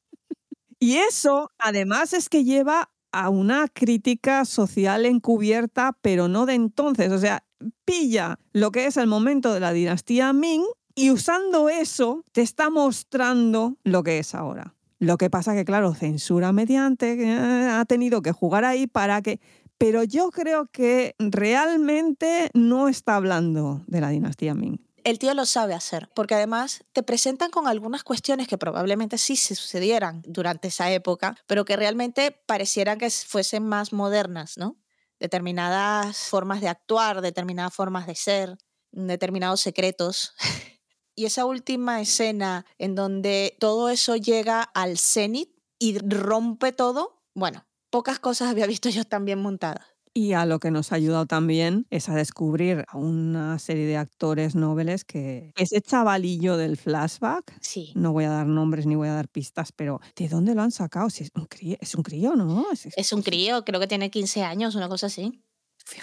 Y 0.85 0.97
eso, 0.97 1.51
además, 1.57 2.13
es 2.13 2.29
que 2.29 2.43
lleva 2.43 2.91
a 3.11 3.29
una 3.29 3.67
crítica 3.69 4.45
social 4.45 5.05
encubierta, 5.05 5.97
pero 6.01 6.27
no 6.27 6.45
de 6.45 6.53
entonces. 6.53 7.11
O 7.11 7.17
sea, 7.17 7.43
pilla 7.85 8.37
lo 8.51 8.71
que 8.71 8.85
es 8.85 8.97
el 8.97 9.07
momento 9.07 9.53
de 9.53 9.61
la 9.61 9.73
dinastía 9.73 10.33
Ming 10.33 10.63
y 10.93 11.11
usando 11.11 11.69
eso 11.69 12.23
te 12.33 12.41
está 12.41 12.69
mostrando 12.69 13.77
lo 13.83 14.03
que 14.03 14.19
es 14.19 14.35
ahora. 14.35 14.75
Lo 14.99 15.17
que 15.17 15.29
pasa 15.31 15.55
que, 15.55 15.65
claro, 15.65 15.93
censura 15.93 16.51
mediante 16.51 17.13
eh, 17.13 17.69
ha 17.69 17.85
tenido 17.85 18.21
que 18.21 18.31
jugar 18.31 18.63
ahí 18.63 18.85
para 18.85 19.21
que... 19.21 19.39
Pero 19.77 20.03
yo 20.03 20.29
creo 20.29 20.67
que 20.67 21.15
realmente 21.17 22.49
no 22.53 22.87
está 22.87 23.15
hablando 23.15 23.81
de 23.87 24.01
la 24.01 24.09
dinastía 24.09 24.53
Ming 24.53 24.84
el 25.05 25.19
tío 25.19 25.35
lo 25.35 25.45
sabe 25.45 25.75
hacer, 25.75 26.09
porque 26.15 26.33
además 26.33 26.83
te 26.91 27.03
presentan 27.03 27.51
con 27.51 27.67
algunas 27.67 28.03
cuestiones 28.03 28.47
que 28.47 28.57
probablemente 28.57 29.19
sí 29.19 29.35
se 29.35 29.53
sucedieran 29.53 30.23
durante 30.25 30.69
esa 30.69 30.91
época, 30.91 31.37
pero 31.45 31.63
que 31.63 31.75
realmente 31.75 32.31
parecieran 32.31 32.97
que 32.97 33.11
fuesen 33.11 33.63
más 33.67 33.93
modernas, 33.93 34.57
¿no? 34.57 34.77
Determinadas 35.19 36.17
formas 36.17 36.59
de 36.59 36.69
actuar, 36.69 37.21
determinadas 37.21 37.73
formas 37.73 38.07
de 38.07 38.15
ser, 38.15 38.57
determinados 38.91 39.61
secretos. 39.61 40.33
y 41.15 41.25
esa 41.25 41.45
última 41.45 42.01
escena 42.01 42.65
en 42.79 42.95
donde 42.95 43.55
todo 43.59 43.89
eso 43.89 44.15
llega 44.15 44.63
al 44.63 44.97
cenit 44.97 45.51
y 45.77 45.99
rompe 45.99 46.71
todo, 46.71 47.21
bueno, 47.35 47.67
pocas 47.91 48.17
cosas 48.17 48.49
había 48.49 48.65
visto 48.65 48.89
yo 48.89 49.05
tan 49.05 49.23
bien 49.23 49.39
montadas. 49.39 49.94
Y 50.17 50.31
a 50.31 50.45
lo 50.45 50.61
que 50.61 50.71
nos 50.71 50.93
ha 50.93 50.95
ayudado 50.95 51.25
también 51.25 51.87
es 51.89 52.07
a 52.07 52.15
descubrir 52.15 52.85
a 52.87 52.97
una 52.97 53.59
serie 53.59 53.85
de 53.85 53.97
actores 53.97 54.55
nobles 54.55 55.03
que 55.03 55.51
ese 55.57 55.81
chavalillo 55.81 56.55
del 56.55 56.77
flashback, 56.77 57.53
sí. 57.59 57.91
no 57.95 58.13
voy 58.13 58.23
a 58.23 58.29
dar 58.29 58.47
nombres 58.47 58.85
ni 58.85 58.95
voy 58.95 59.09
a 59.09 59.13
dar 59.13 59.27
pistas, 59.27 59.73
pero 59.73 59.99
¿de 60.15 60.29
dónde 60.29 60.55
lo 60.55 60.61
han 60.61 60.71
sacado? 60.71 61.09
Si 61.09 61.25
es, 61.25 61.31
un 61.35 61.47
crío, 61.47 61.75
es 61.81 61.95
un 61.95 62.03
crío, 62.03 62.33
¿no? 62.37 62.65
Es, 62.71 63.11
un 63.11 63.23
crío, 63.23 63.65
creo 63.65 63.77
que 63.81 63.87
tiene 63.87 64.09
15 64.09 64.43
años, 64.43 64.75
una 64.75 64.87
cosa 64.87 65.07
así. 65.07 65.43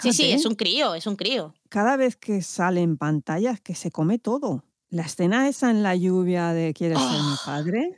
Sí, 0.03 0.13
sí, 0.13 0.29
es 0.29 0.45
un 0.45 0.53
crío, 0.53 0.93
es 0.93 1.07
un 1.07 1.15
crío. 1.15 1.55
Cada 1.69 1.97
vez 1.97 2.15
que 2.15 2.43
sale 2.43 2.81
en 2.81 2.97
pantalla 2.97 3.49
es 3.49 3.61
que 3.61 3.73
se 3.73 3.89
come 3.89 4.19
todo. 4.19 4.63
La 4.89 5.01
escena 5.01 5.49
esa 5.49 5.71
en 5.71 5.81
la 5.81 5.95
lluvia 5.95 6.53
de 6.53 6.75
¿Quieres 6.75 6.99
ser 6.99 7.09
mi 7.09 7.17
ah. 7.17 7.41
padre? 7.43 7.95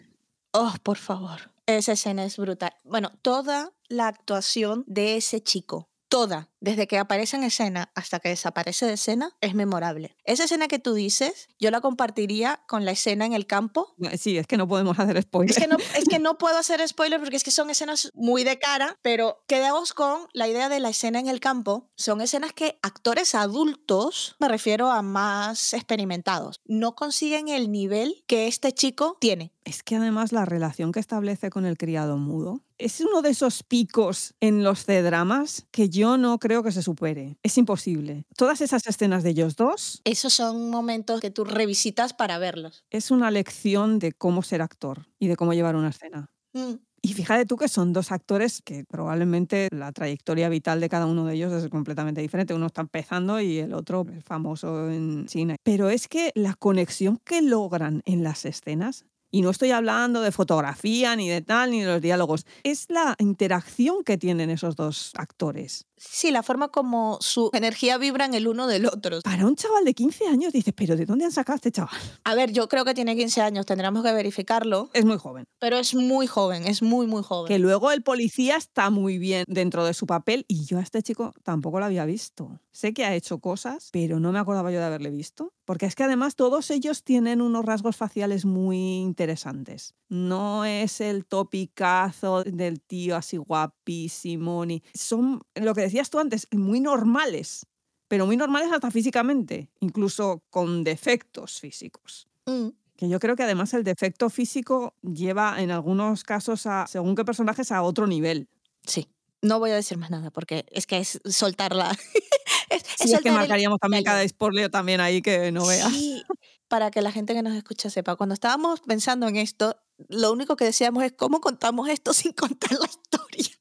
Oh, 0.54 0.74
por 0.82 0.98
favor. 0.98 1.52
Esa 1.66 1.92
escena 1.92 2.24
es 2.24 2.38
brutal. 2.38 2.72
Bueno, 2.86 3.12
toda 3.22 3.74
la 3.90 4.08
actuación 4.08 4.86
de 4.88 5.18
ese 5.18 5.44
chico 5.44 5.90
toda, 6.08 6.50
desde 6.60 6.88
que 6.88 6.98
aparece 6.98 7.38
en 7.38 7.44
escena 7.44 7.92
hasta 7.96 8.20
que 8.20 8.30
desaparece 8.30 8.86
de 8.86 8.94
escena, 8.94 9.36
es 9.42 9.54
memorable. 9.54 10.16
Esa 10.24 10.46
escena 10.46 10.68
que 10.68 10.80
tú 10.80 10.94
dices, 10.94 11.48
yo 11.60 11.72
la 11.72 11.82
compartiría 11.82 12.62
con 12.68 12.86
la 12.86 12.92
escena 12.92 13.26
en 13.26 13.34
el 13.34 13.46
campo. 13.46 13.96
Sí, 14.18 14.38
es 14.38 14.48
que 14.48 14.58
no 14.58 14.68
podemos 14.68 14.98
hacer 15.00 15.22
spoilers. 15.22 15.58
Es 15.58 15.64
que 15.64 15.70
no, 15.70 15.78
es 15.78 16.06
que 16.06 16.20
no 16.20 16.38
puedo 16.38 16.58
hacer 16.58 16.86
spoilers 16.88 17.22
porque 17.22 17.38
es 17.38 17.44
que 17.44 17.52
son 17.52 17.70
escenas 17.70 18.12
muy 18.14 18.44
de 18.44 18.60
cara, 18.60 18.98
pero 19.02 19.44
quedamos 19.48 19.94
con 19.94 20.28
la 20.34 20.48
idea 20.48 20.70
de 20.70 20.80
la 20.80 20.90
escena 20.90 21.20
en 21.20 21.28
el 21.28 21.40
campo. 21.40 21.90
Son 21.96 22.22
escenas 22.22 22.54
que 22.54 22.80
actores 22.82 23.36
adultos, 23.36 24.36
me 24.40 24.48
refiero 24.48 24.92
a 24.92 25.02
más 25.02 25.74
experimentados, 25.74 26.62
no 26.66 26.96
consiguen 26.96 27.50
el 27.50 27.72
nivel 27.72 28.24
que 28.28 28.48
este 28.48 28.74
chico 28.74 29.18
tiene. 29.20 29.54
Es 29.64 29.84
que 29.84 29.96
además 29.96 30.32
la 30.32 30.46
relación 30.46 30.92
que 30.92 31.00
establece 31.00 31.50
con 31.50 31.66
el 31.66 31.78
criado 31.78 32.18
mudo 32.18 32.65
es 32.78 33.00
uno 33.02 33.22
de 33.22 33.30
esos 33.30 33.64
picos 33.64 34.34
en 34.40 34.64
los 34.64 34.86
C-dramas 34.86 35.66
que 35.72 35.90
yo 35.90 36.18
no 36.18 36.40
creo 36.40 36.64
que 36.64 36.72
se 36.72 36.82
supere. 36.82 37.38
Es 37.44 37.58
imposible. 37.58 38.26
Todas 38.36 38.62
esas 38.62 38.86
escenas 38.88 39.24
de 39.24 39.32
ellos 39.32 39.56
dos. 39.56 40.02
Esos 40.04 40.34
son 40.34 40.70
momentos 40.70 41.22
que 41.22 41.32
tú 41.32 41.46
revisitas 41.46 42.14
para 42.14 42.38
verlos. 42.38 42.84
Es 42.90 43.12
una 43.12 43.32
lección 43.32 44.00
de 44.00 44.12
cómo 44.12 44.42
ser 44.42 44.62
actor 44.62 45.08
y 45.20 45.28
de 45.28 45.36
cómo 45.36 45.54
llevar 45.54 45.76
una 45.76 45.90
escena. 45.90 46.30
Mm. 46.54 46.76
Y 47.02 47.14
fíjate 47.14 47.46
tú 47.46 47.56
que 47.56 47.68
son 47.68 47.94
dos 47.94 48.12
actores 48.12 48.64
que 48.64 48.84
probablemente 48.84 49.68
la 49.72 49.92
trayectoria 49.92 50.50
vital 50.50 50.80
de 50.80 50.90
cada 50.90 51.06
uno 51.06 51.26
de 51.26 51.36
ellos 51.36 51.54
es 51.54 51.70
completamente 51.70 52.20
diferente. 52.20 52.56
Uno 52.56 52.66
está 52.66 52.82
empezando 52.82 53.40
y 53.40 53.60
el 53.60 53.76
otro 53.76 54.08
es 54.12 54.24
famoso 54.24 54.90
en 54.90 55.28
China. 55.28 55.56
Pero 55.62 55.92
es 55.92 56.08
que 56.08 56.32
la 56.34 56.56
conexión 56.56 57.20
que 57.24 57.44
logran 57.44 58.02
en 58.06 58.24
las 58.24 58.46
escenas 58.46 59.06
y 59.36 59.42
no 59.42 59.50
estoy 59.50 59.72
hablando 59.72 60.22
de 60.22 60.32
fotografía, 60.32 61.14
ni 61.18 61.28
de 61.28 61.42
tal, 61.42 61.72
ni 61.72 61.82
de 61.82 61.88
los 61.88 62.02
diálogos. 62.02 62.46
Es 62.64 62.86
la 62.88 63.16
interacción 63.20 64.06
que 64.06 64.18
tienen 64.18 64.50
esos 64.50 64.78
dos 64.78 65.12
actores. 65.18 65.88
Sí, 66.10 66.32
la 66.32 66.44
forma 66.44 66.70
como 66.70 67.18
su 67.22 67.50
energía 67.54 67.98
vibra 67.98 68.26
en 68.26 68.34
el 68.34 68.48
uno 68.48 68.68
del 68.68 68.86
otro. 68.86 69.22
Para 69.22 69.46
un 69.46 69.56
chaval 69.56 69.84
de 69.84 69.94
15 69.94 70.28
años 70.28 70.54
dices, 70.54 70.74
pero 70.76 70.96
¿de 70.96 71.06
dónde 71.06 71.26
han 71.26 71.32
sacado 71.32 71.56
a 71.56 71.58
este 71.58 71.72
chaval? 71.72 72.00
A 72.24 72.36
ver, 72.36 72.52
yo 72.52 72.70
creo 72.70 72.86
que 72.86 72.94
tiene 72.94 73.16
15 73.16 73.42
años, 73.42 73.66
tendremos 73.66 74.04
que 74.04 74.14
verificarlo. 74.14 74.90
Es 74.94 75.06
muy 75.06 75.18
joven. 75.18 75.46
Pero 75.60 75.78
es 75.78 75.94
muy 75.94 76.28
joven, 76.28 76.68
es 76.68 76.82
muy, 76.82 77.08
muy 77.08 77.24
joven. 77.24 77.48
Que 77.48 77.60
luego 77.60 77.92
el 77.92 78.04
policía 78.04 78.56
está 78.56 78.90
muy 78.90 79.18
bien 79.18 79.46
dentro 79.48 79.86
de 79.86 79.94
su 79.94 80.06
papel 80.06 80.46
y 80.48 80.66
yo 80.66 80.78
a 80.78 80.82
este 80.82 81.02
chico 81.04 81.34
tampoco 81.44 81.80
lo 81.80 81.86
había 81.86 82.06
visto. 82.06 82.60
Sé 82.72 82.94
que 82.94 83.06
ha 83.06 83.16
hecho 83.16 83.40
cosas, 83.40 83.90
pero 83.92 84.20
no 84.20 84.32
me 84.32 84.40
acordaba 84.40 84.72
yo 84.72 84.80
de 84.80 84.86
haberle 84.86 85.10
visto. 85.10 85.54
Porque 85.66 85.86
es 85.86 85.96
que 85.96 86.04
además 86.04 86.36
todos 86.36 86.70
ellos 86.72 87.04
tienen 87.04 87.42
unos 87.42 87.66
rasgos 87.66 87.96
faciales 87.96 88.46
muy 88.46 88.98
interesantes. 88.98 89.96
No 90.10 90.66
es 90.66 91.02
el 91.02 91.26
topicazo 91.26 92.44
del 92.44 92.82
tío 92.82 93.16
así 93.16 93.38
guapísimo, 93.38 94.66
ni... 94.66 94.84
Son 94.94 95.42
lo 95.56 95.74
que 95.74 95.82
decías 95.96 96.10
tú 96.10 96.20
antes, 96.20 96.48
muy 96.52 96.82
normales, 96.82 97.66
pero 98.10 98.26
muy 98.26 98.36
normales 98.36 98.70
hasta 98.70 98.92
físicamente, 98.92 99.70
incluso 99.80 100.44
con 100.50 100.84
defectos 100.84 101.62
físicos. 101.62 102.28
Mm. 102.46 102.70
Que 102.98 103.08
yo 103.08 103.18
creo 103.20 103.38
que 103.38 103.44
además 103.44 103.74
el 103.74 103.86
defecto 103.86 104.30
físico 104.30 104.94
lleva 105.02 105.62
en 105.62 105.72
algunos 105.72 106.26
casos 106.26 106.66
a, 106.66 106.86
según 106.88 107.16
qué 107.16 107.24
personajes, 107.24 107.72
a 107.72 107.82
otro 107.82 108.08
nivel. 108.08 108.50
Sí. 108.86 109.08
No 109.42 109.60
voy 109.60 109.72
a 109.72 109.76
decir 109.76 109.98
más 109.98 110.12
nada 110.12 110.32
porque 110.32 110.66
es 110.70 110.86
que 110.86 110.98
es 110.98 111.22
soltarla. 111.24 111.92
es, 112.70 112.84
es, 113.00 113.22
que 113.22 113.32
marcaríamos 113.32 113.80
también 113.80 114.04
cada 114.04 114.28
spoiler 114.28 114.70
también 114.70 115.00
ahí 115.00 115.22
que 115.22 115.52
no 115.54 115.66
veas. 115.66 115.94
Sí, 115.94 116.24
para 116.68 116.92
que 116.92 117.02
la 117.02 117.14
gente 117.14 117.34
que 117.34 117.42
nos 117.42 117.56
escucha 117.56 117.90
sepa. 117.90 118.18
Cuando 118.18 118.34
estábamos 118.34 118.82
pensando 118.82 119.30
en 119.30 119.38
esto, 119.38 119.78
lo 120.10 120.34
único 120.34 120.58
que 120.58 120.66
decíamos 120.66 121.06
es 121.06 121.14
cómo 121.14 121.40
contamos 121.40 121.88
esto 121.88 122.12
sin 122.14 122.34
contar 122.34 122.72
la 122.74 122.86
historia. 122.86 123.56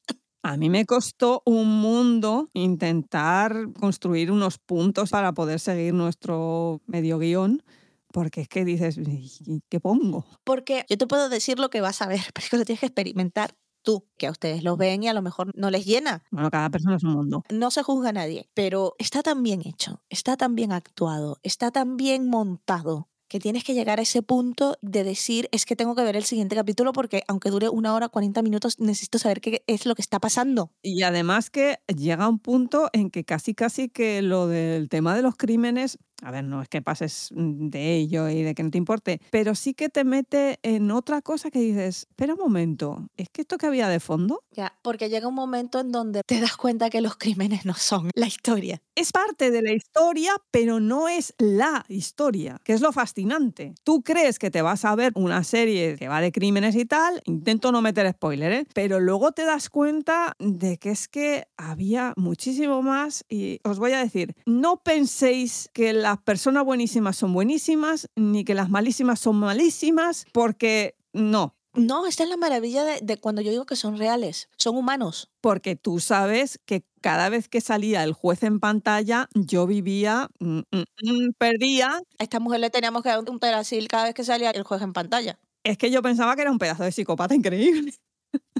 A 0.46 0.58
mí 0.58 0.68
me 0.68 0.84
costó 0.84 1.40
un 1.46 1.80
mundo 1.80 2.50
intentar 2.52 3.72
construir 3.80 4.30
unos 4.30 4.58
puntos 4.58 5.08
para 5.08 5.32
poder 5.32 5.58
seguir 5.58 5.94
nuestro 5.94 6.82
medio 6.86 7.18
guion, 7.18 7.62
porque 8.12 8.42
es 8.42 8.48
que 8.48 8.66
dices, 8.66 8.98
"¿Y 8.98 9.62
¿qué 9.70 9.80
pongo? 9.80 10.26
Porque 10.44 10.84
yo 10.90 10.98
te 10.98 11.06
puedo 11.06 11.30
decir 11.30 11.58
lo 11.58 11.70
que 11.70 11.80
vas 11.80 12.02
a 12.02 12.08
ver, 12.08 12.20
pero 12.34 12.44
es 12.44 12.50
que 12.50 12.58
lo 12.58 12.64
tienes 12.66 12.80
que 12.80 12.86
experimentar 12.86 13.56
tú, 13.82 14.06
que 14.18 14.26
a 14.26 14.30
ustedes 14.30 14.62
lo 14.62 14.76
ven 14.76 15.02
y 15.02 15.08
a 15.08 15.14
lo 15.14 15.22
mejor 15.22 15.50
no 15.54 15.70
les 15.70 15.86
llena. 15.86 16.22
Bueno, 16.30 16.50
cada 16.50 16.68
persona 16.68 16.96
es 16.96 17.04
un 17.04 17.12
mundo. 17.12 17.42
No 17.50 17.70
se 17.70 17.82
juzga 17.82 18.10
a 18.10 18.12
nadie, 18.12 18.50
pero 18.52 18.96
está 18.98 19.22
tan 19.22 19.42
bien 19.42 19.62
hecho, 19.64 20.02
está 20.10 20.36
tan 20.36 20.54
bien 20.54 20.72
actuado, 20.72 21.38
está 21.42 21.70
tan 21.70 21.96
bien 21.96 22.28
montado 22.28 23.08
que 23.28 23.40
tienes 23.40 23.64
que 23.64 23.74
llegar 23.74 23.98
a 23.98 24.02
ese 24.02 24.22
punto 24.22 24.76
de 24.82 25.04
decir 25.04 25.48
es 25.52 25.64
que 25.64 25.76
tengo 25.76 25.94
que 25.94 26.02
ver 26.02 26.16
el 26.16 26.24
siguiente 26.24 26.56
capítulo 26.56 26.92
porque 26.92 27.22
aunque 27.28 27.50
dure 27.50 27.68
una 27.68 27.94
hora 27.94 28.08
40 28.08 28.42
minutos 28.42 28.78
necesito 28.78 29.18
saber 29.18 29.40
qué 29.40 29.62
es 29.66 29.86
lo 29.86 29.94
que 29.94 30.02
está 30.02 30.20
pasando. 30.20 30.70
Y 30.82 31.02
además 31.02 31.50
que 31.50 31.78
llega 31.88 32.28
un 32.28 32.38
punto 32.38 32.90
en 32.92 33.10
que 33.10 33.24
casi 33.24 33.54
casi 33.54 33.88
que 33.88 34.22
lo 34.22 34.46
del 34.46 34.88
tema 34.88 35.16
de 35.16 35.22
los 35.22 35.36
crímenes, 35.36 35.98
a 36.22 36.30
ver, 36.30 36.44
no 36.44 36.62
es 36.62 36.68
que 36.68 36.82
pases 36.82 37.30
mm, 37.34 37.68
de 37.68 37.94
ello 37.96 38.28
y 38.28 38.42
de 38.42 38.54
que 38.54 38.62
no 38.62 38.70
te 38.70 38.78
importe, 38.78 39.20
pero 39.30 39.54
sí 39.54 39.74
que 39.74 39.88
te 39.88 40.04
mete 40.04 40.58
en 40.62 40.90
otra 40.90 41.22
cosa 41.22 41.50
que 41.50 41.60
dices, 41.60 42.06
espera 42.08 42.34
un 42.34 42.40
momento, 42.40 43.08
¿es 43.16 43.28
que 43.30 43.42
esto 43.42 43.58
que 43.58 43.66
había 43.66 43.88
de 43.88 44.00
fondo? 44.00 44.42
Ya, 44.52 44.74
porque 44.82 45.08
llega 45.08 45.28
un 45.28 45.34
momento 45.34 45.80
en 45.80 45.92
donde 45.92 46.22
te 46.26 46.40
das 46.40 46.56
cuenta 46.56 46.90
que 46.90 47.00
los 47.00 47.16
crímenes 47.16 47.64
no 47.64 47.74
son 47.74 48.10
la 48.14 48.26
historia. 48.26 48.80
Es 48.94 49.12
parte 49.12 49.50
de 49.50 49.62
la 49.62 49.72
historia, 49.72 50.32
pero 50.50 50.80
no 50.80 51.08
es 51.08 51.34
la 51.38 51.84
historia, 51.88 52.60
que 52.64 52.72
es 52.72 52.80
lo 52.80 52.92
fascinante. 52.92 53.74
Tú 53.82 54.02
crees 54.02 54.38
que 54.38 54.50
te 54.50 54.62
vas 54.62 54.84
a 54.84 54.94
ver 54.94 55.12
una 55.16 55.42
serie 55.44 55.96
que 55.96 56.08
va 56.08 56.20
de 56.20 56.32
crímenes 56.32 56.76
y 56.76 56.84
tal, 56.84 57.22
intento 57.24 57.72
no 57.72 57.82
meter 57.82 58.10
spoiler, 58.12 58.52
¿eh? 58.52 58.66
pero 58.74 59.00
luego 59.00 59.32
te 59.32 59.44
das 59.44 59.68
cuenta 59.68 60.36
de 60.38 60.78
que 60.78 60.90
es 60.90 61.08
que 61.08 61.46
había 61.56 62.12
muchísimo 62.16 62.82
más 62.82 63.24
y 63.28 63.60
os 63.64 63.78
voy 63.78 63.92
a 63.92 63.98
decir, 63.98 64.34
no 64.46 64.82
penséis 64.82 65.70
que 65.72 65.92
las 66.04 66.18
personas 66.22 66.64
buenísimas 66.64 67.16
son 67.16 67.32
buenísimas, 67.32 68.08
ni 68.16 68.44
que 68.44 68.54
las 68.54 68.70
malísimas 68.70 69.18
son 69.20 69.36
malísimas, 69.36 70.26
porque 70.32 70.94
no, 71.12 71.56
No, 71.76 72.06
esta 72.06 72.22
es 72.22 72.28
la 72.28 72.36
maravilla 72.36 72.84
de, 72.84 73.00
de 73.02 73.16
cuando 73.18 73.40
yo 73.42 73.50
digo 73.50 73.66
que 73.66 73.74
son 73.76 73.96
reales, 73.98 74.48
son 74.56 74.76
humanos. 74.76 75.30
porque 75.40 75.76
tú 75.76 75.98
sabes 76.00 76.60
que 76.66 76.84
cada 77.00 77.28
vez 77.28 77.48
que 77.48 77.60
salía 77.60 78.04
el 78.04 78.12
juez 78.12 78.42
en 78.44 78.60
pantalla, 78.60 79.28
yo 79.34 79.66
vivía, 79.66 80.28
mm, 80.40 80.60
mm, 80.70 80.84
mm, 81.02 81.32
perdía. 81.38 81.88
A 82.18 82.22
esta 82.22 82.38
mujer 82.40 82.60
le 82.60 82.70
teníamos 82.70 83.02
que 83.02 83.08
dar 83.10 83.20
un 83.28 83.38
perasil 83.40 83.88
cada 83.88 84.04
vez 84.04 84.14
que 84.14 84.24
salía 84.24 84.50
el 84.52 84.62
juego 84.62 84.84
en 84.84 84.92
pantalla. 84.92 85.38
Es 85.64 85.76
que 85.78 85.90
yo 85.90 86.00
pensaba 86.02 86.36
que 86.36 86.42
era 86.42 86.50
un 86.52 86.58
pedazo 86.58 86.84
de 86.84 86.92
psicópata 86.92 87.34
increíble. 87.34 87.92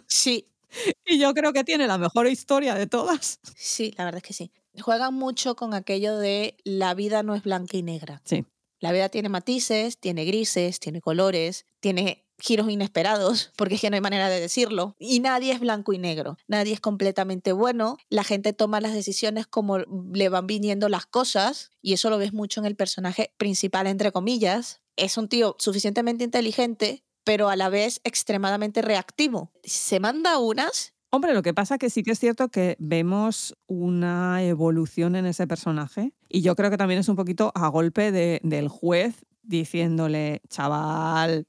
Sí, 0.09 0.51
Y 1.07 1.19
yo 1.19 1.33
creo 1.35 1.53
que 1.53 1.65
tiene 1.65 1.87
la 1.87 1.99
mejor 1.99 2.27
historia 2.27 2.75
de 2.75 2.87
todas. 2.87 3.39
sí, 3.55 3.95
la 3.97 4.05
verdad 4.07 4.19
es 4.19 4.23
que 4.25 4.33
sí. 4.35 4.53
Juegan 4.81 5.15
mucho 5.15 5.57
con 5.57 5.75
aquello 5.75 6.19
de 6.19 6.57
la 6.65 6.95
vida 6.95 7.23
no 7.23 7.35
es 7.35 7.43
blanca 7.43 7.77
y 7.77 7.83
negra. 7.83 8.21
Sí. 8.25 8.45
La 8.81 8.93
vida 8.93 9.09
tiene 9.09 9.29
matices, 9.29 9.99
tiene 9.99 10.25
grises, 10.25 10.79
tiene 10.81 11.01
colores, 11.01 11.65
tiene 11.81 12.27
giros 12.39 12.71
inesperados, 12.71 13.53
porque 13.57 13.77
es 13.77 13.81
que 13.81 13.91
no 13.91 13.95
hay 13.95 14.01
manera 14.01 14.29
de 14.29 14.41
decirlo. 14.41 14.95
Y 14.99 15.21
nadie 15.21 15.53
es 15.53 15.61
blanco 15.61 15.93
y 15.93 15.99
negro, 15.99 16.37
nadie 16.49 16.73
es 16.73 16.81
completamente 16.81 17.53
bueno. 17.53 17.97
La 18.09 18.25
gente 18.25 18.53
toma 18.53 18.81
las 18.81 18.93
decisiones 18.93 19.47
como 19.47 19.79
le 19.79 20.29
van 20.29 20.47
viniendo 20.47 20.89
las 20.89 21.07
cosas, 21.07 21.71
y 21.81 21.93
eso 21.93 22.11
lo 22.11 22.19
ves 22.19 22.33
mucho 22.33 22.61
en 22.61 22.67
el 22.67 22.77
personaje 22.77 23.33
principal, 23.37 23.87
entre 23.87 24.13
comillas. 24.13 24.83
Es 24.97 25.17
un 25.17 25.29
tío 25.29 25.57
suficientemente 25.59 26.25
inteligente, 26.25 27.05
pero 27.25 27.49
a 27.49 27.57
la 27.57 27.69
vez 27.69 28.01
extremadamente 28.05 28.83
reactivo. 28.83 29.51
Se 29.63 29.99
manda 29.99 30.39
unas 30.39 30.94
Hombre, 31.15 31.33
lo 31.33 31.43
que 31.43 31.55
pasa 31.55 31.79
que 31.79 31.91
sí 31.91 32.03
que 32.03 32.11
es 32.11 32.19
cierto 32.19 32.49
que 32.49 32.75
vemos 32.81 33.55
una 33.69 34.43
evolución 34.43 35.15
en 35.15 35.27
ese 35.27 35.47
personaje 35.47 36.13
y 36.29 36.41
yo 36.43 36.57
creo 36.57 36.71
que 36.71 36.77
también 36.77 36.99
es 36.99 37.09
un 37.09 37.15
poquito 37.15 37.53
a 37.55 37.69
golpe 37.69 38.11
de- 38.11 38.41
del 38.43 38.67
juez 38.67 39.25
diciéndole, 39.45 40.43
chaval, 40.49 41.47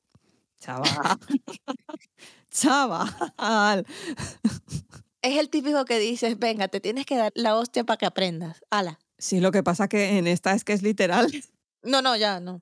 chaval, 0.60 1.18
chaval. 2.52 3.86
es 5.24 5.38
el 5.40 5.50
típico 5.50 5.84
que 5.86 5.98
dices, 5.98 6.38
venga, 6.38 6.68
te 6.68 6.80
tienes 6.80 7.08
que 7.08 7.18
dar 7.18 7.32
la 7.36 7.56
hostia 7.56 7.84
para 7.84 7.98
que 7.98 8.06
aprendas. 8.06 8.62
Ala. 8.70 9.00
Sí, 9.18 9.40
lo 9.40 9.52
que 9.52 9.64
pasa 9.64 9.88
que 9.88 10.20
en 10.20 10.28
esta 10.28 10.54
es 10.54 10.64
que 10.64 10.74
es 10.74 10.84
literal. 10.84 11.32
No, 11.82 12.02
no, 12.04 12.16
ya 12.16 12.40
no. 12.40 12.62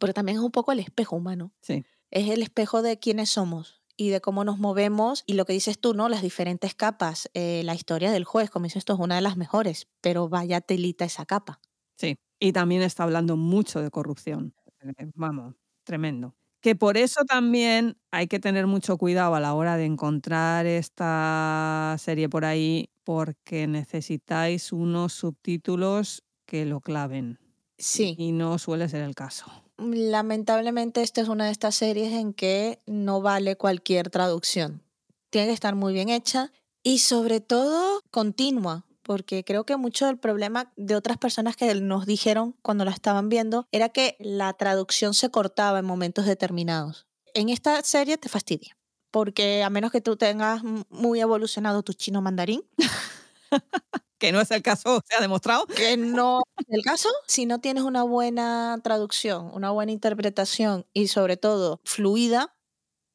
Pero 0.00 0.12
también 0.14 0.38
es 0.38 0.42
un 0.44 0.50
poco 0.50 0.72
el 0.72 0.80
espejo 0.80 1.14
humano. 1.14 1.52
Sí. 1.62 1.84
Es 2.10 2.28
el 2.28 2.42
espejo 2.42 2.82
de 2.82 2.98
quiénes 2.98 3.30
somos 3.30 3.79
y 3.96 4.10
de 4.10 4.20
cómo 4.20 4.44
nos 4.44 4.58
movemos 4.58 5.22
y 5.26 5.34
lo 5.34 5.44
que 5.44 5.52
dices 5.52 5.80
tú, 5.80 5.94
¿no? 5.94 6.08
Las 6.08 6.22
diferentes 6.22 6.74
capas. 6.74 7.30
Eh, 7.34 7.62
la 7.64 7.74
historia 7.74 8.10
del 8.12 8.24
juez, 8.24 8.50
como 8.50 8.64
dices 8.64 8.78
esto 8.78 8.94
es 8.94 9.00
una 9.00 9.16
de 9.16 9.20
las 9.22 9.36
mejores, 9.36 9.88
pero 10.00 10.28
vaya 10.28 10.60
telita 10.60 11.04
esa 11.04 11.26
capa. 11.26 11.60
Sí, 11.98 12.16
y 12.38 12.52
también 12.52 12.82
está 12.82 13.04
hablando 13.04 13.36
mucho 13.36 13.80
de 13.82 13.90
corrupción. 13.90 14.54
Eh, 14.98 15.10
Vamos, 15.14 15.54
tremendo. 15.84 16.36
Que 16.62 16.74
por 16.76 16.96
eso 16.98 17.24
también 17.24 17.96
hay 18.10 18.26
que 18.28 18.38
tener 18.38 18.66
mucho 18.66 18.98
cuidado 18.98 19.34
a 19.34 19.40
la 19.40 19.54
hora 19.54 19.76
de 19.76 19.86
encontrar 19.86 20.66
esta 20.66 21.96
serie 21.98 22.28
por 22.28 22.44
ahí, 22.44 22.90
porque 23.04 23.66
necesitáis 23.66 24.70
unos 24.72 25.14
subtítulos 25.14 26.22
que 26.46 26.66
lo 26.66 26.80
claven. 26.80 27.38
Sí, 27.78 28.16
Y 28.16 28.32
no 28.32 28.58
suele 28.58 28.88
ser 28.88 29.02
el 29.02 29.14
caso. 29.14 29.46
Lamentablemente 29.80 31.02
esta 31.02 31.20
es 31.20 31.28
una 31.28 31.46
de 31.46 31.52
estas 31.52 31.74
series 31.74 32.12
en 32.12 32.32
que 32.32 32.80
no 32.86 33.20
vale 33.20 33.56
cualquier 33.56 34.10
traducción. 34.10 34.82
Tiene 35.30 35.48
que 35.48 35.54
estar 35.54 35.74
muy 35.74 35.92
bien 35.92 36.08
hecha 36.08 36.52
y 36.82 36.98
sobre 36.98 37.40
todo 37.40 38.02
continua, 38.10 38.86
porque 39.02 39.44
creo 39.44 39.64
que 39.64 39.76
mucho 39.76 40.06
del 40.06 40.18
problema 40.18 40.72
de 40.76 40.94
otras 40.94 41.18
personas 41.18 41.56
que 41.56 41.74
nos 41.74 42.06
dijeron 42.06 42.56
cuando 42.62 42.84
la 42.84 42.90
estaban 42.90 43.28
viendo 43.28 43.66
era 43.72 43.88
que 43.88 44.16
la 44.18 44.52
traducción 44.54 45.14
se 45.14 45.30
cortaba 45.30 45.78
en 45.78 45.84
momentos 45.84 46.26
determinados. 46.26 47.06
En 47.34 47.48
esta 47.48 47.82
serie 47.82 48.18
te 48.18 48.28
fastidia, 48.28 48.76
porque 49.10 49.62
a 49.62 49.70
menos 49.70 49.92
que 49.92 50.00
tú 50.00 50.16
tengas 50.16 50.62
muy 50.88 51.20
evolucionado 51.20 51.82
tu 51.82 51.92
chino 51.92 52.22
mandarín, 52.22 52.62
Que 54.20 54.32
no 54.32 54.40
es 54.40 54.50
el 54.50 54.62
caso, 54.62 55.00
se 55.08 55.16
ha 55.16 55.20
demostrado. 55.20 55.66
que 55.66 55.96
no 55.96 56.42
es 56.58 56.66
el 56.68 56.82
caso, 56.82 57.08
si 57.26 57.46
no 57.46 57.60
tienes 57.60 57.82
una 57.84 58.02
buena 58.02 58.78
traducción, 58.84 59.50
una 59.54 59.70
buena 59.70 59.92
interpretación 59.92 60.86
y 60.92 61.08
sobre 61.08 61.38
todo 61.38 61.80
fluida, 61.84 62.54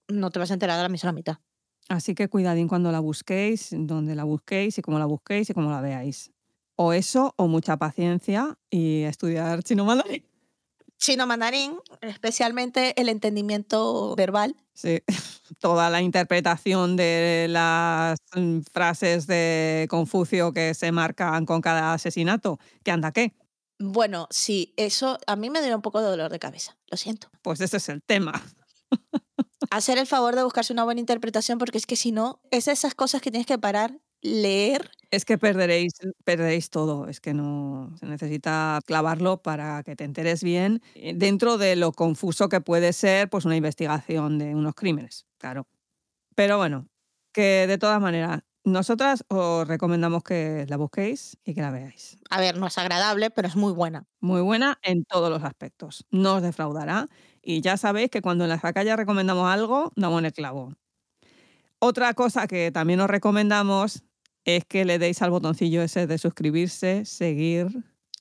no 0.08 0.32
te 0.32 0.40
vas 0.40 0.50
a 0.50 0.56
enterar 0.56 0.78
de 0.78 0.84
la 0.84 0.90
misma 0.90 1.12
mitad. 1.12 1.38
Así 1.90 2.16
que 2.16 2.28
cuidadín 2.28 2.68
cuando 2.68 2.92
la 2.92 3.00
busquéis, 3.00 3.70
donde 3.72 4.16
la 4.16 4.24
busquéis 4.24 4.78
y 4.80 4.82
cómo 4.82 4.98
la 4.98 5.06
busquéis 5.06 5.50
y 5.50 5.54
cómo 5.54 5.70
la 5.70 5.82
veáis. 5.82 6.32
O 6.76 6.92
eso, 6.92 7.34
o 7.38 7.48
mucha 7.48 7.78
paciencia 7.78 8.58
y 8.72 9.04
estudiar 9.04 9.64
chino 9.64 9.86
mandarín. 9.86 10.26
Chino 11.06 11.28
mandarín, 11.28 11.78
especialmente 12.02 13.00
el 13.00 13.10
entendimiento 13.10 14.16
verbal. 14.16 14.56
Sí, 14.74 15.04
toda 15.60 15.92
la 15.92 16.02
interpretación 16.02 16.96
de 16.96 17.46
las 17.48 18.18
frases 18.74 19.28
de 19.28 19.86
Confucio 19.88 20.52
que 20.52 20.74
se 20.74 20.92
marcan 20.92 21.46
con 21.46 21.62
cada 21.62 21.94
asesinato. 21.94 22.58
¿Qué 22.84 22.90
anda 22.90 23.12
qué? 23.12 23.36
Bueno, 23.78 24.28
sí, 24.32 24.74
eso 24.78 25.20
a 25.28 25.36
mí 25.36 25.52
me 25.52 25.62
dio 25.62 25.76
un 25.76 25.84
poco 25.84 26.02
de 26.02 26.08
dolor 26.08 26.32
de 26.32 26.40
cabeza, 26.40 26.76
lo 26.88 26.98
siento. 26.98 27.30
Pues 27.44 27.62
ese 27.62 27.78
es 27.78 27.88
el 27.90 28.02
tema. 28.02 28.42
Hacer 29.70 30.00
el 30.00 30.08
favor 30.08 30.36
de 30.36 30.44
buscarse 30.44 30.74
una 30.74 30.86
buena 30.86 31.02
interpretación 31.02 31.60
porque 31.60 31.78
es 31.78 31.86
que 31.86 31.98
si 31.98 32.12
no, 32.12 32.42
es 32.50 32.68
esas 32.68 32.96
cosas 32.96 33.22
que 33.22 33.30
tienes 33.30 33.46
que 33.46 33.60
parar, 33.60 34.00
leer. 34.26 34.90
Es 35.12 35.24
que 35.26 35.38
perderéis, 35.38 35.94
perderéis 36.24 36.70
todo. 36.70 37.08
Es 37.08 37.22
que 37.22 37.34
no 37.34 37.96
se 38.00 38.06
necesita 38.08 38.80
clavarlo 38.86 39.42
para 39.42 39.84
que 39.84 39.96
te 39.96 40.04
enteres 40.04 40.44
bien 40.44 40.82
eh, 40.96 41.14
dentro 41.16 41.58
de 41.58 41.76
lo 41.76 41.92
confuso 41.94 42.50
que 42.50 42.62
puede 42.62 42.92
ser 42.94 43.30
pues 43.30 43.46
una 43.46 43.56
investigación 43.56 44.38
de 44.40 44.56
unos 44.56 44.76
crímenes, 44.76 45.26
claro. 45.38 45.68
Pero 46.36 46.58
bueno, 46.58 46.88
que 47.34 47.68
de 47.68 47.78
todas 47.78 48.02
maneras, 48.02 48.42
nosotras 48.64 49.24
os 49.30 49.68
recomendamos 49.68 50.24
que 50.24 50.66
la 50.70 50.78
busquéis 50.78 51.38
y 51.46 51.54
que 51.54 51.62
la 51.62 51.72
veáis. 51.72 52.18
A 52.30 52.40
ver, 52.42 52.58
no 52.58 52.68
es 52.68 52.78
agradable, 52.78 53.30
pero 53.32 53.48
es 53.48 53.56
muy 53.56 53.74
buena. 53.74 54.06
Muy 54.22 54.42
buena 54.42 54.80
en 54.84 55.06
todos 55.06 55.30
los 55.30 55.44
aspectos. 55.44 56.06
No 56.12 56.36
os 56.36 56.42
defraudará. 56.42 57.08
Y 57.44 57.62
ya 57.62 57.78
sabéis 57.78 58.10
que 58.10 58.22
cuando 58.22 58.44
en 58.46 58.50
la 58.50 58.60
Zacaya 58.60 58.96
recomendamos 58.96 59.50
algo, 59.52 59.92
damos 59.96 60.20
en 60.20 60.26
el 60.26 60.34
clavo. 60.34 60.74
Otra 61.80 62.14
cosa 62.14 62.48
que 62.48 62.72
también 62.72 63.00
os 63.02 63.10
recomendamos 63.10 64.04
es 64.46 64.66
que 64.66 64.86
le 64.86 65.00
deis 65.00 65.22
al 65.22 65.32
botoncillo 65.32 65.82
ese 65.82 66.08
de 66.08 66.18
suscribirse, 66.18 67.06
seguir, 67.06 67.68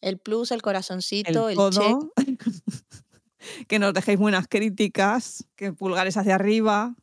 El 0.01 0.19
plus, 0.19 0.51
el 0.51 0.63
corazoncito, 0.63 1.49
el 1.49 1.59
el, 1.59 1.71
check. 1.71 1.83
todo, 1.83 2.13
que 3.69 3.79
nos 3.79 3.95
dejéis 3.95 4.19
buenas 4.19 4.49
críticas, 4.49 5.47
que 5.57 5.73
pulgares 5.73 6.17
hacia 6.17 6.35
arriba, 6.35 6.97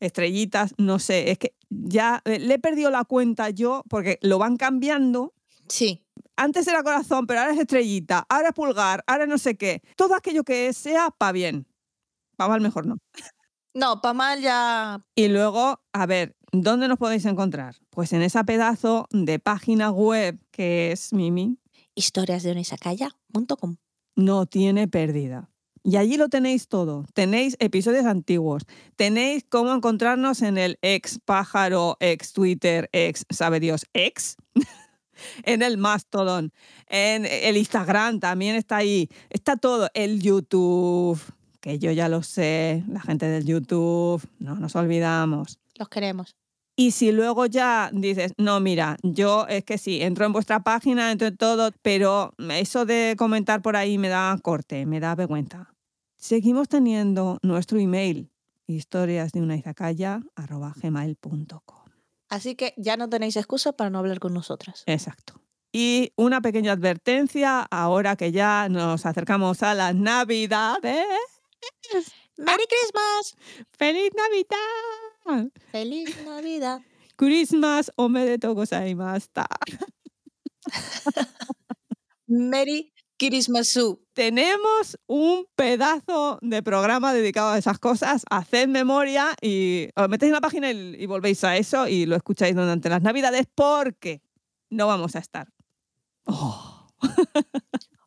estrellitas, 0.00 0.74
no 0.76 0.98
sé, 0.98 1.30
es 1.30 1.38
que 1.38 1.54
ya 1.70 2.20
eh, 2.24 2.38
le 2.38 2.54
he 2.54 2.58
perdido 2.58 2.90
la 2.90 3.04
cuenta 3.04 3.50
yo 3.50 3.82
porque 3.88 4.18
lo 4.20 4.38
van 4.38 4.56
cambiando 4.56 5.32
Sí, 5.68 6.04
antes 6.36 6.66
era 6.66 6.82
corazón, 6.82 7.26
pero 7.26 7.40
ahora 7.40 7.52
es 7.52 7.58
estrellita, 7.58 8.26
ahora 8.28 8.48
es 8.48 8.54
pulgar, 8.54 9.04
ahora 9.06 9.26
no 9.26 9.38
sé 9.38 9.56
qué. 9.56 9.82
Todo 9.96 10.14
aquello 10.14 10.44
que 10.44 10.72
sea 10.72 11.10
para 11.10 11.32
bien. 11.32 11.66
Para 12.36 12.50
mal 12.50 12.60
mejor 12.60 12.86
no. 12.86 12.96
no, 13.74 14.00
para 14.00 14.14
mal 14.14 14.40
ya. 14.40 15.00
Y 15.14 15.28
luego, 15.28 15.80
a 15.92 16.06
ver, 16.06 16.36
¿Dónde 16.62 16.86
nos 16.86 16.98
podéis 16.98 17.24
encontrar? 17.24 17.74
Pues 17.90 18.12
en 18.12 18.22
esa 18.22 18.44
pedazo 18.44 19.08
de 19.10 19.40
página 19.40 19.90
web 19.90 20.38
que 20.52 20.92
es 20.92 21.12
Mimi, 21.12 21.58
historiasdeunisacaya.com. 21.96 23.76
no 24.14 24.46
tiene 24.46 24.86
pérdida. 24.86 25.50
Y 25.82 25.96
allí 25.96 26.16
lo 26.16 26.28
tenéis 26.28 26.68
todo. 26.68 27.06
Tenéis 27.12 27.56
episodios 27.58 28.06
antiguos. 28.06 28.62
Tenéis 28.94 29.44
cómo 29.48 29.74
encontrarnos 29.74 30.42
en 30.42 30.56
el 30.56 30.78
ex 30.80 31.18
pájaro, 31.18 31.96
ex 31.98 32.32
Twitter, 32.32 32.88
ex, 32.92 33.26
sabe 33.30 33.58
Dios, 33.58 33.84
ex. 33.92 34.36
en 35.42 35.60
el 35.62 35.76
Mastodon. 35.76 36.52
En 36.86 37.26
el 37.26 37.56
Instagram 37.56 38.20
también 38.20 38.54
está 38.54 38.76
ahí. 38.76 39.08
Está 39.28 39.56
todo. 39.56 39.90
El 39.92 40.22
YouTube, 40.22 41.20
que 41.60 41.80
yo 41.80 41.90
ya 41.90 42.08
lo 42.08 42.22
sé. 42.22 42.84
La 42.88 43.00
gente 43.00 43.26
del 43.26 43.44
YouTube, 43.44 44.22
no 44.38 44.54
nos 44.54 44.76
olvidamos. 44.76 45.58
Los 45.76 45.88
queremos. 45.88 46.36
Y 46.76 46.90
si 46.90 47.12
luego 47.12 47.46
ya 47.46 47.90
dices, 47.92 48.32
no, 48.36 48.58
mira, 48.58 48.96
yo 49.02 49.46
es 49.48 49.64
que 49.64 49.78
sí, 49.78 50.02
entro 50.02 50.26
en 50.26 50.32
vuestra 50.32 50.60
página, 50.64 51.12
entro 51.12 51.28
en 51.28 51.36
todo, 51.36 51.70
pero 51.82 52.34
eso 52.50 52.84
de 52.84 53.14
comentar 53.16 53.62
por 53.62 53.76
ahí 53.76 53.96
me 53.96 54.08
da 54.08 54.36
corte, 54.42 54.84
me 54.84 54.98
da 54.98 55.14
vergüenza. 55.14 55.72
Seguimos 56.16 56.68
teniendo 56.68 57.38
nuestro 57.42 57.78
email, 57.78 58.28
historias 58.66 59.30
de 59.32 59.40
una 59.40 59.56
gmail.com. 60.82 61.84
Así 62.28 62.56
que 62.56 62.74
ya 62.76 62.96
no 62.96 63.08
tenéis 63.08 63.36
excusa 63.36 63.72
para 63.72 63.90
no 63.90 64.00
hablar 64.00 64.18
con 64.18 64.34
nosotras. 64.34 64.82
Exacto. 64.86 65.40
Y 65.70 66.12
una 66.16 66.40
pequeña 66.40 66.72
advertencia, 66.72 67.60
ahora 67.70 68.16
que 68.16 68.32
ya 68.32 68.68
nos 68.68 69.06
acercamos 69.06 69.62
a 69.62 69.74
las 69.74 69.94
Navidades. 69.94 71.06
¡Merry 72.36 72.64
Christmas! 72.68 73.36
¡Feliz 73.70 74.10
Navidad! 74.16 75.13
¡Feliz 75.72 76.16
Navidad! 76.24 76.80
Christmas 77.16 77.92
omedetou 77.96 78.54
gozaimashita. 78.54 79.46
¡Merry 82.26 82.92
Christmasu! 83.18 84.02
Tenemos 84.12 84.98
un 85.06 85.46
pedazo 85.54 86.38
de 86.42 86.62
programa 86.62 87.12
dedicado 87.12 87.50
a 87.50 87.58
esas 87.58 87.78
cosas. 87.78 88.24
Haced 88.30 88.68
memoria 88.68 89.34
y 89.40 89.88
os 89.96 90.08
metéis 90.08 90.30
en 90.30 90.34
la 90.34 90.40
página 90.40 90.70
y, 90.70 90.96
y 90.98 91.06
volvéis 91.06 91.44
a 91.44 91.56
eso 91.56 91.88
y 91.88 92.06
lo 92.06 92.16
escucháis 92.16 92.54
durante 92.54 92.88
las 92.88 93.02
Navidades 93.02 93.46
porque 93.54 94.22
no 94.70 94.86
vamos 94.86 95.16
a 95.16 95.20
estar. 95.20 95.48
Oh. 96.26 96.88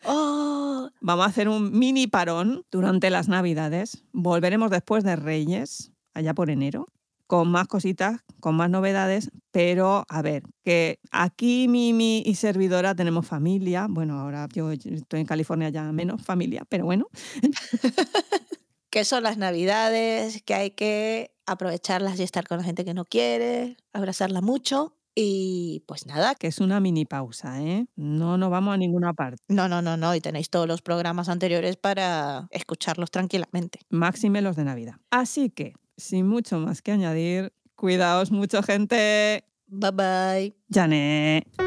¡Oh! 0.03 0.89
Vamos 1.01 1.25
a 1.25 1.29
hacer 1.29 1.49
un 1.49 1.77
mini 1.77 2.07
parón 2.07 2.63
durante 2.71 3.09
las 3.09 3.27
Navidades. 3.27 4.03
Volveremos 4.13 4.71
después 4.71 5.03
de 5.03 5.15
Reyes, 5.15 5.91
allá 6.13 6.33
por 6.33 6.49
enero, 6.49 6.87
con 7.27 7.49
más 7.51 7.67
cositas, 7.67 8.21
con 8.39 8.55
más 8.55 8.69
novedades. 8.69 9.29
Pero, 9.51 10.05
a 10.07 10.21
ver, 10.21 10.43
que 10.63 10.99
aquí 11.11 11.67
Mimi 11.67 12.23
y 12.25 12.35
servidora 12.35 12.95
tenemos 12.95 13.27
familia. 13.27 13.87
Bueno, 13.89 14.19
ahora 14.19 14.47
yo 14.53 14.71
estoy 14.71 15.19
en 15.19 15.25
California 15.25 15.69
ya 15.69 15.91
menos 15.91 16.21
familia, 16.21 16.63
pero 16.67 16.85
bueno. 16.85 17.07
Que 18.89 19.03
son 19.03 19.23
las 19.23 19.37
Navidades, 19.37 20.41
que 20.43 20.53
hay 20.53 20.71
que 20.71 21.35
aprovecharlas 21.45 22.19
y 22.19 22.23
estar 22.23 22.47
con 22.47 22.57
la 22.59 22.63
gente 22.63 22.85
que 22.85 22.93
no 22.93 23.03
quiere, 23.03 23.75
abrazarla 23.91 24.39
mucho. 24.41 24.97
Y 25.13 25.83
pues 25.87 26.05
nada, 26.05 26.35
Que 26.35 26.45
es 26.45 26.59
una 26.59 26.79
mini 26.79 27.05
pausa, 27.05 27.61
¿eh? 27.61 27.87
No 27.95 28.37
nos 28.37 28.51
vamos 28.51 28.75
a 28.75 28.77
ninguna 28.77 29.13
parte. 29.13 29.43
no, 29.47 29.67
no, 29.67 29.81
no, 29.81 29.97
no. 29.97 30.13
Y 30.13 30.21
tenéis 30.21 30.49
todos 30.51 30.67
los 30.67 30.83
programas 30.83 31.27
anteriores 31.27 31.75
para 31.75 32.47
escucharlos 32.51 33.09
tranquilamente. 33.09 33.79
Máxime 33.89 34.41
los 34.41 34.55
de 34.55 34.63
Navidad. 34.63 34.97
Así 35.09 35.49
que, 35.49 35.73
sin 35.97 36.27
mucho 36.27 36.59
más 36.59 36.81
que 36.81 36.91
añadir, 36.91 37.51
cuidaos 37.75 38.31
mucho, 38.31 38.63
gente. 38.63 39.43
Bye 39.67 39.91
bye. 39.91 40.55
Janet. 40.69 41.66